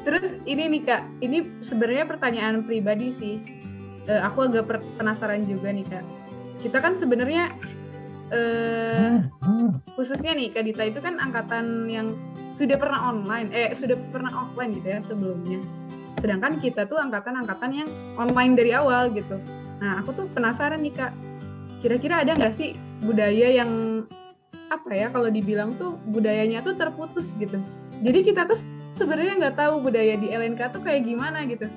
Terus 0.04 0.44
ini 0.44 0.68
nih 0.68 0.82
kak, 0.84 1.02
ini 1.24 1.48
sebenarnya 1.64 2.04
pertanyaan 2.04 2.68
pribadi 2.68 3.16
sih. 3.16 3.36
Eh, 4.06 4.22
aku 4.22 4.52
agak 4.52 4.68
penasaran 5.00 5.48
juga 5.48 5.72
nih 5.72 5.88
kak. 5.88 6.04
Kita 6.60 6.84
kan 6.84 7.00
sebenarnya 7.00 7.56
eh 8.36 9.22
khususnya 9.96 10.36
nih 10.36 10.52
kak 10.52 10.66
Dita 10.68 10.84
itu 10.84 11.00
kan 11.00 11.22
angkatan 11.24 11.88
yang 11.88 12.12
sudah 12.60 12.76
pernah 12.76 13.16
online, 13.16 13.50
eh 13.56 13.72
sudah 13.80 13.96
pernah 14.12 14.30
offline 14.46 14.76
gitu 14.76 14.88
ya 14.92 15.00
sebelumnya. 15.08 15.64
Sedangkan 16.20 16.60
kita 16.60 16.86
tuh 16.86 17.00
angkatan-angkatan 17.00 17.72
yang 17.72 17.90
online 18.20 18.60
dari 18.60 18.76
awal 18.76 19.08
gitu. 19.16 19.40
Nah 19.80 20.04
aku 20.04 20.12
tuh 20.14 20.26
penasaran 20.36 20.84
nih 20.84 20.94
kak, 20.94 21.14
kira-kira 21.80 22.28
ada 22.28 22.36
nggak 22.36 22.60
sih 22.60 22.76
budaya 23.02 23.64
yang 23.64 24.04
apa 24.70 24.90
ya 24.94 25.08
kalau 25.14 25.30
dibilang 25.30 25.78
tuh 25.78 25.98
budayanya 26.10 26.62
tuh 26.62 26.78
terputus 26.78 27.26
gitu. 27.42 27.58
Jadi 28.04 28.20
kita 28.28 28.48
tuh 28.50 28.60
sebenarnya 29.00 29.40
nggak 29.40 29.58
tahu 29.60 29.84
budaya 29.84 30.16
di 30.20 30.32
LNK 30.32 30.76
tuh 30.76 30.82
kayak 30.84 31.08
gimana 31.08 31.44
gitu. 31.48 31.68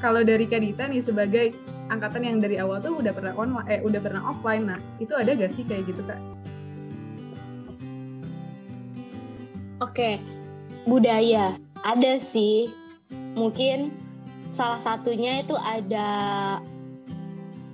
Kalau 0.00 0.20
dari 0.20 0.44
Kadita 0.44 0.88
nih 0.88 1.00
sebagai 1.04 1.56
angkatan 1.88 2.22
yang 2.24 2.38
dari 2.42 2.60
awal 2.60 2.82
tuh 2.82 3.00
udah 3.00 3.12
pernah 3.16 3.32
online, 3.36 3.68
eh 3.68 3.80
udah 3.80 4.00
pernah 4.00 4.22
offline. 4.28 4.68
Nah 4.68 4.78
itu 5.00 5.12
ada 5.16 5.32
gak 5.32 5.52
sih 5.56 5.64
kayak 5.64 5.88
gitu 5.88 6.02
kak? 6.04 6.20
Oke, 9.84 10.20
budaya 10.88 11.56
ada 11.84 12.16
sih. 12.16 12.72
Mungkin 13.36 13.92
salah 14.52 14.80
satunya 14.80 15.44
itu 15.44 15.52
ada 15.52 16.08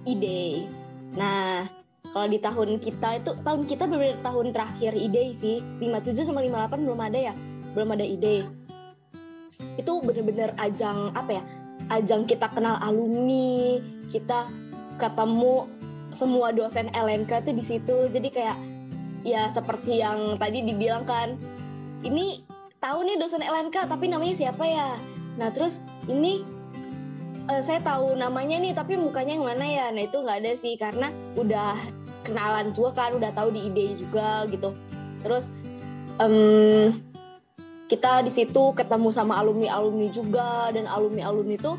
ide. 0.03 0.67
Nah, 1.15 1.71
kalau 2.11 2.27
di 2.27 2.43
tahun 2.43 2.83
kita 2.83 3.23
itu 3.23 3.31
tahun 3.47 3.63
kita 3.71 3.87
benar 3.87 4.19
tahun 4.27 4.51
terakhir 4.51 4.93
ide 4.99 5.31
sih. 5.31 5.63
57 5.79 6.27
sama 6.27 6.43
58 6.43 6.83
belum 6.83 7.01
ada 7.01 7.19
ya? 7.31 7.35
Belum 7.73 7.93
ada 7.93 8.05
ide. 8.05 8.47
Itu 9.79 10.03
bener-bener 10.03 10.53
ajang 10.61 11.13
apa 11.17 11.41
ya? 11.41 11.43
Ajang 11.91 12.25
kita 12.29 12.47
kenal 12.53 12.79
alumni, 12.81 13.81
kita 14.13 14.47
ketemu 15.01 15.67
semua 16.13 16.53
dosen 16.53 16.93
LNK 16.93 17.49
tuh 17.49 17.55
di 17.57 17.65
situ. 17.65 17.97
Jadi 18.13 18.29
kayak 18.29 18.57
ya 19.23 19.47
seperti 19.49 20.03
yang 20.03 20.37
tadi 20.39 20.67
dibilang 20.67 21.07
kan 21.07 21.39
ini 22.03 22.43
tahu 22.83 23.07
nih 23.07 23.17
dosen 23.19 23.43
LNK 23.43 23.87
tapi 23.87 24.11
namanya 24.11 24.35
siapa 24.35 24.65
ya 24.67 24.99
nah 25.39 25.49
terus 25.55 25.79
ini 26.11 26.43
eh, 27.47 27.63
saya 27.63 27.79
tahu 27.81 28.19
namanya 28.19 28.59
nih 28.59 28.75
tapi 28.75 28.99
mukanya 28.99 29.39
yang 29.39 29.47
mana 29.47 29.65
ya 29.65 29.87
nah 29.95 30.03
itu 30.03 30.19
nggak 30.19 30.39
ada 30.43 30.53
sih 30.59 30.75
karena 30.75 31.09
udah 31.39 31.79
kenalan 32.27 32.75
juga 32.75 33.07
kan 33.07 33.11
udah 33.15 33.31
tahu 33.35 33.55
di 33.55 33.71
ide 33.71 33.95
juga 33.99 34.47
gitu 34.51 34.75
terus 35.23 35.47
em, 36.19 36.91
kita 37.93 38.25
di 38.25 38.33
situ 38.33 38.73
ketemu 38.73 39.13
sama 39.13 39.37
alumni 39.37 39.69
alumni 39.69 40.09
juga 40.09 40.73
dan 40.73 40.89
alumni 40.89 41.29
alumni 41.29 41.61
itu 41.61 41.77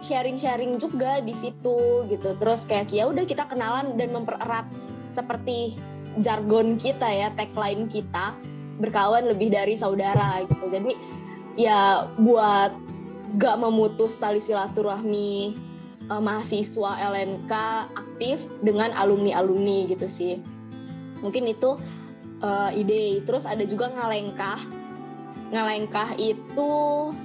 sharing 0.00 0.40
sharing 0.40 0.80
juga 0.80 1.20
di 1.20 1.36
situ 1.36 2.08
gitu. 2.08 2.32
Terus 2.40 2.64
kayak 2.64 2.88
ya 2.88 3.04
udah 3.04 3.28
kita 3.28 3.44
kenalan 3.52 4.00
dan 4.00 4.16
mempererat 4.16 4.64
seperti 5.12 5.76
jargon 6.24 6.80
kita 6.80 7.04
ya 7.04 7.28
tagline 7.36 7.84
kita 7.92 8.32
berkawan 8.80 9.28
lebih 9.28 9.52
dari 9.52 9.76
saudara 9.76 10.40
gitu. 10.48 10.72
Jadi 10.72 10.96
ya 11.60 12.08
buat 12.16 12.72
gak 13.36 13.60
memutus 13.60 14.16
tali 14.16 14.40
silaturahmi 14.40 15.52
eh, 16.08 16.22
mahasiswa 16.24 16.96
LNK 17.12 17.52
aktif 17.92 18.40
dengan 18.64 18.96
alumni 18.96 19.36
alumni 19.36 19.84
gitu 19.84 20.08
sih. 20.08 20.40
Mungkin 21.20 21.44
itu 21.44 21.76
eh, 22.42 22.70
ide 22.80 23.24
terus 23.24 23.44
ada 23.46 23.62
juga 23.64 23.92
ngalengkah 23.92 24.60
ngalengkah 25.54 26.18
itu 26.18 26.72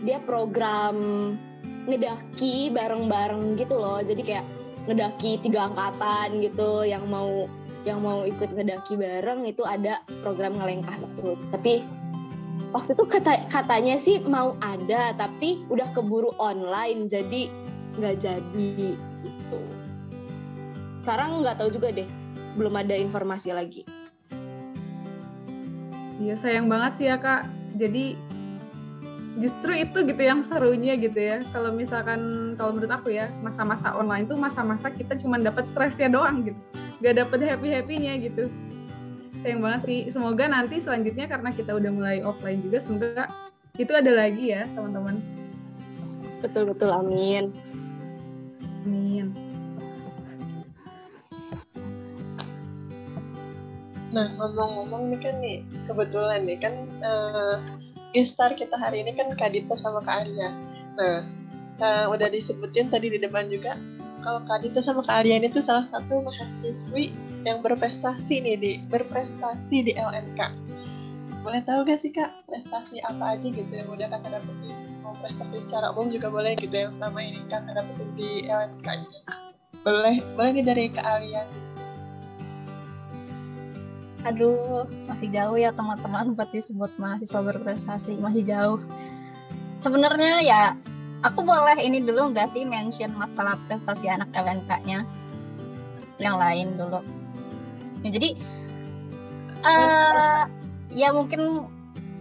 dia 0.05 0.21
program 0.21 0.95
ngedaki 1.89 2.69
bareng-bareng 2.69 3.57
gitu 3.57 3.81
loh 3.81 3.97
jadi 4.05 4.21
kayak 4.21 4.45
ngedaki 4.85 5.41
tiga 5.41 5.69
angkatan 5.69 6.41
gitu 6.41 6.85
yang 6.85 7.05
mau 7.09 7.49
yang 7.85 8.01
mau 8.05 8.21
ikut 8.25 8.53
ngedaki 8.53 8.93
bareng 8.97 9.45
itu 9.49 9.65
ada 9.65 10.05
program 10.21 10.57
ngelengkah 10.57 10.93
itu. 11.01 11.33
Tapi 11.49 11.81
waktu 12.73 12.93
itu 12.93 13.03
kata 13.09 13.49
katanya 13.49 13.97
sih 13.97 14.21
mau 14.21 14.53
ada 14.61 15.17
tapi 15.17 15.65
udah 15.69 15.89
keburu 15.97 16.33
online 16.37 17.09
jadi 17.09 17.49
nggak 17.97 18.15
jadi 18.21 18.69
gitu. 19.25 19.59
Sekarang 21.01 21.41
nggak 21.41 21.57
tahu 21.57 21.73
juga 21.73 21.89
deh, 21.89 22.05
belum 22.57 22.73
ada 22.77 22.93
informasi 22.93 23.49
lagi. 23.53 23.81
Iya 26.21 26.35
sayang 26.37 26.69
banget 26.69 26.91
sih 27.01 27.07
ya 27.09 27.17
kak. 27.17 27.49
Jadi 27.81 28.13
justru 29.41 29.73
itu 29.73 29.97
gitu 30.05 30.21
yang 30.21 30.45
serunya 30.45 30.93
gitu 31.01 31.17
ya. 31.17 31.41
Kalau 31.49 31.73
misalkan 31.73 32.53
kalau 32.61 32.77
menurut 32.77 32.93
aku 32.93 33.09
ya 33.09 33.33
masa-masa 33.41 33.95
online 33.97 34.29
tuh 34.29 34.37
masa-masa 34.37 34.93
kita 34.93 35.17
cuma 35.17 35.41
dapat 35.41 35.65
stresnya 35.65 36.13
doang 36.13 36.45
gitu. 36.45 36.59
Gak 37.01 37.17
dapet 37.17 37.41
happy 37.41 37.67
happynya 37.73 38.13
gitu. 38.21 38.53
Sayang 39.41 39.65
banget 39.65 39.81
sih. 39.89 39.99
Semoga 40.13 40.45
nanti 40.45 40.77
selanjutnya 40.77 41.25
karena 41.25 41.49
kita 41.49 41.73
udah 41.73 41.89
mulai 41.89 42.17
offline 42.21 42.61
juga 42.61 42.85
semoga 42.85 43.25
itu 43.81 43.89
ada 43.89 44.11
lagi 44.13 44.53
ya 44.53 44.69
teman-teman. 44.77 45.17
Betul 46.45 46.69
betul 46.69 46.93
amin. 46.93 47.49
Amin. 48.85 49.50
Nah, 54.11 54.27
ngomong-ngomong 54.35 55.15
nih 55.15 55.19
kan 55.23 55.35
nih, 55.39 55.57
kebetulan 55.87 56.43
nih 56.43 56.59
kan 56.59 56.73
uh, 56.99 57.55
Instar 58.11 58.51
kita 58.59 58.75
hari 58.75 59.07
ini 59.07 59.15
kan 59.15 59.31
Kak 59.39 59.55
Dita 59.55 59.79
sama 59.79 60.03
Kak 60.03 60.27
Arya. 60.27 60.51
Nah, 60.99 61.23
uh, 61.79 62.05
udah 62.11 62.27
disebutin 62.27 62.91
tadi 62.91 63.07
di 63.07 63.19
depan 63.23 63.47
juga, 63.47 63.79
kalau 64.19 64.43
Kak 64.43 64.67
Dita 64.67 64.83
sama 64.83 64.99
Kak 65.07 65.23
Arya 65.23 65.39
ini 65.39 65.47
tuh 65.47 65.63
salah 65.63 65.87
satu 65.95 66.19
mahasiswi 66.19 67.15
yang 67.47 67.63
berprestasi 67.63 68.43
nih 68.43 68.55
di 68.59 68.71
berprestasi 68.91 69.77
di 69.87 69.95
LNK. 69.95 70.39
Boleh 71.41 71.63
tahu 71.63 71.87
gak 71.87 72.03
sih 72.03 72.11
Kak, 72.11 72.51
prestasi 72.51 72.99
apa 73.07 73.39
aja 73.39 73.47
gitu 73.47 73.71
yang 73.71 73.87
udah 73.87 74.11
Kakak 74.11 74.43
dapetin? 74.43 74.75
Mau 75.07 75.15
prestasi 75.23 75.63
secara 75.63 75.95
umum 75.95 76.11
juga 76.11 76.27
boleh 76.27 76.53
gitu 76.59 76.75
yang 76.75 76.91
selama 76.99 77.23
ini 77.23 77.39
Kakak 77.47 77.79
dapetin 77.79 78.09
di 78.19 78.43
LNK 78.43 78.87
ini. 78.91 79.19
Boleh, 79.87 80.15
boleh 80.35 80.51
nih 80.59 80.65
dari 80.67 80.83
Kak 80.91 81.07
Arya. 81.07 81.70
Aduh 84.21 84.85
masih 85.09 85.27
jauh 85.33 85.57
ya 85.57 85.73
teman-teman 85.73 86.37
buat 86.37 86.49
disebut 86.53 86.91
mahasiswa 87.01 87.41
berprestasi 87.41 88.21
masih 88.21 88.43
jauh. 88.45 88.79
Sebenarnya 89.81 90.45
ya 90.45 90.61
aku 91.25 91.41
boleh 91.41 91.77
ini 91.81 92.05
dulu 92.05 92.33
nggak 92.33 92.53
sih 92.53 92.61
mention 92.65 93.13
masalah 93.17 93.57
prestasi 93.65 94.09
anak 94.09 94.29
LNK-nya 94.33 95.05
yang 96.21 96.37
lain 96.37 96.77
dulu. 96.77 97.01
Ya, 98.05 98.09
jadi 98.13 98.29
eh 99.61 100.41
ya 100.93 101.09
mungkin 101.13 101.65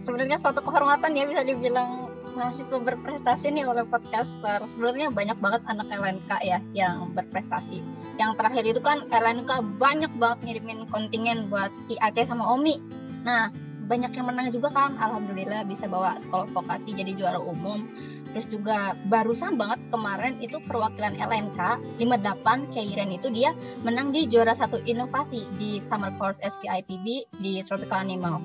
sebenarnya 0.05 0.41
suatu 0.41 0.61
kehormatan 0.65 1.13
ya 1.13 1.29
bisa 1.29 1.45
dibilang 1.45 2.00
mahasiswa 2.33 2.77
berprestasi 2.79 3.51
nih 3.51 3.65
oleh 3.67 3.83
podcaster. 3.87 4.63
Sebenarnya 4.75 5.11
banyak 5.11 5.37
banget 5.39 5.61
anak 5.67 5.87
LNK 5.91 6.31
ya 6.43 6.59
yang 6.73 7.11
berprestasi. 7.13 7.83
Yang 8.17 8.31
terakhir 8.39 8.63
itu 8.67 8.81
kan 8.83 9.05
LNK 9.09 9.79
banyak 9.79 10.11
banget 10.17 10.39
ngirimin 10.45 10.87
kontingen 10.89 11.51
buat 11.51 11.69
IAC 11.91 12.27
sama 12.27 12.47
Omi. 12.55 12.79
Nah 13.27 13.51
banyak 13.91 14.15
yang 14.15 14.27
menang 14.31 14.47
juga 14.55 14.71
kan. 14.71 14.95
Alhamdulillah 14.95 15.67
bisa 15.67 15.83
bawa 15.91 16.15
sekolah 16.23 16.47
vokasi 16.55 16.95
jadi 16.95 17.11
juara 17.17 17.39
umum. 17.43 17.83
Terus 18.31 18.47
juga 18.47 18.95
barusan 19.11 19.59
banget 19.59 19.83
kemarin 19.91 20.39
itu 20.39 20.55
perwakilan 20.63 21.19
LNK 21.19 21.59
58 21.99 22.71
Keiren 22.71 23.11
itu 23.11 23.27
dia 23.27 23.51
menang 23.83 24.15
di 24.15 24.23
juara 24.31 24.55
satu 24.55 24.79
inovasi 24.87 25.43
di 25.59 25.83
Summer 25.83 26.15
Course 26.15 26.39
SPIPB 26.39 27.27
di 27.43 27.59
Tropical 27.67 28.07
Animal. 28.07 28.39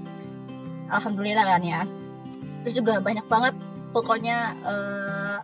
Alhamdulillah 0.90 1.46
kan 1.46 1.62
ya. 1.62 1.82
Terus 2.66 2.82
juga 2.82 2.98
banyak 2.98 3.22
banget 3.30 3.54
pokoknya 3.96 4.52
eh, 4.60 5.38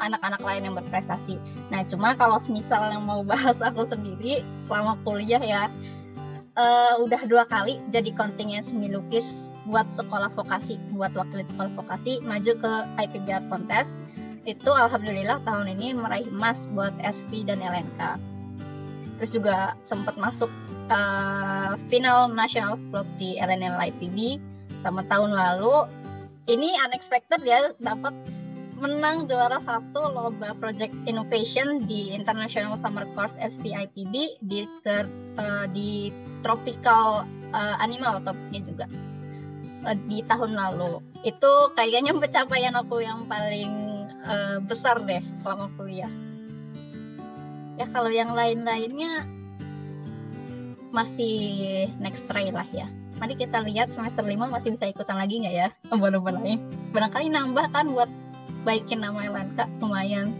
anak-anak 0.00 0.40
lain 0.40 0.72
yang 0.72 0.74
berprestasi. 0.80 1.36
Nah, 1.68 1.84
cuma 1.84 2.16
kalau 2.16 2.40
misalnya 2.48 2.96
mau 2.96 3.20
bahas 3.20 3.60
aku 3.60 3.84
sendiri 3.84 4.40
selama 4.64 4.96
kuliah 5.04 5.42
ya 5.44 5.68
uh, 6.56 6.94
udah 7.00 7.22
dua 7.28 7.44
kali 7.48 7.80
jadi 7.92 8.12
kontingen 8.16 8.64
seni 8.64 8.88
lukis 8.88 9.52
buat 9.68 9.86
sekolah 9.94 10.32
vokasi, 10.34 10.80
buat 10.96 11.14
wakil 11.14 11.44
sekolah 11.46 11.70
vokasi 11.78 12.18
maju 12.24 12.52
ke 12.56 12.72
IPB 12.98 13.26
Art 13.30 13.46
Contest. 13.52 13.94
Itu 14.42 14.74
alhamdulillah 14.74 15.38
tahun 15.46 15.70
ini 15.78 15.94
meraih 15.94 16.26
emas 16.34 16.66
buat 16.74 16.90
SV 16.98 17.46
dan 17.46 17.62
LNK. 17.62 18.18
Terus 19.20 19.30
juga 19.30 19.78
sempat 19.86 20.18
masuk 20.18 20.50
uh, 20.90 21.78
final 21.86 22.26
national 22.26 22.74
vlog 22.90 23.06
di 23.22 23.38
LNL 23.38 23.78
IPB 23.78 24.42
sama 24.82 25.06
tahun 25.06 25.30
lalu. 25.30 25.86
Ini 26.42 26.74
unexpected 26.90 27.46
ya 27.46 27.70
dapat 27.78 28.10
menang 28.82 29.30
juara 29.30 29.62
satu 29.62 30.10
lomba 30.10 30.58
project 30.58 30.90
innovation 31.06 31.86
di 31.86 32.10
International 32.10 32.74
Summer 32.74 33.06
Course 33.14 33.38
SPIPB 33.38 34.42
di 34.42 34.66
ter, 34.82 35.06
uh, 35.38 35.70
di 35.70 36.10
tropical 36.42 37.22
uh, 37.54 37.76
animal 37.78 38.18
topiknya 38.26 38.60
juga 38.66 38.86
uh, 39.86 39.94
di 40.10 40.26
tahun 40.26 40.58
lalu. 40.58 40.98
Itu 41.22 41.70
kayaknya 41.78 42.10
pencapaian 42.18 42.74
aku 42.74 43.06
yang 43.06 43.30
paling 43.30 43.70
uh, 44.26 44.58
besar 44.66 44.98
deh 44.98 45.22
selama 45.46 45.70
kuliah. 45.78 46.10
Ya 47.78 47.86
kalau 47.86 48.10
yang 48.10 48.34
lain-lainnya 48.34 49.22
masih 50.90 51.86
next 52.02 52.26
try 52.26 52.50
lah 52.50 52.66
ya 52.74 52.90
mari 53.18 53.34
kita 53.36 53.60
lihat 53.64 53.92
semester 53.92 54.24
5 54.24 54.36
masih 54.38 54.74
bisa 54.76 54.88
ikutan 54.88 55.16
lagi 55.18 55.42
nggak 55.42 55.54
ya? 55.54 55.68
Lomba-lomba 55.92 56.36
lain 56.38 56.60
barangkali 56.92 57.28
nambah 57.32 57.66
kan 57.72 57.88
buat 57.92 58.10
baikin 58.62 59.02
nama 59.02 59.26
Elanka 59.26 59.66
lumayan. 59.82 60.30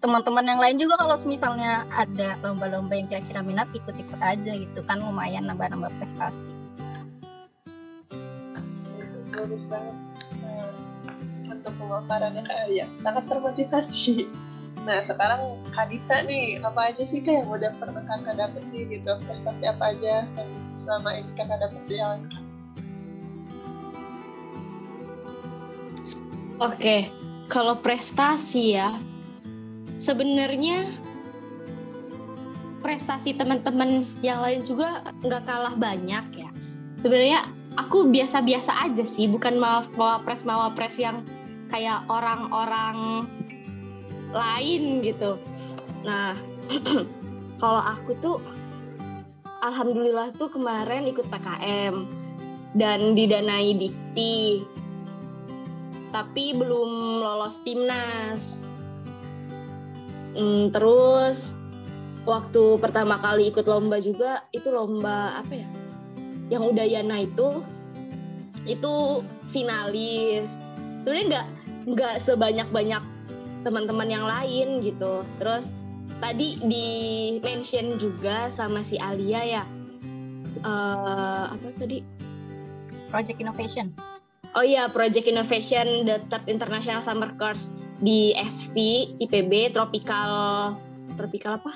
Teman-teman 0.00 0.44
yang 0.44 0.60
lain 0.60 0.76
juga 0.76 1.00
kalau 1.00 1.16
misalnya 1.24 1.88
ada 1.88 2.36
lomba-lomba 2.44 2.92
yang 2.92 3.08
kira-kira 3.08 3.40
minat 3.40 3.68
ikut-ikut 3.72 4.20
aja 4.20 4.52
gitu 4.52 4.80
kan. 4.84 5.00
Lumayan 5.00 5.48
nambah-nambah 5.48 5.88
prestasi. 5.96 6.44
Bagus 9.32 9.64
banget. 9.66 9.96
Nah, 10.44 10.68
untuk 11.48 11.72
pemaparannya 11.80 12.42
Kak 12.44 12.58
Arya 12.68 12.86
sangat 13.00 13.24
termotivasi. 13.32 14.28
Nah 14.84 15.00
sekarang 15.08 15.64
Kak 15.72 15.88
Dita 15.88 16.20
nih 16.28 16.60
apa 16.60 16.92
aja 16.92 17.02
sih 17.08 17.24
Kak 17.24 17.34
yang 17.40 17.48
udah 17.48 17.72
pernah 17.80 18.04
Kakak 18.04 18.36
dapet 18.36 18.62
nih 18.68 19.00
gitu? 19.00 19.16
Prestasi 19.24 19.64
apa 19.64 19.96
aja? 19.96 20.28
yang 20.28 20.63
selama 20.78 21.10
ini 21.18 21.30
Kakak 21.38 21.58
dapet 21.62 21.82
di 21.86 21.96
Elanka 21.98 22.44
Oke, 26.62 27.10
kalau 27.50 27.74
prestasi 27.82 28.78
ya, 28.78 28.94
sebenarnya 29.98 30.86
prestasi 32.78 33.34
teman-teman 33.34 34.06
yang 34.22 34.38
lain 34.38 34.62
juga 34.62 35.02
nggak 35.26 35.50
kalah 35.50 35.74
banyak 35.74 36.24
ya. 36.38 36.50
Sebenarnya 37.02 37.50
aku 37.74 38.06
biasa-biasa 38.06 38.86
aja 38.86 39.02
sih, 39.02 39.26
bukan 39.26 39.58
mawapres 39.58 40.46
mawapres 40.46 40.94
yang 40.94 41.26
kayak 41.74 42.06
orang-orang 42.06 43.26
lain 44.30 45.02
gitu. 45.02 45.34
Nah, 46.06 46.38
kalau 47.62 47.82
aku 47.82 48.14
tuh 48.22 48.38
alhamdulillah 49.64 50.36
tuh 50.36 50.52
kemarin 50.52 51.08
ikut 51.08 51.24
PKM 51.32 51.94
dan 52.76 53.16
didanai 53.16 53.72
Dikti 53.72 54.60
tapi 56.12 56.54
belum 56.54 57.18
lolos 57.26 57.58
timnas. 57.66 58.62
Hmm, 60.38 60.70
terus 60.70 61.50
waktu 62.22 62.78
pertama 62.78 63.18
kali 63.18 63.50
ikut 63.50 63.66
lomba 63.66 63.98
juga 63.98 64.46
itu 64.54 64.70
lomba 64.70 65.42
apa 65.42 65.54
ya? 65.58 65.68
Yang 66.54 66.62
Udayana 66.70 67.26
itu 67.26 67.66
itu 68.68 68.94
finalis. 69.50 70.54
Sebenarnya 71.02 71.24
nggak 71.26 71.46
nggak 71.98 72.14
sebanyak 72.22 72.68
banyak 72.70 73.02
teman-teman 73.66 74.06
yang 74.06 74.22
lain 74.22 74.86
gitu. 74.86 75.26
Terus 75.42 75.74
tadi 76.24 76.56
di 76.64 76.88
mention 77.44 78.00
juga 78.00 78.48
sama 78.48 78.80
si 78.80 78.96
Alia 78.96 79.44
ya. 79.44 79.62
Uh, 80.64 81.52
apa 81.52 81.68
tadi? 81.76 82.00
Project 83.12 83.44
Innovation. 83.44 83.92
Oh 84.56 84.64
iya, 84.64 84.88
Project 84.88 85.28
Innovation 85.28 86.08
the 86.08 86.24
Third 86.32 86.48
International 86.48 87.04
Summer 87.04 87.36
Course 87.36 87.68
di 88.00 88.32
SV 88.32 88.76
IPB 89.20 89.76
Tropical 89.76 90.32
Tropical 91.20 91.60
apa? 91.60 91.72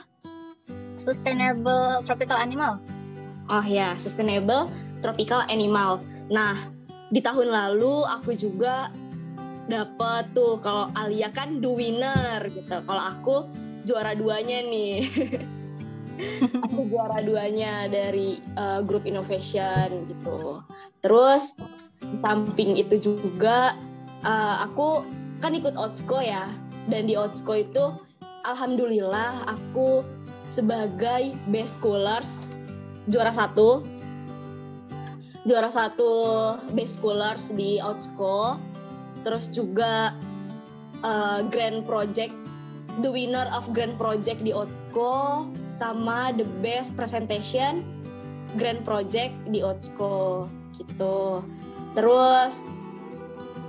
Sustainable 0.97 2.01
Tropical 2.09 2.41
Animal. 2.41 2.81
Oh 3.53 3.65
ya, 3.69 4.01
Sustainable 4.01 4.73
Tropical 5.05 5.45
Animal. 5.53 6.01
Nah, 6.33 6.73
di 7.13 7.21
tahun 7.21 7.53
lalu 7.53 8.09
aku 8.09 8.33
juga 8.33 8.89
dapet 9.69 10.33
tuh 10.33 10.57
kalau 10.65 10.89
Alia 10.97 11.29
kan 11.29 11.61
the 11.61 11.69
winner 11.69 12.41
gitu. 12.49 12.81
Kalau 12.89 13.03
aku 13.05 13.37
juara 13.89 14.13
duanya 14.13 14.61
nih. 14.69 15.09
aku 16.69 16.91
juara 16.91 17.25
duanya 17.25 17.89
dari 17.89 18.43
uh, 18.61 18.85
grup 18.85 19.09
innovation 19.09 20.05
gitu. 20.05 20.61
Terus 21.01 21.57
di 22.05 22.17
samping 22.21 22.77
itu 22.77 23.01
juga 23.01 23.73
uh, 24.23 24.69
aku 24.69 25.07
kan 25.41 25.55
ikut 25.55 25.75
Otsko 25.75 26.21
ya 26.21 26.51
dan 26.91 27.07
di 27.07 27.15
Otsko 27.15 27.55
itu 27.55 27.85
alhamdulillah 28.47 29.47
aku 29.47 30.03
sebagai 30.51 31.37
best 31.51 31.79
scholars 31.79 32.29
juara 33.11 33.31
satu 33.31 33.85
juara 35.47 35.71
satu 35.71 36.11
best 36.75 36.99
scholars 36.99 37.51
di 37.55 37.79
Otsko 37.79 38.59
terus 39.23 39.51
juga 39.53 40.15
uh, 41.03 41.41
grand 41.51 41.85
project 41.85 42.35
the 43.01 43.11
winner 43.11 43.47
of 43.55 43.67
grand 43.75 43.95
project 43.97 44.43
di 44.43 44.51
Otsko 44.51 45.47
sama 45.79 46.35
the 46.35 46.47
best 46.65 46.99
presentation 46.99 47.87
grand 48.59 48.83
project 48.83 49.35
di 49.51 49.63
Otsko 49.63 50.49
gitu 50.79 51.43
Terus 51.99 52.63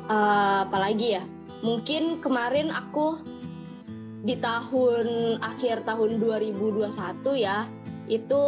uh, 0.06 0.70
apalagi 0.70 1.18
ya? 1.18 1.24
Mungkin 1.66 2.24
kemarin 2.24 2.70
aku 2.72 3.20
di 4.22 4.36
tahun 4.38 5.40
akhir 5.40 5.88
tahun 5.88 6.20
2021 6.20 6.94
ya 7.40 7.66
itu 8.12 8.44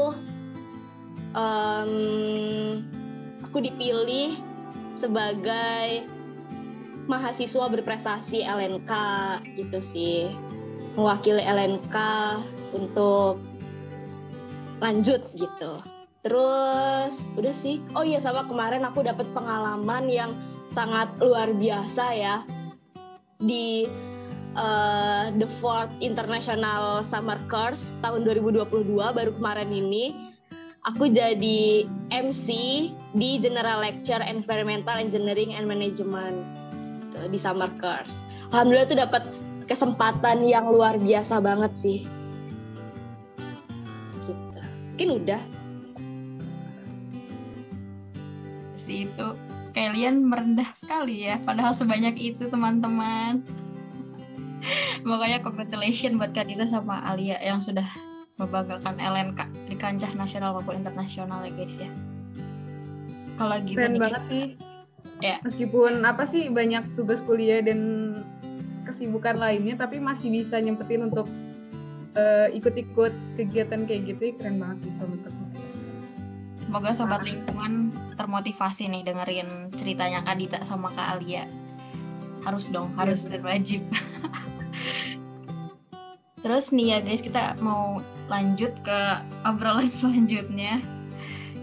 um, 1.32 1.94
aku 3.42 3.58
dipilih 3.64 4.36
sebagai 5.00 6.04
mahasiswa 7.08 7.72
berprestasi 7.72 8.44
LNK 8.44 8.92
gitu 9.56 9.80
sih 9.80 10.28
mewakili 10.96 11.44
LNK 11.44 11.96
untuk 12.76 13.40
lanjut 14.82 15.22
gitu 15.38 15.82
Terus 16.22 17.26
udah 17.34 17.56
sih. 17.56 17.82
Oh 17.98 18.06
iya 18.06 18.22
sama 18.22 18.46
kemarin 18.46 18.86
aku 18.86 19.02
dapat 19.02 19.26
pengalaman 19.34 20.06
yang 20.06 20.32
sangat 20.70 21.10
luar 21.18 21.52
biasa 21.52 22.14
ya 22.14 22.46
di 23.42 23.90
uh, 24.54 25.34
The 25.34 25.50
Fourth 25.60 25.92
International 26.00 27.02
Summer 27.02 27.42
Course 27.50 27.92
tahun 28.06 28.24
2022 28.24 28.86
baru 28.94 29.32
kemarin 29.34 29.74
ini 29.74 30.14
aku 30.86 31.10
jadi 31.10 31.90
MC 32.14 32.48
di 33.18 33.30
General 33.42 33.82
Lecture 33.82 34.22
Environmental 34.22 35.02
Engineering 35.02 35.58
and 35.58 35.66
Management 35.66 36.38
di 37.34 37.38
Summer 37.42 37.70
Course. 37.82 38.14
Alhamdulillah 38.54 38.88
tuh 38.88 39.00
dapat 39.02 39.24
kesempatan 39.72 40.44
yang 40.44 40.68
luar 40.68 41.00
biasa 41.00 41.40
banget 41.40 41.72
sih. 41.80 42.00
Gitu. 44.28 44.60
Mungkin 44.92 45.10
udah. 45.24 45.42
sih 48.82 49.06
itu 49.06 49.28
kalian 49.78 50.26
merendah 50.26 50.74
sekali 50.74 51.30
ya 51.30 51.38
padahal 51.46 51.78
sebanyak 51.78 52.18
itu 52.18 52.50
teman-teman 52.50 53.46
pokoknya 55.06 55.46
congratulations 55.46 56.18
buat 56.18 56.34
Kadita 56.34 56.66
sama 56.66 56.98
Alia 57.06 57.38
yang 57.46 57.62
sudah 57.62 57.86
membanggakan 58.42 58.98
LNK 58.98 59.70
di 59.70 59.78
kancah 59.78 60.10
nasional 60.18 60.58
maupun 60.58 60.82
internasional 60.82 61.46
ya 61.46 61.54
guys 61.54 61.78
ya 61.78 61.94
kalau 63.38 63.62
gitu 63.62 63.78
keren 63.78 63.94
nih, 63.94 64.02
banget 64.02 64.24
sih 64.28 64.46
Ya. 65.22 65.38
Meskipun 65.46 66.02
apa 66.02 66.26
sih 66.26 66.50
banyak 66.50 66.98
tugas 66.98 67.22
kuliah 67.30 67.62
dan 67.62 67.80
kesibukan 68.88 69.38
lainnya, 69.38 69.78
tapi 69.78 70.02
masih 70.02 70.32
bisa 70.32 70.58
nyempetin 70.58 71.08
untuk 71.08 71.30
eh, 72.18 72.52
ikut-ikut 72.58 73.14
kegiatan 73.38 73.86
kayak 73.86 74.02
gitu, 74.16 74.36
keren 74.38 74.58
banget 74.60 74.88
sih 74.88 74.94
kalau. 75.00 75.16
Semoga 76.62 76.94
sobat 76.94 77.26
lingkungan 77.26 77.90
termotivasi 78.14 78.86
nih 78.86 79.02
dengerin 79.02 79.74
ceritanya 79.74 80.22
Kak 80.22 80.38
Dita 80.38 80.60
sama 80.62 80.94
Kak 80.94 81.18
Alia. 81.18 81.50
Harus 82.46 82.70
dong, 82.70 82.94
harus 82.96 83.26
dan 83.26 83.42
wajib. 83.42 83.82
Terus 86.46 86.70
nih 86.74 86.88
ya 86.96 86.98
guys, 87.02 87.26
kita 87.26 87.58
mau 87.62 88.02
lanjut 88.30 88.74
ke 88.86 89.00
obrolan 89.42 89.90
selanjutnya. 90.06 90.82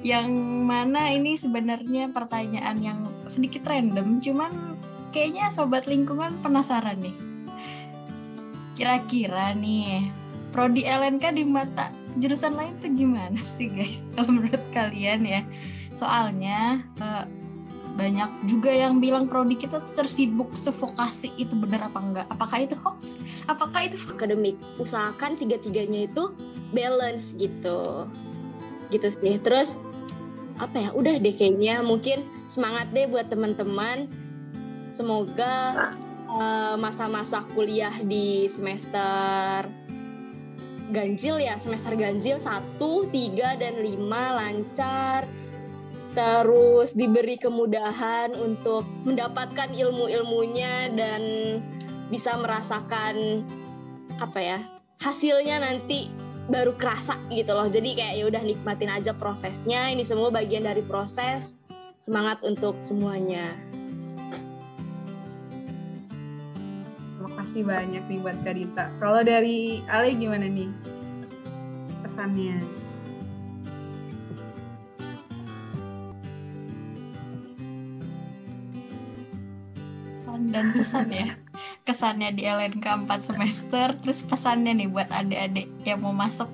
Yang 0.03 0.31
mana 0.67 1.11
ini 1.15 1.35
sebenarnya 1.35 2.11
pertanyaan 2.15 2.79
yang 2.83 2.99
sedikit 3.27 3.67
random, 3.67 4.19
cuman 4.23 4.78
kayaknya 5.19 5.51
sobat 5.51 5.91
lingkungan 5.91 6.39
penasaran 6.47 7.03
nih. 7.03 7.17
Kira-kira 8.79 9.51
nih, 9.59 10.15
prodi 10.55 10.87
LNK 10.87 11.35
di 11.35 11.43
mata 11.43 11.91
jurusan 12.23 12.55
lain 12.55 12.79
tuh 12.79 12.95
gimana 12.95 13.35
sih 13.43 13.67
guys? 13.67 14.07
Kalau 14.15 14.31
menurut 14.39 14.63
kalian 14.71 15.27
ya, 15.27 15.43
soalnya 15.91 16.87
eh, 17.03 17.27
banyak 17.99 18.31
juga 18.47 18.71
yang 18.71 19.03
bilang 19.03 19.27
prodi 19.27 19.59
kita 19.59 19.83
tuh 19.83 20.07
tersibuk 20.07 20.55
sefokasi 20.55 21.35
itu 21.35 21.51
benar 21.59 21.91
apa 21.91 21.99
enggak? 21.99 22.27
Apakah 22.31 22.63
itu 22.63 22.79
hoax? 22.79 23.19
Apakah 23.51 23.91
itu 23.91 23.99
akademik 24.07 24.55
usahakan 24.79 25.35
tiga-tiganya 25.35 26.07
itu 26.07 26.31
balance 26.71 27.35
gitu 27.35 28.07
gitu 28.89 29.09
sih 29.13 29.37
terus 29.45 29.77
apa 30.57 30.89
ya 30.89 30.91
udah 30.97 31.21
deh 31.21 31.35
kayaknya 31.37 31.85
mungkin 31.85 32.25
semangat 32.49 32.89
deh 32.97 33.05
buat 33.05 33.29
teman-teman 33.29 34.09
semoga 34.99 35.95
eh, 36.27 36.75
masa-masa 36.75 37.47
kuliah 37.55 37.95
di 38.03 38.51
semester 38.51 39.71
ganjil 40.91 41.39
ya 41.39 41.61
semester 41.61 41.95
ganjil 41.95 42.43
1, 42.43 42.81
3, 42.81 43.63
dan 43.63 43.75
5 43.79 44.11
lancar. 44.11 45.23
Terus 46.19 46.99
diberi 46.99 47.39
kemudahan 47.39 48.35
untuk 48.35 48.83
mendapatkan 49.07 49.71
ilmu-ilmunya 49.71 50.91
dan 50.99 51.23
bisa 52.11 52.35
merasakan 52.41 53.47
apa 54.19 54.41
ya 54.41 54.59
hasilnya 54.99 55.63
nanti 55.63 56.11
baru 56.51 56.75
kerasa 56.75 57.15
gitu 57.31 57.55
loh. 57.55 57.69
Jadi 57.71 57.95
kayak 57.95 58.15
ya 58.19 58.25
udah 58.27 58.43
nikmatin 58.43 58.91
aja 58.91 59.13
prosesnya. 59.15 59.93
Ini 59.95 60.03
semua 60.03 60.33
bagian 60.33 60.67
dari 60.67 60.83
proses. 60.83 61.55
Semangat 62.01 62.43
untuk 62.43 62.81
semuanya 62.81 63.55
kasih 67.59 67.75
banyak 67.75 68.05
nih 68.07 68.19
buat 68.23 68.39
Kak 68.47 68.55
Dita. 68.55 68.85
Kalau 69.03 69.21
dari 69.27 69.83
Ale 69.91 70.15
gimana 70.15 70.47
nih 70.47 70.71
pesannya? 72.07 72.63
kesan 80.15 80.41
dan 80.55 80.67
pesan 80.71 81.07
ya? 81.11 81.29
Kesannya 81.83 82.31
di 82.31 82.47
LNK 82.47 82.87
4 83.11 83.27
semester, 83.27 83.91
terus 84.07 84.23
pesannya 84.23 84.79
nih 84.79 84.87
buat 84.87 85.11
adik-adik 85.11 85.67
yang 85.83 85.99
mau 85.99 86.15
masuk 86.15 86.47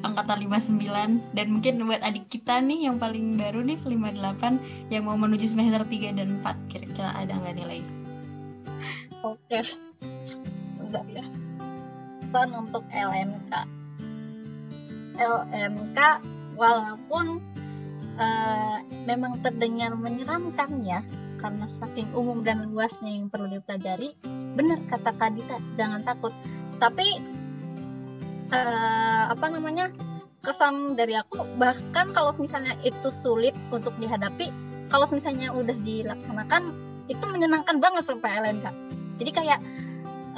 angkatan 0.00 0.48
59 0.48 1.36
dan 1.36 1.46
mungkin 1.52 1.84
buat 1.84 2.00
adik 2.00 2.32
kita 2.32 2.64
nih 2.64 2.88
yang 2.88 2.96
paling 2.96 3.36
baru 3.36 3.60
nih 3.68 3.76
58 3.84 4.88
yang 4.88 5.04
mau 5.04 5.20
menuju 5.20 5.44
semester 5.44 5.84
3 5.84 6.16
dan 6.16 6.40
4 6.40 6.72
kira-kira 6.72 7.12
ada 7.12 7.36
nggak 7.36 7.52
nilai? 7.52 7.84
Oke. 9.20 9.87
Enggak 10.78 11.04
ya. 11.10 11.24
Pesan 12.28 12.50
untuk 12.54 12.84
LNK. 12.92 13.52
LNK 15.18 15.98
walaupun 16.54 17.42
eh, 18.18 18.78
memang 19.08 19.42
terdengar 19.42 19.96
menyeramkan 19.96 20.84
ya 20.84 21.02
karena 21.38 21.70
saking 21.70 22.10
umum 22.14 22.42
dan 22.42 22.68
luasnya 22.70 23.10
yang 23.10 23.32
perlu 23.32 23.48
dipelajari. 23.50 24.14
Benar 24.54 24.82
kata 24.90 25.14
Kadita, 25.16 25.56
jangan 25.78 26.04
takut. 26.04 26.34
Tapi 26.78 27.06
eh, 28.52 29.22
apa 29.28 29.46
namanya? 29.50 29.90
kesan 30.38 30.94
dari 30.94 31.18
aku 31.18 31.44
bahkan 31.58 32.14
kalau 32.14 32.30
misalnya 32.38 32.72
itu 32.86 33.10
sulit 33.10 33.52
untuk 33.74 33.92
dihadapi, 33.98 34.48
kalau 34.88 35.04
misalnya 35.10 35.52
udah 35.52 35.76
dilaksanakan 35.84 36.72
itu 37.08 37.24
menyenangkan 37.28 37.82
banget 37.82 38.04
sampai 38.08 38.38
LNK 38.40 38.66
jadi 39.18 39.30
kayak 39.34 39.60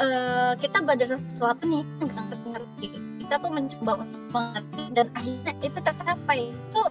eh, 0.01 0.53
kita 0.59 0.77
belajar 0.83 1.07
sesuatu 1.15 1.63
nih 1.69 1.85
nggak 2.01 2.27
ngerti. 2.49 2.89
Kita 3.21 3.35
tuh 3.39 3.53
mencoba 3.53 3.93
untuk 4.03 4.23
mengerti 4.35 4.83
dan 4.97 5.07
akhirnya 5.15 5.53
itu 5.63 5.79
tercapai. 5.79 6.41
Itu 6.51 6.83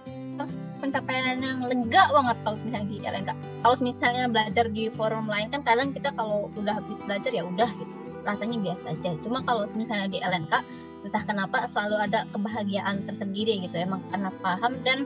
pencapaian 0.80 1.44
yang 1.44 1.60
lega 1.68 2.08
banget 2.08 2.36
kalau 2.40 2.56
misalnya 2.56 2.88
di 2.88 2.96
LNK 3.04 3.30
kalau 3.60 3.76
misalnya 3.84 4.24
belajar 4.32 4.64
di 4.72 4.84
forum 4.96 5.28
lain 5.28 5.52
kan 5.52 5.60
kadang 5.60 5.92
kita 5.92 6.08
kalau 6.16 6.48
udah 6.56 6.80
habis 6.80 6.96
belajar 7.04 7.30
ya 7.30 7.44
udah 7.44 7.68
gitu. 7.76 7.94
Rasanya 8.24 8.56
biasa 8.64 8.84
aja. 8.96 9.10
Cuma 9.20 9.44
kalau 9.44 9.68
misalnya 9.76 10.08
di 10.08 10.18
LNK 10.24 10.54
entah 11.00 11.22
kenapa 11.24 11.64
selalu 11.68 11.96
ada 12.08 12.24
kebahagiaan 12.32 13.04
tersendiri 13.04 13.60
gitu. 13.68 13.76
Emang 13.76 14.00
karena 14.08 14.32
paham 14.40 14.72
dan 14.84 15.04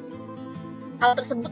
hal 1.02 1.18
tersebut 1.18 1.50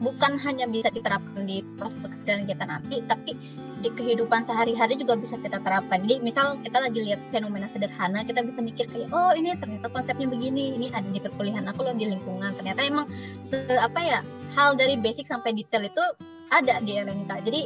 bukan 0.00 0.40
hanya 0.40 0.64
bisa 0.64 0.88
diterapkan 0.88 1.44
di 1.44 1.60
proses 1.76 2.00
pekerjaan 2.00 2.48
kita 2.48 2.64
nanti 2.64 3.04
tapi 3.04 3.36
di 3.80 3.88
kehidupan 3.96 4.44
sehari-hari 4.44 4.96
juga 5.00 5.16
bisa 5.16 5.40
kita 5.40 5.56
terapkan. 5.60 6.04
Jadi 6.04 6.20
misal 6.20 6.60
kita 6.60 6.84
lagi 6.84 7.00
lihat 7.00 7.20
fenomena 7.32 7.64
sederhana, 7.64 8.20
kita 8.24 8.44
bisa 8.44 8.60
mikir 8.60 8.84
kayak 8.92 9.08
oh 9.12 9.32
ini 9.32 9.56
ternyata 9.56 9.88
konsepnya 9.88 10.28
begini, 10.28 10.76
ini 10.76 10.92
ada 10.92 11.08
di 11.08 11.20
perkuliahan 11.20 11.64
aku 11.68 11.88
loh 11.88 11.96
di 11.96 12.08
lingkungan. 12.08 12.52
Ternyata 12.56 12.80
emang 12.84 13.08
se- 13.48 13.80
apa 13.80 14.00
ya 14.04 14.20
hal 14.52 14.76
dari 14.76 15.00
basic 15.00 15.24
sampai 15.28 15.56
detail 15.56 15.88
itu 15.88 16.04
ada 16.52 16.80
di 16.84 17.00
LNK. 17.00 17.30
Jadi 17.48 17.62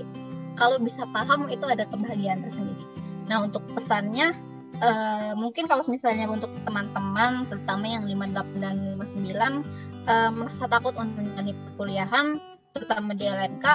kalau 0.54 0.78
bisa 0.78 1.02
paham 1.10 1.50
itu 1.50 1.66
ada 1.66 1.82
kebahagiaan 1.90 2.46
tersendiri. 2.46 2.86
Nah 3.26 3.42
untuk 3.42 3.66
pesannya 3.74 4.30
eh, 4.78 5.32
mungkin 5.34 5.66
kalau 5.66 5.82
misalnya 5.90 6.30
untuk 6.30 6.50
teman-teman 6.62 7.46
terutama 7.50 7.90
yang 7.90 8.06
58 8.06 8.62
dan 8.62 8.74
59 9.02 9.83
eh, 10.08 10.30
merasa 10.30 10.64
takut 10.68 10.94
untuk 10.96 11.20
menjalani 11.20 11.52
perkuliahan 11.52 12.26
terutama 12.74 13.14
di 13.14 13.24
LNK 13.30 13.66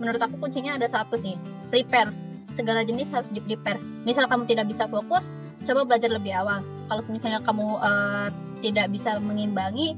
menurut 0.00 0.20
aku 0.22 0.34
kuncinya 0.40 0.78
ada 0.78 0.88
satu 0.88 1.18
sih 1.18 1.34
prepare. 1.68 2.10
Segala 2.54 2.82
jenis 2.82 3.12
harus 3.12 3.28
di 3.30 3.44
prepare. 3.44 3.78
Misal 4.08 4.26
kamu 4.26 4.48
tidak 4.48 4.72
bisa 4.72 4.88
fokus 4.88 5.30
coba 5.68 5.84
belajar 5.84 6.08
lebih 6.08 6.32
awal. 6.32 6.64
Kalau 6.88 7.02
misalnya 7.12 7.40
kamu 7.44 7.66
eh, 7.82 8.28
tidak 8.64 8.86
bisa 8.90 9.20
mengimbangi 9.20 9.94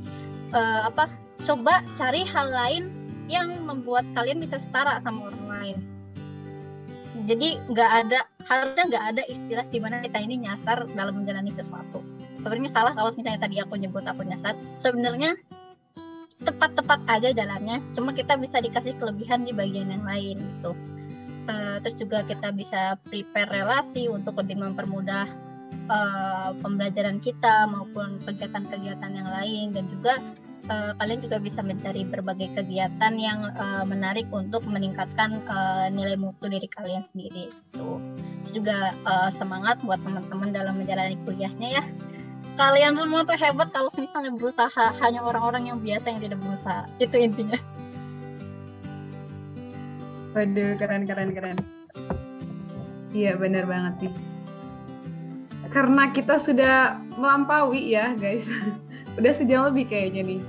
eh, 0.53 0.81
apa 0.85 1.07
coba 1.47 1.81
cari 1.97 2.26
hal 2.26 2.49
lain 2.51 2.85
yang 3.31 3.62
membuat 3.62 4.03
kalian 4.18 4.43
bisa 4.43 4.59
setara 4.59 4.99
sama 5.01 5.31
orang 5.31 5.47
lain. 5.47 5.76
Jadi 7.28 7.62
nggak 7.70 7.91
ada 8.07 8.26
harusnya 8.49 8.85
nggak 8.91 9.05
ada 9.14 9.22
istilah 9.31 9.66
di 9.70 9.78
mana 9.78 10.03
kita 10.03 10.18
ini 10.18 10.43
nyasar 10.43 10.89
dalam 10.99 11.22
menjalani 11.22 11.55
sesuatu. 11.55 12.03
Sebenarnya 12.43 12.72
salah 12.72 12.93
kalau 12.97 13.12
misalnya 13.14 13.47
tadi 13.47 13.62
aku 13.62 13.78
nyebut 13.78 14.03
aku 14.03 14.26
nyasar. 14.26 14.59
Sebenarnya 14.83 15.37
tepat-tepat 16.41 17.01
aja 17.07 17.28
jalannya. 17.36 17.84
Cuma 17.93 18.16
kita 18.16 18.36
bisa 18.41 18.61
dikasih 18.61 18.97
kelebihan 18.97 19.45
di 19.45 19.53
bagian 19.53 19.93
yang 19.93 20.05
lain 20.05 20.41
gitu. 20.41 20.72
Eh, 21.51 21.76
terus 21.82 21.97
juga 22.01 22.24
kita 22.24 22.53
bisa 22.53 22.97
prepare 23.09 23.51
relasi 23.51 24.09
untuk 24.09 24.38
lebih 24.41 24.61
mempermudah 24.61 25.26
eh, 25.72 26.51
pembelajaran 26.61 27.20
kita 27.20 27.68
maupun 27.68 28.20
kegiatan-kegiatan 28.24 29.12
yang 29.12 29.28
lain. 29.28 29.66
Dan 29.76 29.84
juga 29.93 30.16
eh, 30.68 30.93
kalian 30.97 31.20
juga 31.20 31.36
bisa 31.43 31.61
mencari 31.61 32.09
berbagai 32.09 32.57
kegiatan 32.57 33.12
yang 33.20 33.53
eh, 33.53 33.84
menarik 33.84 34.28
untuk 34.32 34.64
meningkatkan 34.64 35.45
eh, 35.45 35.86
nilai 35.93 36.16
mutu 36.16 36.49
diri 36.49 36.68
kalian 36.68 37.05
sendiri 37.12 37.53
itu 37.53 37.88
juga 38.51 38.95
eh, 38.95 39.30
semangat 39.36 39.78
buat 39.84 40.01
teman-teman 40.03 40.51
dalam 40.51 40.74
menjalani 40.76 41.16
kuliahnya 41.24 41.68
ya 41.80 41.84
kalian 42.61 42.92
semua 42.92 43.24
tuh 43.24 43.40
hebat 43.40 43.72
kalau 43.72 43.88
misalnya 43.96 44.32
berusaha 44.36 44.84
hanya 45.00 45.24
orang-orang 45.24 45.72
yang 45.72 45.78
biasa 45.80 46.12
yang 46.12 46.20
tidak 46.20 46.38
berusaha 46.44 46.84
itu 47.00 47.16
intinya 47.16 47.56
Waduh, 50.30 50.78
keren 50.78 51.11
keren 51.11 51.34
keren. 51.34 51.58
Iya, 53.11 53.34
benar 53.34 53.66
banget 53.66 54.06
sih. 54.06 54.12
Karena 55.74 56.14
kita 56.14 56.38
sudah 56.38 57.02
melampaui 57.18 57.90
ya, 57.90 58.14
guys. 58.14 58.46
Udah 59.18 59.32
sejam 59.34 59.66
lebih 59.66 59.90
kayaknya 59.90 60.22
nih. 60.22 60.40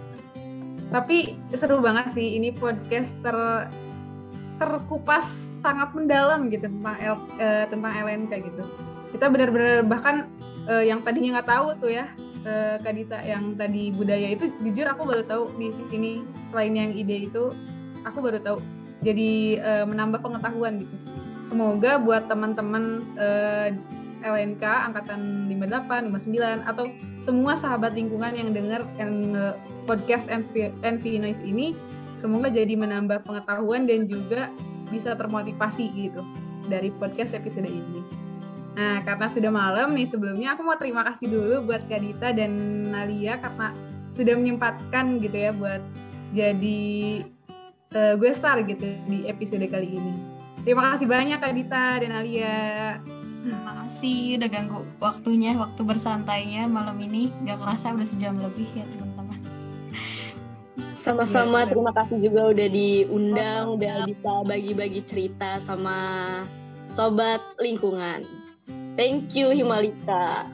Tapi 0.93 1.34
seru 1.57 1.82
banget 1.82 2.14
sih 2.14 2.38
ini 2.38 2.53
podcast 2.53 3.09
ter 3.26 3.38
terkupas 4.62 5.26
sangat 5.66 5.89
mendalam 5.97 6.53
gitu 6.53 6.70
tentang 6.70 6.97
L, 7.01 7.18
eh, 7.41 7.66
tentang 7.66 7.93
LNK 8.05 8.32
gitu. 8.38 8.64
Kita 9.18 9.34
benar-benar 9.34 9.82
bahkan 9.89 10.30
eh, 10.70 10.84
yang 10.89 10.99
tadinya 11.01 11.39
nggak 11.39 11.49
tahu 11.49 11.68
tuh 11.82 11.91
ya 11.93 12.05
eh, 12.45 12.76
Kadita 12.82 13.22
yang 13.24 13.55
tadi 13.55 13.89
budaya 13.93 14.34
itu 14.34 14.51
jujur 14.62 14.86
aku 14.89 15.07
baru 15.07 15.24
tahu 15.26 15.43
di 15.57 15.74
sini 15.89 16.12
selain 16.51 16.74
yang 16.76 16.91
ide 16.93 17.32
itu 17.32 17.55
aku 18.05 18.20
baru 18.22 18.41
tahu 18.41 18.59
jadi 19.01 19.57
uh, 19.66 19.86
menambah 19.89 20.22
pengetahuan 20.22 20.86
gitu. 20.86 20.95
Semoga 21.49 21.97
buat 21.99 22.30
teman-teman 22.30 23.03
uh, 23.18 23.74
LNK 24.22 24.64
angkatan 24.64 25.49
58, 25.49 26.14
59 26.14 26.70
atau 26.70 26.86
semua 27.26 27.57
sahabat 27.57 27.97
lingkungan 27.97 28.34
yang 28.38 28.53
dengar 28.53 28.86
uh, 29.01 29.57
podcast 29.89 30.30
NV 30.30 31.03
Noise 31.18 31.41
ini 31.41 31.74
semoga 32.22 32.53
jadi 32.53 32.78
menambah 32.78 33.26
pengetahuan 33.26 33.89
dan 33.89 34.05
juga 34.05 34.53
bisa 34.93 35.18
termotivasi 35.18 35.89
gitu 35.97 36.22
dari 36.70 36.93
podcast 37.01 37.34
episode 37.34 37.66
ini. 37.66 38.20
Nah, 38.72 39.03
karena 39.03 39.28
sudah 39.28 39.51
malam 39.51 39.91
nih 39.91 40.07
sebelumnya 40.07 40.55
aku 40.55 40.63
mau 40.63 40.80
terima 40.80 41.03
kasih 41.03 41.28
dulu 41.28 41.55
buat 41.67 41.84
Kadita 41.91 42.32
dan 42.32 42.55
Nalia 42.88 43.36
karena 43.43 43.76
sudah 44.15 44.34
menyempatkan 44.39 45.19
gitu 45.19 45.36
ya 45.36 45.51
buat 45.51 45.84
jadi 46.32 46.80
uh, 47.91 48.13
gue 48.15 48.32
star 48.32 48.63
gitu 48.63 48.88
di 49.11 49.28
episode 49.28 49.67
kali 49.67 49.99
ini. 49.99 50.13
Terima 50.63 50.95
kasih 50.95 51.07
banyak 51.09 51.39
Kadita 51.41 51.99
dan 51.99 52.09
Nalia. 52.15 52.59
Terima 53.41 53.74
kasih 53.84 54.38
udah 54.38 54.49
ganggu 54.53 54.80
waktunya, 55.01 55.51
waktu 55.57 55.82
bersantainya 55.82 56.69
malam 56.69 56.95
ini. 57.01 57.34
Gak 57.43 57.59
kerasa 57.59 57.91
udah 57.91 58.07
sejam 58.07 58.38
lebih 58.39 58.69
ya 58.72 58.86
teman-teman. 58.88 59.39
Sama-sama 60.93 61.65
terima 61.65 61.91
kasih 61.91 62.22
juga 62.22 62.53
udah 62.53 62.67
diundang, 62.69 63.63
udah 63.76 64.05
bisa 64.05 64.45
bagi-bagi 64.45 65.01
cerita 65.01 65.57
sama 65.57 65.97
sobat 66.93 67.41
lingkungan. 67.57 68.22
Thank 69.00 69.34
you 69.39 69.56
Himalika. 69.56 70.46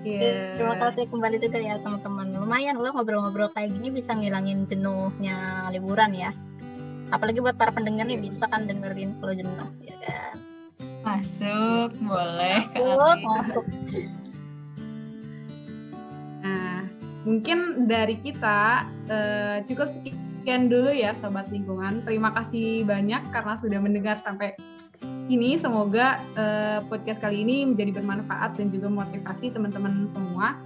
Yeah. 0.00 0.56
Terima 0.56 0.80
kasih 0.80 1.12
kembali 1.12 1.36
juga 1.44 1.60
ya 1.60 1.76
teman-teman. 1.84 2.32
Lumayan 2.32 2.80
loh 2.80 2.88
ngobrol-ngobrol 2.96 3.52
kayak 3.52 3.76
gini 3.76 4.00
bisa 4.00 4.16
ngilangin 4.16 4.64
jenuhnya 4.64 5.68
liburan 5.68 6.16
ya. 6.16 6.32
Apalagi 7.12 7.44
buat 7.44 7.60
para 7.60 7.68
pendengar 7.68 8.08
nih 8.08 8.16
bisa 8.16 8.48
kan 8.48 8.64
dengerin 8.64 9.12
kalau 9.20 9.34
jenuh 9.36 9.68
ya 9.84 9.96
kan. 10.00 10.34
Masuk, 11.04 11.90
boleh. 12.00 12.64
Masuk, 12.72 13.18
masuk. 13.28 13.64
Nah, 16.40 16.88
mungkin 17.28 17.84
dari 17.84 18.16
kita 18.24 18.88
uh, 19.12 19.56
cukup 19.68 19.92
sekian 20.00 20.72
dulu 20.72 20.88
ya 20.88 21.12
sobat 21.20 21.52
lingkungan. 21.52 22.00
Terima 22.08 22.32
kasih 22.32 22.88
banyak 22.88 23.20
karena 23.28 23.54
sudah 23.60 23.78
mendengar 23.84 24.16
sampai 24.24 24.56
ini 25.30 25.54
semoga 25.54 26.18
uh, 26.34 26.82
podcast 26.90 27.22
kali 27.22 27.46
ini 27.46 27.62
menjadi 27.62 28.02
bermanfaat 28.02 28.58
dan 28.58 28.74
juga 28.74 28.90
motivasi 28.90 29.54
teman-teman 29.54 30.10
semua. 30.10 30.58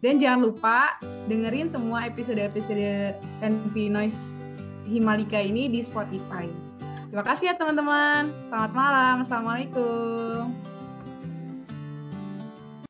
Dan 0.00 0.20
jangan 0.20 0.48
lupa 0.48 0.96
dengerin 1.28 1.72
semua 1.72 2.08
episode-episode 2.08 3.16
NV 3.44 3.74
Noise 3.88 4.20
Himalika 4.88 5.40
ini 5.40 5.68
di 5.68 5.80
Spotify. 5.84 6.48
Terima 7.08 7.24
kasih 7.26 7.52
ya 7.52 7.54
teman-teman. 7.56 8.32
Selamat 8.48 8.72
malam. 8.72 9.14
Assalamualaikum. 9.24 10.69